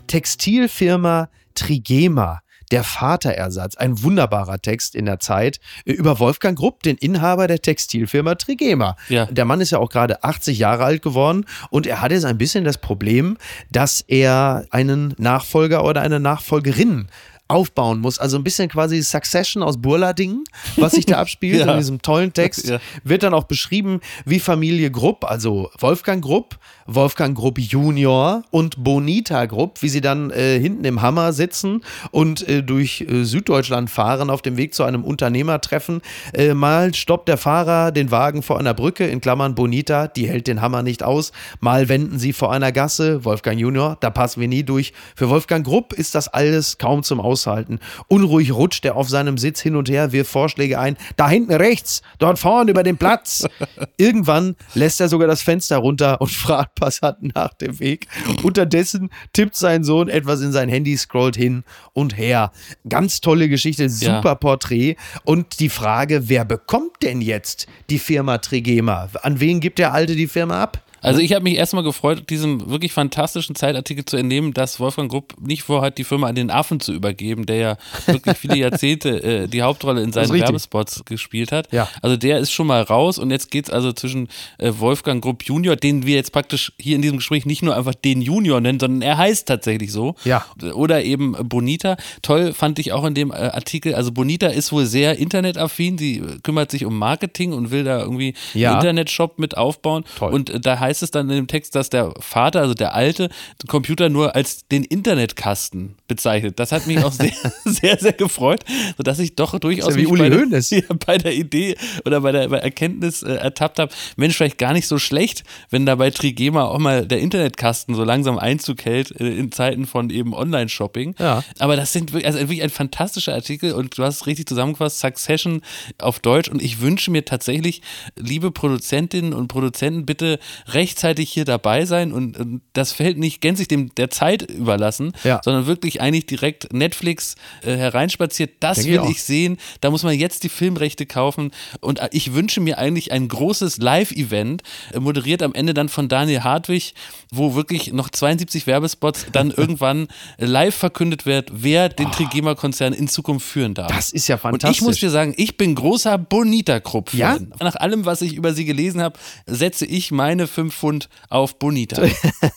Textilfirma 0.08 1.30
Trigema 1.54 2.42
der 2.72 2.84
Vaterersatz, 2.84 3.78
ein 3.78 4.04
wunderbarer 4.04 4.62
Text 4.62 4.96
in 4.96 5.06
der 5.06 5.20
Zeit 5.20 5.62
über 5.86 6.20
Wolfgang 6.20 6.58
Grupp, 6.58 6.84
den 6.84 6.98
Inhaber 6.98 7.48
der 7.48 7.62
Textilfirma 7.62 8.36
Trigema. 8.36 8.98
Ja. 9.08 9.26
Der 9.28 9.46
Mann 9.46 9.62
ist 9.62 9.72
ja 9.72 9.78
auch 9.78 9.90
gerade 9.90 10.24
80 10.24 10.58
Jahre 10.58 10.84
alt 10.84 11.02
geworden 11.02 11.46
und 11.70 11.88
er 11.88 12.02
hat 12.02 12.12
jetzt 12.12 12.26
ein 12.26 12.38
bisschen 12.38 12.66
das 12.66 12.78
Problem, 12.78 13.38
dass 13.72 14.02
er 14.02 14.66
einen 14.72 15.16
Nachfolger 15.18 15.86
oder 15.86 16.02
eine 16.02 16.20
Nachfolgerin 16.20 17.08
aufbauen 17.48 18.00
muss. 18.00 18.20
Also 18.20 18.38
ein 18.38 18.44
bisschen 18.44 18.70
quasi 18.70 19.02
Succession 19.02 19.64
aus 19.64 19.82
Burlading, 19.82 20.44
was 20.76 20.94
sich 20.94 21.06
da 21.06 21.18
abspielt 21.20 21.66
ja. 21.66 21.72
in 21.72 21.78
diesem 21.78 22.02
tollen 22.02 22.34
Text. 22.34 22.68
Ja. 22.68 22.80
Wird 23.04 23.24
dann 23.24 23.34
auch 23.34 23.46
beschrieben, 23.46 24.02
wie 24.26 24.40
Familie 24.40 24.92
Grupp, 24.92 25.24
also 25.26 25.70
Wolfgang 25.80 26.24
Grupp, 26.24 26.58
Wolfgang 26.86 27.38
Grupp 27.38 27.60
Junior 27.60 28.44
und 28.52 28.84
Bonita 28.84 29.46
Grupp, 29.46 29.82
wie 29.82 29.90
sie 29.90 30.02
dann 30.02 30.32
äh, 30.32 30.60
hinten 30.60 30.86
im 30.86 31.02
Hammer 31.02 31.34
sitzen 31.34 31.84
und 32.12 32.48
äh, 32.48 32.64
durch 32.64 33.02
äh, 33.02 33.24
Süddeutschland 33.24 33.90
fahren 33.90 34.30
auf 34.30 34.42
dem 34.42 34.58
Weg 34.58 34.74
zu 34.74 34.84
einem 34.84 35.04
Unternehmertreffen. 35.04 36.02
Äh, 36.34 36.54
mal 36.54 36.94
stoppt 36.94 37.28
der 37.28 37.38
Fahrer 37.38 37.92
den 37.92 38.12
Wagen 38.12 38.42
vor 38.42 38.60
einer 38.60 38.74
Brücke, 38.74 39.06
in 39.06 39.22
Klammern 39.22 39.56
Bonita, 39.56 40.08
die 40.08 40.28
hält 40.28 40.48
den 40.48 40.62
Hammer 40.62 40.84
nicht 40.84 41.04
aus. 41.04 41.32
Mal 41.60 41.90
wenden 41.90 42.20
sie 42.20 42.34
vor 42.34 42.52
einer 42.52 42.72
Gasse, 42.72 43.26
Wolfgang 43.26 43.60
Junior, 43.60 43.98
da 44.00 44.10
passen 44.10 44.42
wir 44.42 44.48
nie 44.48 44.64
durch. 44.64 44.94
Für 45.16 45.30
Wolfgang 45.30 45.66
Grupp 45.66 45.94
ist 45.94 46.16
das 46.16 46.28
alles 46.28 46.78
kaum 46.78 47.04
zum 47.04 47.20
Aushalten. 47.38 47.80
Unruhig 48.08 48.52
rutscht 48.52 48.84
er 48.86 48.96
auf 48.96 49.10
seinem 49.10 49.38
Sitz 49.38 49.62
hin 49.62 49.76
und 49.76 49.90
her, 49.90 50.12
wirft 50.12 50.32
Vorschläge 50.32 50.80
ein. 50.80 50.98
Da 51.18 51.30
hinten 51.30 51.54
rechts, 51.54 52.02
dort 52.18 52.40
vorne 52.40 52.72
über 52.72 52.82
den 52.82 52.98
Platz. 52.98 53.46
Irgendwann 53.98 54.56
lässt 54.74 55.00
er 55.00 55.08
sogar 55.08 55.28
das 55.28 55.44
Fenster 55.44 55.78
runter 55.78 56.20
und 56.20 56.32
fragt 56.32 56.74
Passanten 56.76 57.32
nach 57.36 57.54
dem 57.54 57.80
Weg. 57.80 58.08
Unterdessen 58.42 59.12
tippt 59.34 59.56
sein 59.56 59.84
Sohn 59.84 60.10
etwas 60.10 60.42
in 60.42 60.52
sein 60.52 60.68
Handy, 60.68 60.98
scrollt 60.98 61.36
hin 61.36 61.64
und 61.94 62.18
her. 62.18 62.52
Ganz 62.90 63.22
tolle 63.22 63.50
Geschichte, 63.50 63.88
super 63.90 64.30
ja. 64.30 64.36
Porträt. 64.36 64.96
Und 65.24 65.60
die 65.60 65.70
Frage, 65.70 66.30
wer 66.30 66.44
bekommt 66.44 67.04
denn 67.04 67.22
jetzt 67.22 67.68
die 67.92 68.00
Firma 68.00 68.40
Trigema? 68.40 69.10
An 69.22 69.40
wen 69.40 69.60
gibt 69.60 69.78
der 69.78 69.94
Alte 69.94 70.16
die 70.16 70.28
Firma 70.28 70.64
ab? 70.64 70.84
Also 71.08 71.22
ich 71.22 71.34
habe 71.34 71.44
mich 71.44 71.56
erstmal 71.56 71.84
gefreut, 71.84 72.30
diesem 72.30 72.70
wirklich 72.70 72.94
fantastischen 72.94 73.56
Zeitartikel 73.56 74.06
zu 74.06 74.18
entnehmen, 74.18 74.54
dass 74.54 74.80
Wolfgang 74.80 75.10
Grupp 75.10 75.36
nicht 75.40 75.64
vorhat, 75.64 75.98
die 75.98 76.04
Firma 76.04 76.28
an 76.28 76.36
den 76.36 76.52
Affen 76.52 76.80
zu 76.80 76.94
übergeben, 76.94 77.46
der 77.46 77.56
ja 77.56 77.78
wirklich 78.06 78.38
viele 78.38 78.58
Jahrzehnte 78.58 79.24
äh, 79.24 79.48
die 79.48 79.62
Hauptrolle 79.62 80.02
in 80.02 80.12
seinen 80.12 80.32
Werbespots 80.32 81.06
gespielt 81.06 81.52
hat. 81.52 81.72
Ja. 81.72 81.88
Also 82.02 82.18
der 82.18 82.40
ist 82.40 82.52
schon 82.52 82.68
mal 82.68 82.82
raus 82.82 83.18
und 83.18 83.32
jetzt 83.32 83.52
geht 83.52 83.68
es 83.68 83.74
also 83.74 83.94
zwischen 83.94 84.28
äh, 84.58 84.72
Wolfgang 84.78 85.24
Grupp 85.24 85.44
Junior, 85.44 85.76
den 85.76 86.06
wir 86.06 86.16
jetzt 86.16 86.32
praktisch 86.32 86.74
hier 86.78 86.96
in 86.96 87.02
diesem 87.02 87.18
Gespräch 87.18 87.46
nicht 87.46 87.64
nur 87.64 87.76
einfach 87.76 87.96
den 87.96 88.22
Junior 88.22 88.62
nennen, 88.62 88.80
sondern 88.80 89.02
er 89.02 89.18
heißt 89.18 89.48
tatsächlich 89.48 89.92
so. 89.92 90.16
Ja. 90.24 90.46
Oder 90.74 91.04
eben 91.04 91.36
Bonita. 91.48 91.98
Toll 92.22 92.54
fand 92.54 92.80
ich 92.80 92.92
auch 92.92 93.06
in 93.06 93.14
dem 93.14 93.32
äh, 93.32 93.36
Artikel, 93.36 93.96
also 93.96 94.12
Bonita 94.12 94.48
ist 94.48 94.72
wohl 94.72 94.86
sehr 94.86 95.18
internetaffin, 95.18 95.98
sie 95.98 96.24
kümmert 96.44 96.72
sich 96.72 96.86
um 96.86 96.98
Marketing 96.98 97.54
und 97.54 97.72
will 97.72 97.84
da 97.84 98.00
irgendwie 98.00 98.34
ja. 98.54 98.70
einen 98.70 98.80
Internetshop 98.80 99.40
mit 99.40 99.58
aufbauen. 99.58 100.04
Toll. 100.18 100.34
Und 100.34 100.50
äh, 100.50 100.60
da 100.60 100.80
heißt 100.80 100.97
es 101.02 101.12
dann 101.12 101.30
in 101.30 101.36
dem 101.36 101.48
Text, 101.48 101.76
dass 101.76 101.90
der 101.90 102.14
Vater, 102.20 102.62
also 102.62 102.74
der 102.74 102.94
alte, 102.94 103.30
den 103.62 103.68
Computer 103.68 104.10
nur 104.10 104.36
als 104.36 104.68
den 104.68 104.84
Internetkasten 104.84 105.96
bezeichnet. 106.08 106.60
Das 106.60 106.72
hat 106.72 106.88
mich 106.88 107.04
auch 107.04 107.12
sehr, 107.12 107.32
sehr, 107.66 107.98
sehr 107.98 108.14
gefreut, 108.14 108.64
sodass 108.98 109.20
ich 109.20 109.36
doch 109.36 109.58
durchaus 109.60 109.96
ja 109.96 110.02
wie 110.02 110.08
Uli 110.08 110.30
bei, 110.30 110.30
der, 110.30 110.96
bei 111.06 111.18
der 111.18 111.34
Idee 111.34 111.76
oder 112.06 112.22
bei 112.22 112.32
der 112.32 112.48
bei 112.50 112.58
Erkenntnis 112.60 113.24
äh, 113.24 113.34
ertappt 113.34 113.80
habe, 113.80 113.94
Mensch, 114.16 114.36
vielleicht 114.36 114.58
gar 114.58 114.74
nicht 114.74 114.88
so 114.88 114.98
schlecht, 114.98 115.44
wenn 115.70 115.86
da 115.86 115.96
bei 115.96 116.12
Trigema 116.12 116.66
auch 116.66 116.80
mal 116.80 117.06
der 117.06 117.20
Internetkasten 117.20 117.96
so 117.96 118.04
langsam 118.04 118.38
Einzug 118.38 118.86
hält 118.86 119.12
äh, 119.20 119.28
in 119.28 119.52
Zeiten 119.52 119.86
von 119.86 120.10
eben 120.10 120.34
Online-Shopping. 120.34 121.16
Ja. 121.20 121.44
Aber 121.60 121.76
das 121.76 121.94
sind 121.94 122.14
wirklich, 122.14 122.26
also 122.26 122.40
wirklich 122.40 122.64
ein 122.64 122.70
fantastischer 122.70 123.34
Artikel 123.34 123.74
und 123.74 123.98
du 123.98 124.04
hast 124.04 124.16
es 124.16 124.28
richtig 124.28 124.48
zusammengefasst, 124.48 125.00
Succession 125.00 125.62
auf 125.98 126.20
Deutsch 126.20 126.50
und 126.50 126.62
ich 126.62 126.82
wünsche 126.82 127.12
mir 127.12 127.26
tatsächlich, 127.26 127.82
liebe 128.16 128.52
Produzentinnen 128.52 129.34
und 129.34 129.48
Produzenten, 129.48 130.06
bitte 130.06 130.40
rechtzeitig 130.78 131.32
hier 131.32 131.44
dabei 131.44 131.86
sein 131.86 132.14
und, 132.14 132.38
und 132.38 132.62
das 132.74 132.92
Feld 132.92 133.18
nicht 133.18 133.42
gänzlich 133.42 133.68
dem 133.68 133.94
der 133.96 134.12
Zeit 134.12 134.44
überlassen, 134.44 135.14
ja. 135.24 135.42
sondern 135.44 135.66
wirklich 135.66 136.02
eigentlich 136.02 136.28
direkt 136.28 136.72
Netflix 136.72 137.36
äh, 137.64 137.76
hereinspaziert. 137.76 138.52
Das 138.60 138.78
Denke 138.78 138.92
will 138.92 139.10
ich, 139.10 139.18
ich 139.18 139.24
sehen. 139.24 139.58
Da 139.82 139.90
muss 139.90 140.04
man 140.04 140.14
jetzt 140.14 140.44
die 140.44 140.50
Filmrechte 140.50 141.08
kaufen 141.08 141.52
und 141.82 142.00
äh, 142.00 142.10
ich 142.12 142.34
wünsche 142.34 142.62
mir 142.62 142.78
eigentlich 142.78 143.12
ein 143.12 143.28
großes 143.28 143.78
Live-Event, 143.78 144.62
äh, 144.94 145.00
moderiert 145.00 145.42
am 145.42 145.56
Ende 145.56 145.74
dann 145.74 145.90
von 145.90 146.10
Daniel 146.10 146.44
Hartwig, 146.44 146.94
wo 147.32 147.56
wirklich 147.56 147.92
noch 147.92 148.10
72 148.10 148.68
Werbespots 148.68 149.26
dann 149.32 149.50
irgendwann 149.58 150.08
live 150.38 150.76
verkündet 150.76 151.26
wird, 151.26 151.50
wer 151.52 151.90
den 151.90 152.08
oh. 152.08 152.12
Trigema-Konzern 152.12 152.94
in 152.94 153.08
Zukunft 153.08 153.48
führen 153.48 153.74
darf. 153.74 153.92
Das 153.92 154.12
ist 154.12 154.28
ja 154.28 154.38
fantastisch. 154.38 154.70
Und 154.70 154.76
ich 154.76 154.82
muss 154.82 155.00
dir 155.00 155.10
sagen, 155.10 155.34
ich 155.38 155.58
bin 155.58 155.74
großer 155.74 156.20
Bonita-Krupp-Fan. 156.20 157.18
Ja? 157.18 157.40
Nach 157.60 157.76
allem, 157.76 158.06
was 158.06 158.22
ich 158.22 158.36
über 158.36 158.54
sie 158.54 158.66
gelesen 158.66 159.02
habe, 159.02 159.18
setze 159.48 159.88
ich 159.88 160.12
meine 160.12 160.46
5 160.46 160.67
Pfund 160.72 161.10
auf 161.30 161.60
Bonita. 161.60 162.02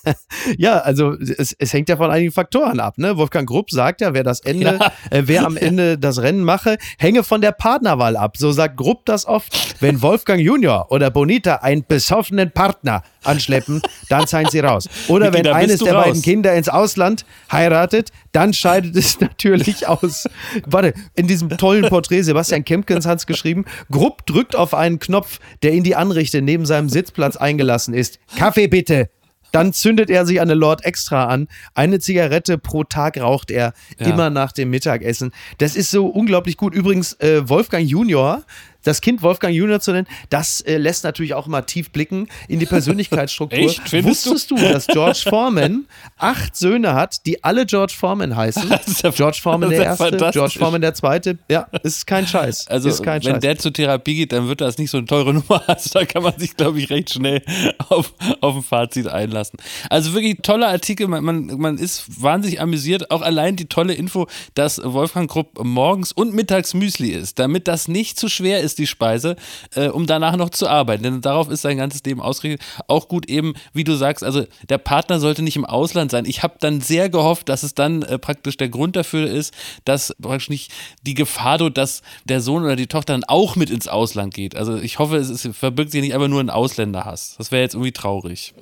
ja, 0.59 0.79
also 0.79 1.13
es, 1.13 1.55
es, 1.59 1.73
hängt 1.73 1.89
ja 1.89 1.97
von 1.97 2.11
einigen 2.11 2.33
Faktoren 2.33 2.81
ab. 2.81 2.99
Ne? 2.99 3.17
Wolfgang 3.17 3.49
Grupp 3.49 3.71
sagt 3.71 4.01
ja, 4.01 4.15
wer 4.15 4.25
das 4.25 4.41
Ende, 4.41 4.79
ja. 4.81 4.93
äh, 5.11 5.23
wer 5.27 5.45
am 5.45 5.57
Ende 5.57 5.99
das 5.99 6.21
Rennen 6.23 6.45
mache, 6.45 6.79
hänge 6.99 7.23
von 7.25 7.41
der 7.41 7.53
Partnerwahl 7.53 8.17
ab. 8.17 8.37
So 8.37 8.53
sagt 8.53 8.77
Grupp 8.77 9.07
das 9.07 9.27
oft. 9.27 9.81
Wenn 9.81 10.03
Wolfgang 10.03 10.41
Junior 10.41 10.91
oder 10.91 11.11
Bonita 11.11 11.57
einen 11.57 11.85
besoffenen 11.87 12.51
Partner 12.51 13.03
anschleppen, 13.25 13.83
dann 14.09 14.27
seien 14.27 14.49
sie 14.51 14.61
raus. 14.61 14.89
Oder 15.09 15.33
wenn 15.33 15.47
eines 15.47 15.81
der 15.81 15.95
raus. 15.95 16.07
beiden 16.07 16.23
Kinder 16.23 16.55
ins 16.55 16.69
Ausland 16.69 17.25
heiratet, 17.51 18.11
dann 18.33 18.53
scheidet 18.53 18.97
es 18.97 19.21
natürlich 19.21 19.87
aus. 19.89 20.27
Warte, 20.67 20.95
in 21.15 21.27
diesem 21.27 21.51
tollen 21.51 21.89
Porträt, 21.89 22.23
Sebastian 22.23 22.65
Kempkens 22.65 23.07
hat 23.07 23.19
es 23.19 23.27
geschrieben, 23.27 23.65
Grupp 23.91 24.27
drückt 24.27 24.57
auf 24.57 24.75
einen 24.75 24.99
Knopf, 24.99 25.41
der 25.63 25.73
in 25.73 25.85
die 25.85 25.97
Anrichte 25.97 26.43
neben 26.43 26.67
seinem 26.67 26.89
Sitzplatz 26.89 27.37
eingelassen 27.37 27.95
ist. 27.95 28.19
Kaffee 28.37 28.69
bitte. 28.69 29.09
Dann 29.53 29.73
zündet 29.73 30.11
er 30.11 30.27
sich 30.27 30.41
eine 30.41 30.55
Lord 30.55 30.85
Extra 30.85 31.25
an. 31.25 31.49
Eine 31.75 31.99
Zigarette 31.99 32.59
pro 32.59 32.85
Tag 32.85 33.21
raucht 33.21 33.51
er 33.51 33.73
ja. 33.99 34.07
immer 34.07 34.31
nach 34.31 34.53
dem 34.53 34.71
Mittagessen. 34.71 35.33
Das 35.59 35.77
ist 35.77 35.91
so 35.91 36.07
unglaublich 36.07 36.57
gut. 36.57 36.75
Übrigens, 36.75 37.15
äh, 37.15 37.49
Wolfgang 37.49 37.87
Junior 37.89 38.45
das 38.85 39.01
Kind 39.01 39.23
Wolfgang 39.23 39.55
Junior 39.55 39.81
zu 39.81 39.93
nennen, 39.93 40.07
das 40.29 40.61
äh, 40.63 40.77
lässt 40.77 41.05
natürlich 41.05 41.35
auch 41.35 41.47
immer 41.47 41.67
tief 41.67 41.91
blicken 41.91 42.29
in 42.49 42.59
die 42.59 42.67
Persönlichkeitsstruktur. 42.71 43.59
Echt? 43.59 43.93
Wusstest 44.05 44.51
du? 44.51 44.57
dass 44.57 44.87
George 44.87 45.23
Foreman 45.29 45.87
acht 46.19 46.57
Söhne 46.57 46.95
hat, 46.95 47.27
die 47.27 47.43
alle 47.43 47.67
George 47.67 47.95
Foreman 47.97 48.37
heißen? 48.37 48.71
Ja 49.03 49.11
George 49.11 49.39
Foreman 49.43 49.71
der 49.71 49.85
erste, 49.85 50.17
George 50.33 50.59
Foreman 50.59 50.81
der 50.81 50.95
zweite. 50.95 51.39
Ja, 51.51 51.67
ist 51.83 52.07
kein 52.07 52.27
Scheiß. 52.27 52.67
Also 52.69 52.89
ist 52.89 53.03
kein 53.03 53.23
wenn 53.25 53.33
Scheiß. 53.35 53.41
der 53.41 53.59
zur 53.59 53.73
Therapie 53.73 54.15
geht, 54.15 54.33
dann 54.33 54.49
wird 54.49 54.61
das 54.61 54.79
nicht 54.79 54.91
so 54.91 54.99
eine 54.99 55.07
teure 55.07 55.33
Nummer. 55.35 55.63
Also 55.67 55.91
da 55.93 56.05
kann 56.05 56.23
man 56.23 56.39
sich, 56.39 56.57
glaube 56.57 56.79
ich, 56.79 56.91
recht 56.91 57.11
schnell 57.11 57.43
auf, 57.89 58.13
auf 58.41 58.57
ein 58.57 58.63
Fazit 58.63 59.07
einlassen. 59.07 59.59
Also 59.89 60.13
wirklich 60.13 60.39
toller 60.43 60.69
Artikel. 60.69 61.07
Man, 61.09 61.25
man, 61.25 61.47
man 61.59 61.79
ist 61.79 62.23
wahnsinnig 62.23 62.61
amüsiert. 62.61 63.11
Auch 63.11 63.23
allein 63.23 63.57
die 63.57 63.67
tolle 63.67 63.95
Info, 63.95 64.27
dass 64.55 64.81
Wolfgang 64.83 65.31
Krupp 65.31 65.63
morgens 65.65 66.13
und 66.13 66.35
mittags 66.35 66.75
Müsli 66.75 67.11
ist, 67.11 67.39
damit 67.39 67.69
das 67.69 67.89
nicht 67.89 68.19
zu 68.19 68.29
schwer 68.29 68.61
ist 68.61 68.70
ist 68.71 68.79
die 68.79 68.87
Speise, 68.87 69.37
äh, 69.75 69.89
um 69.89 70.07
danach 70.07 70.37
noch 70.37 70.51
zu 70.51 70.69
arbeiten. 70.69 71.03
Denn 71.03 71.21
darauf 71.21 71.51
ist 71.51 71.63
sein 71.63 71.77
ganzes 71.77 72.03
Leben 72.05 72.21
ausgerichtet. 72.21 72.67
Auch 72.89 73.09
gut 73.09 73.29
eben, 73.29 73.55
wie 73.73 73.85
du 73.85 73.95
sagst, 73.95 74.25
also 74.25 74.45
der 74.69 74.79
Partner 74.79 75.21
sollte 75.21 75.43
nicht 75.43 75.57
im 75.57 75.65
Ausland 75.65 76.11
sein. 76.11 76.25
Ich 76.25 76.43
habe 76.43 76.55
dann 76.61 76.81
sehr 76.81 77.09
gehofft, 77.09 77.49
dass 77.49 77.63
es 77.63 77.75
dann 77.75 78.03
äh, 78.03 78.19
praktisch 78.19 78.57
der 78.57 78.69
Grund 78.69 78.97
dafür 78.97 79.29
ist, 79.29 79.53
dass 79.85 80.15
praktisch 80.21 80.51
nicht 80.51 80.73
die 81.03 81.15
Gefahr 81.15 81.59
droht, 81.59 81.77
dass 81.77 82.03
der 82.25 82.41
Sohn 82.41 82.65
oder 82.65 82.77
die 82.77 82.87
Tochter 82.87 83.15
dann 83.15 83.25
auch 83.25 83.57
mit 83.57 83.71
ins 83.71 83.89
Ausland 83.89 84.35
geht. 84.35 84.57
Also 84.57 84.77
ich 84.77 84.99
hoffe, 84.99 85.17
es 85.17 85.31
ist, 85.31 85.49
verbirgt 85.57 85.93
sich 85.93 86.01
nicht 86.01 86.15
einfach 86.15 86.29
nur 86.29 86.41
ein 86.41 86.51
Ausländerhass. 86.51 87.35
Das 87.39 87.51
wäre 87.51 87.63
jetzt 87.63 87.75
irgendwie 87.75 87.93
traurig. 87.93 88.55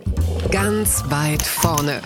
Ganz 0.51 1.05
weit 1.09 1.43
vorne. 1.43 2.01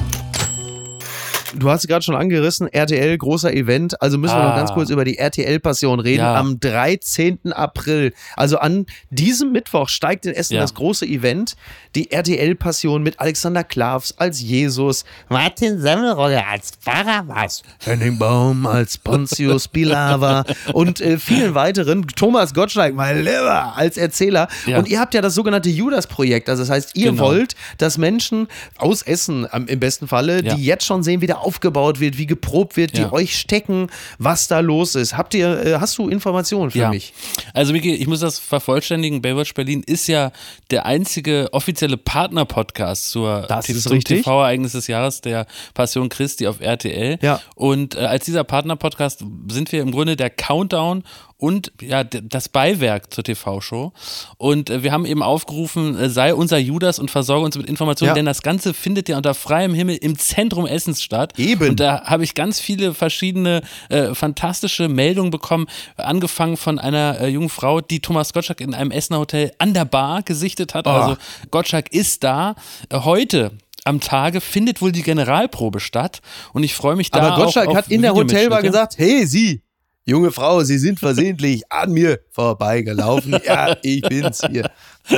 Du 1.55 1.71
hast 1.71 1.87
gerade 1.89 2.03
schon 2.03 2.17
angerissen, 2.17 2.67
RTL, 2.69 3.17
großer 3.19 3.53
Event. 3.53 4.01
Also 4.03 4.19
müssen 4.19 4.37
wir 4.37 4.43
noch 4.45 4.57
ganz 4.57 4.71
Ah. 4.71 4.75
kurz 4.75 4.91
über 4.91 5.05
die 5.05 5.19
RTL-Passion 5.19 6.01
reden. 6.01 6.21
Ja. 6.21 6.37
Am 6.37 6.59
13. 6.61 7.53
April, 7.53 8.13
also 8.37 8.59
an 8.59 8.87
diesem 9.11 9.53
Mittwoch, 9.53 9.89
steigt 9.89 10.27
in 10.27 10.35
Essen 10.35 10.55
Ja. 10.55 10.61
das 10.61 10.75
große 10.75 11.07
Event. 11.07 11.55
Die 11.95 12.11
RTL-Passion 12.11 13.03
mit 13.03 13.21
Alexander 13.21 13.65
Klavs 13.65 14.15
als 14.17 14.41
Jesus, 14.41 15.05
Martin 15.29 15.79
Semmelrogge 15.81 16.45
als 16.47 16.73
Barabbas, 16.85 17.63
Henning 17.85 18.19
Baum 18.19 18.67
als 18.67 18.97
Pontius 18.99 19.69
Pilawa 19.73 20.45
und 20.73 21.01
äh, 21.01 21.19
vielen 21.19 21.55
weiteren. 21.55 22.07
Thomas 22.07 22.55
Gottschalk, 22.55 22.95
mein 22.95 23.19
Lieber, 23.19 23.75
als 23.77 23.97
Erzähler. 23.97 24.49
Ja. 24.67 24.79
Und 24.79 24.89
ihr 24.89 25.01
habt 25.01 25.13
ja 25.15 25.21
das 25.21 25.35
sogenannte 25.35 25.69
Judas-Projekt. 25.69 26.49
Also 26.49 26.63
das 26.63 26.71
heißt, 26.71 26.91
ihr 26.97 27.11
Genau. 27.11 27.25
wollt, 27.25 27.55
dass 27.79 27.99
Menschen 27.99 28.49
aus 28.79 29.03
Essen 29.03 29.47
im 29.67 29.81
besten 29.81 30.09
Falle, 30.09 30.43
die 30.43 30.65
jetzt 30.65 30.87
schon 30.87 31.03
sehen, 31.03 31.21
wie 31.21 31.27
der 31.27 31.42
aufgebaut 31.43 32.01
wird, 32.01 32.19
wie 32.19 32.27
geprobt 32.27 32.77
wird, 32.77 32.97
die 32.97 33.03
Ja. 33.03 33.13
euch 33.13 33.39
stecken, 33.39 33.89
was 34.19 34.49
da 34.49 34.61
los 34.61 34.95
ist. 34.95 35.17
Habt 35.17 35.35
ihr, 35.35 35.67
äh, 35.67 35.75
hast 35.81 35.99
du 35.99 36.09
Informationen 36.09 36.71
für 36.71 36.79
Ja. 36.79 36.89
mich? 36.91 37.13
Also 37.55 37.73
Miki, 37.73 37.95
ich 37.95 38.07
muss 38.07 38.21
das 38.21 38.39
vervollständigen. 38.39 39.21
Baywatch 39.23 39.55
Berlin 39.55 39.83
ist 39.87 40.07
ja 40.09 40.33
der 40.71 40.87
einzige 40.87 41.49
offizielle 41.53 41.97
Partner-Podcast 41.97 43.11
zur 43.11 43.43
Das 43.49 43.69
ist 43.69 43.83
zum 43.85 43.93
richtig. 43.93 44.19
TV-Ereignis 44.25 44.73
des 44.73 44.87
Jahres 44.87 45.21
der 45.21 45.47
Passion 45.75 46.09
Christi 46.09 46.47
auf 46.47 46.61
RTL. 46.61 47.19
Ja. 47.23 47.41
Und 47.55 47.95
äh, 47.95 48.01
als 48.01 48.25
dieser 48.25 48.45
Partner-Podcast 48.45 49.25
sind 49.49 49.73
wir 49.73 49.83
im 49.83 49.91
Grunde 49.93 50.17
der 50.17 50.31
Countdown 50.31 51.03
und 51.43 51.73
ja 51.81 52.05
das 52.05 52.49
Beiwerk 52.49 53.13
zur 53.13 53.25
TV-Show. 53.25 53.93
Und 54.39 54.71
äh, 54.71 54.85
wir 54.85 54.93
haben 54.93 55.05
eben 55.05 55.25
aufgerufen, 55.25 55.99
äh, 55.99 56.09
sei 56.09 56.37
unser 56.37 56.57
Judas 56.57 57.01
und 57.01 57.11
versorge 57.11 57.45
uns 57.45 57.59
mit 57.59 57.67
Informationen, 57.69 58.11
Ja. 58.11 58.15
denn 58.15 58.27
das 58.27 58.43
Ganze 58.43 58.73
findet 58.73 59.09
ja 59.09 59.17
unter 59.17 59.35
freiem 59.35 59.75
Himmel 59.75 59.97
im 59.97 60.17
Zentrum 60.17 60.67
Essens 60.67 61.03
statt. 61.03 61.37
Eben. 61.41 61.71
Und 61.71 61.81
da 61.81 62.05
habe 62.05 62.23
ich 62.23 62.37
ganz 62.37 62.61
viele 62.61 62.95
verschiedene 62.95 63.63
äh, 63.89 64.15
fantastische 64.15 64.89
Meldungen 64.89 65.33
bekommen, 65.33 65.67
angefangen 65.97 66.57
von 66.57 66.79
einer 66.79 67.19
äh, 67.21 67.27
jungen 67.27 67.49
Frau, 67.49 67.81
die 67.81 67.99
Thomas 67.99 68.33
Gottschalk 68.33 68.61
in 68.61 68.73
einem 68.73 68.93
Essener 68.93 69.19
Hotel 69.19 69.51
an 69.59 69.75
der 69.75 69.85
Bar 69.85 70.23
gesichtet 70.23 70.75
hat. 70.75 70.87
Oh. 70.87 70.91
Also 70.91 71.17
Gottschalk 71.51 71.93
ist 71.93 72.23
da. 72.23 72.55
Äh, 72.89 73.01
heute 73.01 73.51
am 73.85 73.99
Tage 73.99 74.41
findet 74.41 74.81
wohl 74.81 74.93
die 74.93 75.03
Generalprobe 75.03 75.81
statt 75.81 76.21
und 76.53 76.63
ich 76.63 76.75
freue 76.75 76.95
mich 76.95 77.11
da 77.11 77.19
Aber 77.19 77.45
Gottschalk 77.45 77.75
hat 77.75 77.89
in 77.89 78.03
der 78.03 78.15
Hotelbar 78.15 78.63
gesagt, 78.63 78.97
hey 78.97 79.27
Sie, 79.27 79.61
junge 80.05 80.33
Frau, 80.33 80.63
Sie 80.63 80.79
sind 80.79 80.99
versehentlich 80.99 81.63
an 81.71 81.93
mir 81.93 82.21
vorbeigelaufen. 82.31 83.33
Ja, 83.45 83.77
ich 83.83 84.03
bin's 84.03 84.41
hier. 84.49 84.71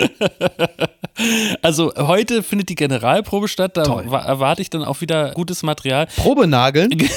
Also 1.62 1.92
heute 1.96 2.42
findet 2.42 2.68
die 2.70 2.74
Generalprobe 2.74 3.46
statt, 3.46 3.76
da 3.76 3.84
Toll. 3.84 4.04
erwarte 4.12 4.62
ich 4.62 4.68
dann 4.68 4.82
auch 4.82 5.00
wieder 5.00 5.30
gutes 5.30 5.62
Material. 5.62 6.08
Probenageln. 6.16 6.90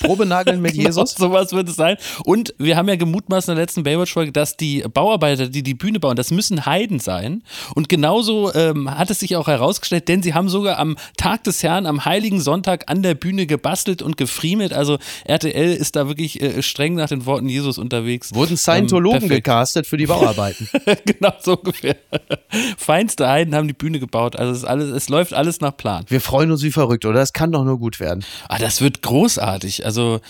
Probenageln 0.00 0.60
mit 0.60 0.74
Genau, 0.74 0.86
Jesus. 0.88 1.12
sowas 1.14 1.52
wird 1.52 1.68
es 1.70 1.76
sein. 1.76 1.96
Und 2.24 2.52
wir 2.58 2.76
haben 2.76 2.88
ja 2.88 2.96
gemutmaßt 2.96 3.48
in 3.48 3.54
der 3.54 3.62
letzten 3.62 3.82
Baywatch-Folge, 3.82 4.32
dass 4.32 4.58
die 4.58 4.82
Bauarbeiter, 4.92 5.48
die 5.48 5.62
die 5.62 5.72
Bühne 5.72 6.00
bauen, 6.00 6.16
das 6.16 6.30
müssen 6.30 6.66
Heiden 6.66 6.98
sein. 7.00 7.42
Und 7.74 7.88
genauso 7.88 8.52
ähm, 8.54 8.90
hat 8.90 9.08
es 9.10 9.20
sich 9.20 9.36
auch 9.36 9.46
herausgestellt, 9.48 10.08
denn 10.08 10.22
sie 10.22 10.34
haben 10.34 10.50
sogar 10.50 10.78
am 10.78 10.96
Tag 11.16 11.44
des 11.44 11.62
Herrn, 11.62 11.86
am 11.86 12.04
Heiligen 12.04 12.40
Sonntag 12.42 12.90
an 12.90 13.02
der 13.02 13.14
Bühne 13.14 13.46
gebastelt 13.46 14.02
und 14.02 14.18
gefriemelt. 14.18 14.74
Also 14.74 14.98
RTL 15.24 15.72
ist 15.74 15.96
da 15.96 16.08
wirklich 16.08 16.42
äh, 16.42 16.62
streng 16.62 16.94
nach 16.94 17.08
den 17.08 17.24
Worten 17.24 17.48
Jesus 17.48 17.78
unterwegs. 17.78 18.34
Wurden 18.34 18.58
Scientologen 18.58 19.22
Ähm, 19.22 19.28
perfekt. 19.28 19.44
gecastet 19.46 19.86
für 19.86 19.96
die 19.96 20.06
Bauarbeiten. 20.06 20.68
genau 21.06 21.32
so 21.40 21.56
ungefähr. 21.56 21.96
Feinste 22.76 23.28
Heiden 23.28 23.54
haben 23.54 23.68
die 23.68 23.74
Bühne 23.74 24.00
gebaut. 24.00 24.36
Also 24.36 24.52
es, 24.52 24.58
ist 24.58 24.64
alles, 24.64 24.90
es 24.90 25.08
läuft 25.08 25.32
alles 25.32 25.60
nach 25.60 25.76
Plan. 25.76 26.04
Wir 26.08 26.20
freuen 26.20 26.50
uns 26.50 26.62
wie 26.62 26.72
verrückt, 26.72 27.04
oder? 27.04 27.18
Das 27.18 27.32
kann 27.32 27.52
doch 27.52 27.64
nur 27.64 27.78
gut 27.78 28.00
werden. 28.00 28.24
Ah, 28.48 28.58
das 28.58 28.80
wird 28.80 29.02
großartig. 29.02 29.84
Also, 29.84 30.20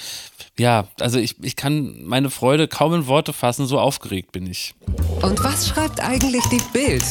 ja, 0.59 0.89
also 1.01 1.19
ich, 1.19 1.43
ich 1.43 1.57
kann 1.57 2.03
meine 2.05 2.31
Freude 2.31 2.69
kaum 2.69 2.95
in 2.95 3.07
Worte 3.07 3.33
fassen, 3.33 3.67
so 3.67 3.79
aufgeregt 3.79 4.33
bin 4.33 4.47
ich. 4.47 4.75
Und 5.23 5.43
was 5.43 5.69
schreibt 5.69 6.01
eigentlich 6.01 6.45
die 6.47 6.63
Bild? 6.73 7.05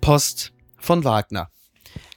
Post 0.00 0.52
von 0.78 1.04
Wagner. 1.04 1.48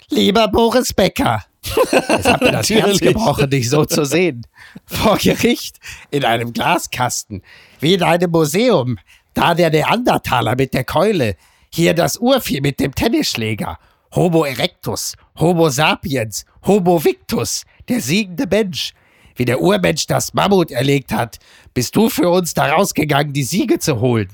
Lieber 0.10 0.48
Boris 0.50 0.94
Becker, 0.94 1.46
es 1.64 2.26
hat 2.26 2.42
mir 2.42 2.52
das 2.52 2.70
Herz 2.70 2.82
Natürlich. 2.82 3.02
gebrochen, 3.02 3.50
dich 3.50 3.70
so 3.70 3.86
zu 3.86 4.06
sehen. 4.06 4.46
Vor 4.86 5.18
Gericht, 5.18 5.78
in 6.10 6.26
einem 6.26 6.54
Glaskasten, 6.54 7.44
wie 7.80 7.94
in 7.94 8.04
einem 8.04 8.32
Museum. 8.32 8.98
Da 9.34 9.54
der 9.54 9.70
Neandertaler 9.70 10.56
mit 10.56 10.74
der 10.74 10.84
Keule, 10.84 11.36
hier 11.70 11.94
das 11.94 12.18
Urvieh 12.18 12.62
mit 12.62 12.80
dem 12.80 12.94
Tennisschläger. 12.94 13.78
Homo 14.14 14.44
erectus, 14.44 15.16
Homo 15.40 15.70
sapiens, 15.70 16.46
Homo 16.66 17.04
victus, 17.04 17.64
der 17.88 18.02
siegende 18.02 18.46
Mensch. 18.46 18.94
Wie 19.36 19.46
der 19.46 19.62
Urmensch 19.62 20.06
das 20.06 20.34
Mammut 20.34 20.72
erlegt 20.72 21.14
hat, 21.14 21.40
bist 21.74 21.96
du 21.96 22.10
für 22.10 22.30
uns 22.30 22.54
da 22.54 22.74
rausgegangen, 22.74 23.32
die 23.32 23.44
Siege 23.44 23.80
zu 23.80 24.02
holen. 24.02 24.28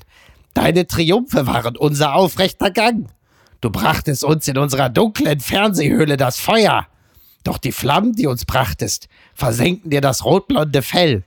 Deine 0.54 0.86
Triumphe 0.88 1.46
waren 1.46 1.76
unser 1.76 2.14
aufrechter 2.14 2.72
Gang. 2.72 3.06
Du 3.60 3.70
brachtest 3.70 4.24
uns 4.24 4.48
in 4.48 4.58
unserer 4.58 4.88
dunklen 4.88 5.38
Fernsehhöhle 5.38 6.16
das 6.16 6.40
Feuer. 6.40 6.88
Doch 7.44 7.58
die 7.58 7.72
Flammen, 7.72 8.14
die 8.14 8.26
uns 8.26 8.44
brachtest, 8.44 9.08
versenkten 9.34 9.90
dir 9.90 10.00
das 10.00 10.24
rotblonde 10.24 10.82
Fell. 10.82 11.24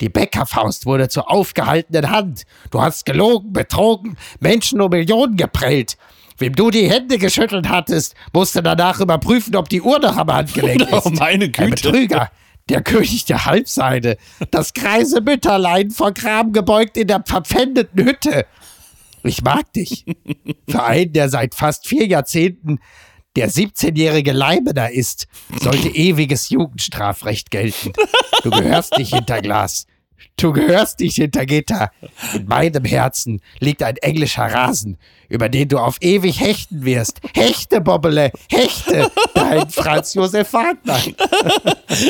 Die 0.00 0.08
Bäckerfaust 0.08 0.86
wurde 0.86 1.08
zur 1.08 1.30
aufgehaltenen 1.30 2.10
Hand. 2.10 2.44
Du 2.70 2.80
hast 2.80 3.04
gelogen, 3.04 3.52
betrogen, 3.52 4.16
Menschen 4.40 4.80
um 4.80 4.90
Millionen 4.90 5.36
geprellt. 5.36 5.96
Wem 6.38 6.54
du 6.54 6.70
die 6.70 6.88
Hände 6.88 7.18
geschüttelt 7.18 7.68
hattest, 7.68 8.14
musste 8.32 8.62
danach 8.62 9.00
überprüfen, 9.00 9.56
ob 9.56 9.68
die 9.68 9.82
Uhr 9.82 9.98
noch 9.98 10.16
am 10.16 10.32
Handgelenk 10.32 10.82
ist. 10.92 11.06
Oh, 11.06 11.10
meine 11.10 11.46
Ein 11.46 11.52
Güte. 11.52 11.70
Betrüger, 11.70 12.30
der 12.68 12.82
König 12.82 13.24
der 13.24 13.44
Halbseide, 13.44 14.18
das 14.52 14.72
greise 14.72 15.20
Mütterlein 15.20 15.90
vor 15.90 16.12
Kram 16.12 16.52
gebeugt 16.52 16.96
in 16.96 17.08
der 17.08 17.24
verpfändeten 17.26 18.04
Hütte. 18.04 18.46
Ich 19.24 19.42
mag 19.42 19.72
dich. 19.72 20.04
Für 20.68 20.84
einen, 20.84 21.12
der 21.12 21.28
seit 21.28 21.56
fast 21.56 21.88
vier 21.88 22.06
Jahrzehnten 22.06 22.78
der 23.38 23.50
17-jährige 23.50 24.32
Leibener 24.32 24.90
ist, 24.90 25.28
sollte 25.60 25.88
ewiges 25.88 26.48
Jugendstrafrecht 26.50 27.52
gelten. 27.52 27.92
Du 28.42 28.50
gehörst 28.50 28.98
nicht 28.98 29.14
hinter 29.14 29.40
Glas. 29.40 29.86
Du 30.36 30.52
gehörst 30.52 30.98
nicht 30.98 31.14
hinter 31.16 31.46
Gitter. 31.46 31.90
In 32.34 32.46
meinem 32.46 32.84
Herzen 32.84 33.40
liegt 33.60 33.82
ein 33.84 33.96
englischer 33.98 34.42
Rasen, 34.46 34.96
über 35.28 35.48
den 35.48 35.68
du 35.68 35.78
auf 35.78 35.96
ewig 36.00 36.40
hechten 36.40 36.84
wirst. 36.84 37.20
Hechte, 37.34 37.80
Bobbele, 37.80 38.32
hechte, 38.50 39.08
dein 39.34 39.68
Franz 39.70 40.14
Josef 40.14 40.52
Wagner. 40.52 40.98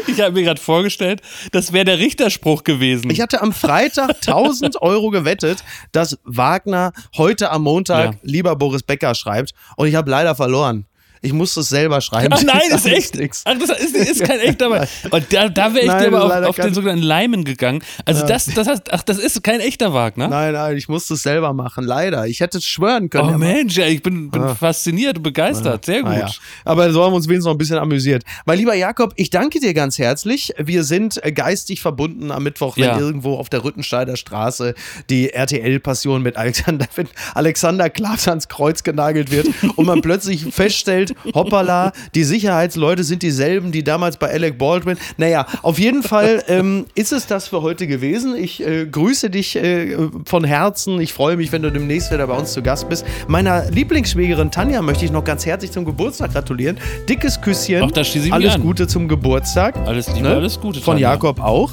Ich 0.06 0.20
habe 0.20 0.32
mir 0.32 0.42
gerade 0.44 0.60
vorgestellt, 0.60 1.20
das 1.52 1.72
wäre 1.74 1.84
der 1.84 1.98
Richterspruch 1.98 2.64
gewesen. 2.64 3.10
Ich 3.10 3.20
hatte 3.20 3.42
am 3.42 3.52
Freitag 3.52 4.16
1000 4.26 4.80
Euro 4.80 5.10
gewettet, 5.10 5.62
dass 5.92 6.18
Wagner 6.24 6.92
heute 7.16 7.50
am 7.50 7.62
Montag 7.64 8.12
Ja. 8.12 8.18
lieber 8.22 8.56
Boris 8.56 8.82
Becker 8.82 9.14
schreibt. 9.14 9.52
Und 9.76 9.88
ich 9.88 9.94
habe 9.94 10.10
leider 10.10 10.34
verloren. 10.34 10.86
Ich 11.20 11.32
musste 11.32 11.60
es 11.60 11.68
selber 11.68 12.00
schreiben. 12.00 12.32
Ach 12.36 12.42
nein, 12.42 12.60
Das 12.70 12.84
ist 12.84 12.92
echt. 12.92 13.14
nix. 13.16 13.42
Ach, 13.44 13.54
das 13.58 13.78
ist, 13.80 13.96
ist 13.96 14.24
kein 14.24 14.40
echter 14.40 14.70
Wagner. 14.70 14.88
Und 15.10 15.32
da, 15.32 15.48
da 15.48 15.72
wäre 15.74 15.80
ich 15.82 15.86
Nein, 15.86 16.10
dir 16.10 16.16
aber 16.16 16.40
auf, 16.40 16.48
auf 16.50 16.56
den 16.56 16.74
sogenannten 16.74 17.02
Leimen 17.04 17.44
gegangen. 17.44 17.82
Also 18.04 18.26
das, 18.26 18.46
das 18.46 18.66
heißt, 18.66 18.92
ach, 18.92 19.02
das 19.02 19.18
ist 19.18 19.42
kein 19.42 19.60
echter 19.60 19.92
Wagner. 19.92 20.28
Nein, 20.28 20.52
nein, 20.52 20.76
ich 20.76 20.88
musste 20.88 21.14
es 21.14 21.22
selber 21.22 21.52
machen. 21.52 21.84
Leider. 21.84 22.26
Ich 22.26 22.40
hätte 22.40 22.58
es 22.58 22.64
schwören 22.64 23.10
können. 23.10 23.34
Oh 23.34 23.38
Mensch, 23.38 23.76
ja, 23.76 23.86
ich 23.86 24.02
bin, 24.02 24.30
bin 24.30 24.48
fasziniert 24.56 25.16
und 25.18 25.22
begeistert. 25.22 25.84
Sehr 25.84 26.02
gut. 26.02 26.12
Ah, 26.12 26.18
ja. 26.18 26.30
Aber 26.64 26.92
so 26.92 27.02
haben 27.04 27.12
wir 27.12 27.16
uns 27.16 27.26
wenigstens 27.28 27.46
noch 27.46 27.54
ein 27.54 27.58
bisschen 27.58 27.78
amüsiert. 27.78 28.22
Mein 28.46 28.58
lieber 28.58 28.74
Jakob, 28.74 29.12
ich 29.16 29.30
danke 29.30 29.60
dir 29.60 29.74
ganz 29.74 29.98
herzlich. 29.98 30.52
Wir 30.58 30.84
sind 30.84 31.22
äh, 31.24 31.32
geistig 31.32 31.80
verbunden 31.80 32.30
am 32.30 32.42
Mittwoch, 32.42 32.76
wenn 32.76 32.84
Ja. 32.84 32.98
irgendwo 32.98 33.36
auf 33.36 33.48
der 33.48 33.64
Rüttensteider 33.64 34.16
Straße 34.16 34.74
die 35.10 35.30
RTL-Passion 35.32 36.22
mit 36.22 36.36
Alexander, 36.36 36.86
Alexander 37.34 37.90
Klaas 37.90 38.28
ans 38.28 38.48
Kreuz 38.48 38.82
genagelt 38.82 39.30
wird 39.30 39.48
und 39.76 39.86
man 39.86 40.00
plötzlich 40.00 40.44
feststellt, 40.52 41.07
hoppala, 41.34 41.92
die 42.14 42.24
Sicherheitsleute 42.24 43.04
sind 43.04 43.22
dieselben, 43.22 43.72
die 43.72 43.84
damals 43.84 44.16
bei 44.16 44.30
Alec 44.30 44.58
Baldwin. 44.58 44.96
Naja, 45.16 45.46
auf 45.62 45.78
jeden 45.78 46.02
Fall 46.02 46.42
ähm, 46.48 46.86
ist 46.94 47.12
es 47.12 47.26
das 47.26 47.48
für 47.48 47.62
heute 47.62 47.86
gewesen. 47.86 48.34
Ich 48.36 48.64
äh, 48.64 48.86
grüße 48.86 49.30
dich 49.30 49.56
äh, 49.56 49.96
von 50.24 50.44
Herzen. 50.44 51.00
Ich 51.00 51.12
freue 51.12 51.36
mich, 51.36 51.52
wenn 51.52 51.62
du 51.62 51.70
demnächst 51.70 52.12
wieder 52.12 52.26
bei 52.26 52.34
uns 52.36 52.52
zu 52.52 52.62
Gast 52.62 52.88
bist. 52.88 53.04
Meiner 53.26 53.70
Lieblingsschwägerin 53.70 54.50
Tanja 54.50 54.82
möchte 54.82 55.04
ich 55.04 55.10
noch 55.12 55.24
ganz 55.24 55.46
herzlich 55.46 55.70
zum 55.72 55.84
Geburtstag 55.84 56.32
gratulieren. 56.32 56.78
Dickes 57.08 57.40
Küsschen. 57.40 57.82
Ach, 57.84 57.90
da 57.90 58.04
schließe 58.04 58.26
ich 58.28 58.32
Alles 58.32 58.54
an. 58.54 58.62
Gute 58.62 58.86
zum 58.86 59.08
Geburtstag. 59.08 59.76
Alles 59.86 60.08
Liebe, 60.14 60.28
Ne? 60.28 60.34
alles 60.36 60.60
Gute. 60.60 60.80
Von 60.80 60.94
Tanja. 60.94 61.12
Jakob 61.12 61.40
auch. 61.40 61.70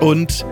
Und 0.00 0.44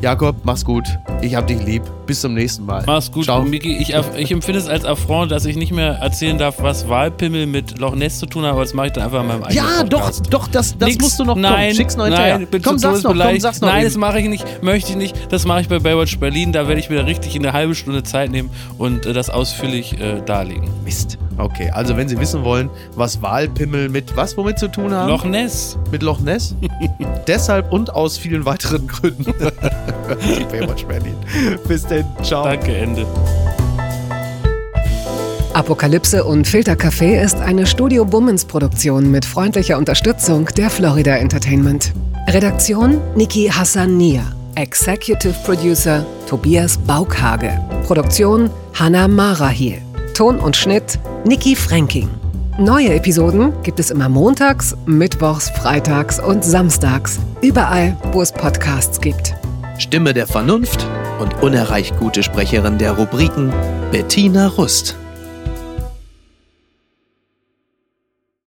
Jakob, 0.00 0.36
mach's 0.44 0.64
gut. 0.64 0.84
Ich 1.22 1.34
hab 1.34 1.46
dich 1.46 1.62
lieb. 1.64 1.82
Bis 2.06 2.20
zum 2.20 2.34
nächsten 2.34 2.66
Mal. 2.66 2.82
Mach's 2.86 3.10
gut, 3.10 3.24
Ciao. 3.24 3.42
Miki. 3.42 3.76
Ich, 3.78 3.94
ich 3.94 4.30
empfinde 4.30 4.58
es 4.58 4.68
als 4.68 4.84
Affront, 4.84 5.30
dass 5.32 5.44
ich 5.46 5.56
nicht 5.56 5.72
mehr 5.72 5.94
erzählen 5.94 6.36
darf, 6.36 6.56
was 6.60 6.88
Wahlpimmel 6.88 7.46
mit 7.46 7.78
Loch 7.78 7.94
Ness 7.94 8.18
zu 8.18 8.26
tun 8.26 8.44
hat, 8.44 8.52
aber 8.52 8.60
das 8.62 8.74
mache 8.74 8.88
ich 8.88 8.92
dann 8.92 9.04
einfach 9.04 9.20
in 9.22 9.26
meinem 9.28 9.42
eigenen 9.44 9.64
Ja, 9.64 9.82
doch, 9.84 10.00
Podcast. 10.00 10.26
doch, 10.30 10.48
das, 10.48 10.76
das 10.76 10.88
Nix. 10.90 11.02
musst 11.02 11.18
du 11.18 11.24
noch 11.24 11.36
nein, 11.36 11.52
kommen. 11.68 11.74
Schick's 11.74 11.96
noch 11.96 12.08
nein, 12.08 12.12
hinterher. 12.16 12.46
bin 12.46 12.62
Komm, 12.62 12.78
sag's 12.78 13.02
noch, 13.02 13.16
komm, 13.16 13.40
sag's 13.40 13.60
noch. 13.60 13.68
Nein, 13.68 13.78
eben. 13.78 13.86
das 13.86 13.96
mache 13.96 14.20
ich 14.20 14.28
nicht, 14.28 14.62
möchte 14.62 14.90
ich 14.90 14.96
nicht. 14.96 15.16
Das 15.32 15.46
mache 15.46 15.62
ich 15.62 15.68
bei 15.68 15.78
Baywatch 15.78 16.18
Berlin. 16.18 16.52
Da 16.52 16.68
werde 16.68 16.80
ich 16.80 16.90
mir 16.90 17.06
richtig 17.06 17.34
in 17.36 17.44
eine 17.44 17.52
halbe 17.52 17.74
Stunde 17.74 18.02
Zeit 18.02 18.30
nehmen 18.30 18.50
und 18.78 19.06
äh, 19.06 19.12
das 19.12 19.30
ausführlich 19.30 19.98
äh, 20.00 20.20
darlegen. 20.24 20.68
Mist. 20.84 21.18
Okay, 21.36 21.68
also 21.70 21.96
wenn 21.96 22.08
Sie 22.08 22.18
wissen 22.20 22.44
wollen, 22.44 22.70
was 22.94 23.20
Wahlpimmel 23.20 23.88
mit 23.88 24.16
was 24.16 24.36
womit 24.36 24.58
zu 24.58 24.68
tun 24.68 24.92
haben? 24.94 25.08
Loch 25.08 25.24
Ness. 25.24 25.76
mit 25.90 26.02
Loch 26.02 26.20
Ness. 26.20 26.54
Deshalb 27.26 27.72
und 27.72 27.92
aus 27.92 28.16
vielen 28.16 28.44
weiteren 28.44 28.86
Gründen. 28.86 29.34
Baywatch 30.52 30.84
Berlin. 30.84 31.16
Bis 31.66 31.84
denn. 31.94 32.24
Ciao. 32.24 32.44
Danke, 32.44 32.76
Ende. 32.76 33.06
Apokalypse 35.52 36.24
und 36.24 36.48
Filtercafé 36.48 37.22
ist 37.22 37.36
eine 37.36 37.66
Studio 37.66 38.04
Bummens 38.04 38.44
Produktion 38.44 39.10
mit 39.10 39.24
freundlicher 39.24 39.78
Unterstützung 39.78 40.46
der 40.56 40.68
Florida 40.68 41.16
Entertainment. 41.16 41.92
Redaktion 42.28 43.00
Niki 43.14 43.48
Hassania. 43.48 44.24
Executive 44.56 45.34
Producer 45.44 46.04
Tobias 46.28 46.76
Baukhage. 46.76 47.52
Produktion 47.86 48.50
Hanna 48.74 49.06
Marahiel. 49.06 49.80
Ton 50.14 50.40
und 50.40 50.56
Schnitt 50.56 50.98
Niki 51.24 51.54
Fränking. 51.54 52.08
Neue 52.58 52.94
Episoden 52.94 53.52
gibt 53.62 53.80
es 53.80 53.90
immer 53.90 54.08
montags, 54.08 54.76
mittwochs, 54.86 55.50
freitags 55.50 56.20
und 56.20 56.44
samstags. 56.44 57.18
Überall, 57.42 57.96
wo 58.12 58.22
es 58.22 58.32
Podcasts 58.32 59.00
gibt. 59.00 59.34
Stimme 59.78 60.14
der 60.14 60.26
Vernunft 60.28 60.86
und 61.20 61.42
unerreicht 61.42 61.96
gute 61.98 62.22
Sprecherin 62.22 62.78
der 62.78 62.92
Rubriken 62.92 63.52
Bettina 63.90 64.48
Rust. 64.48 64.96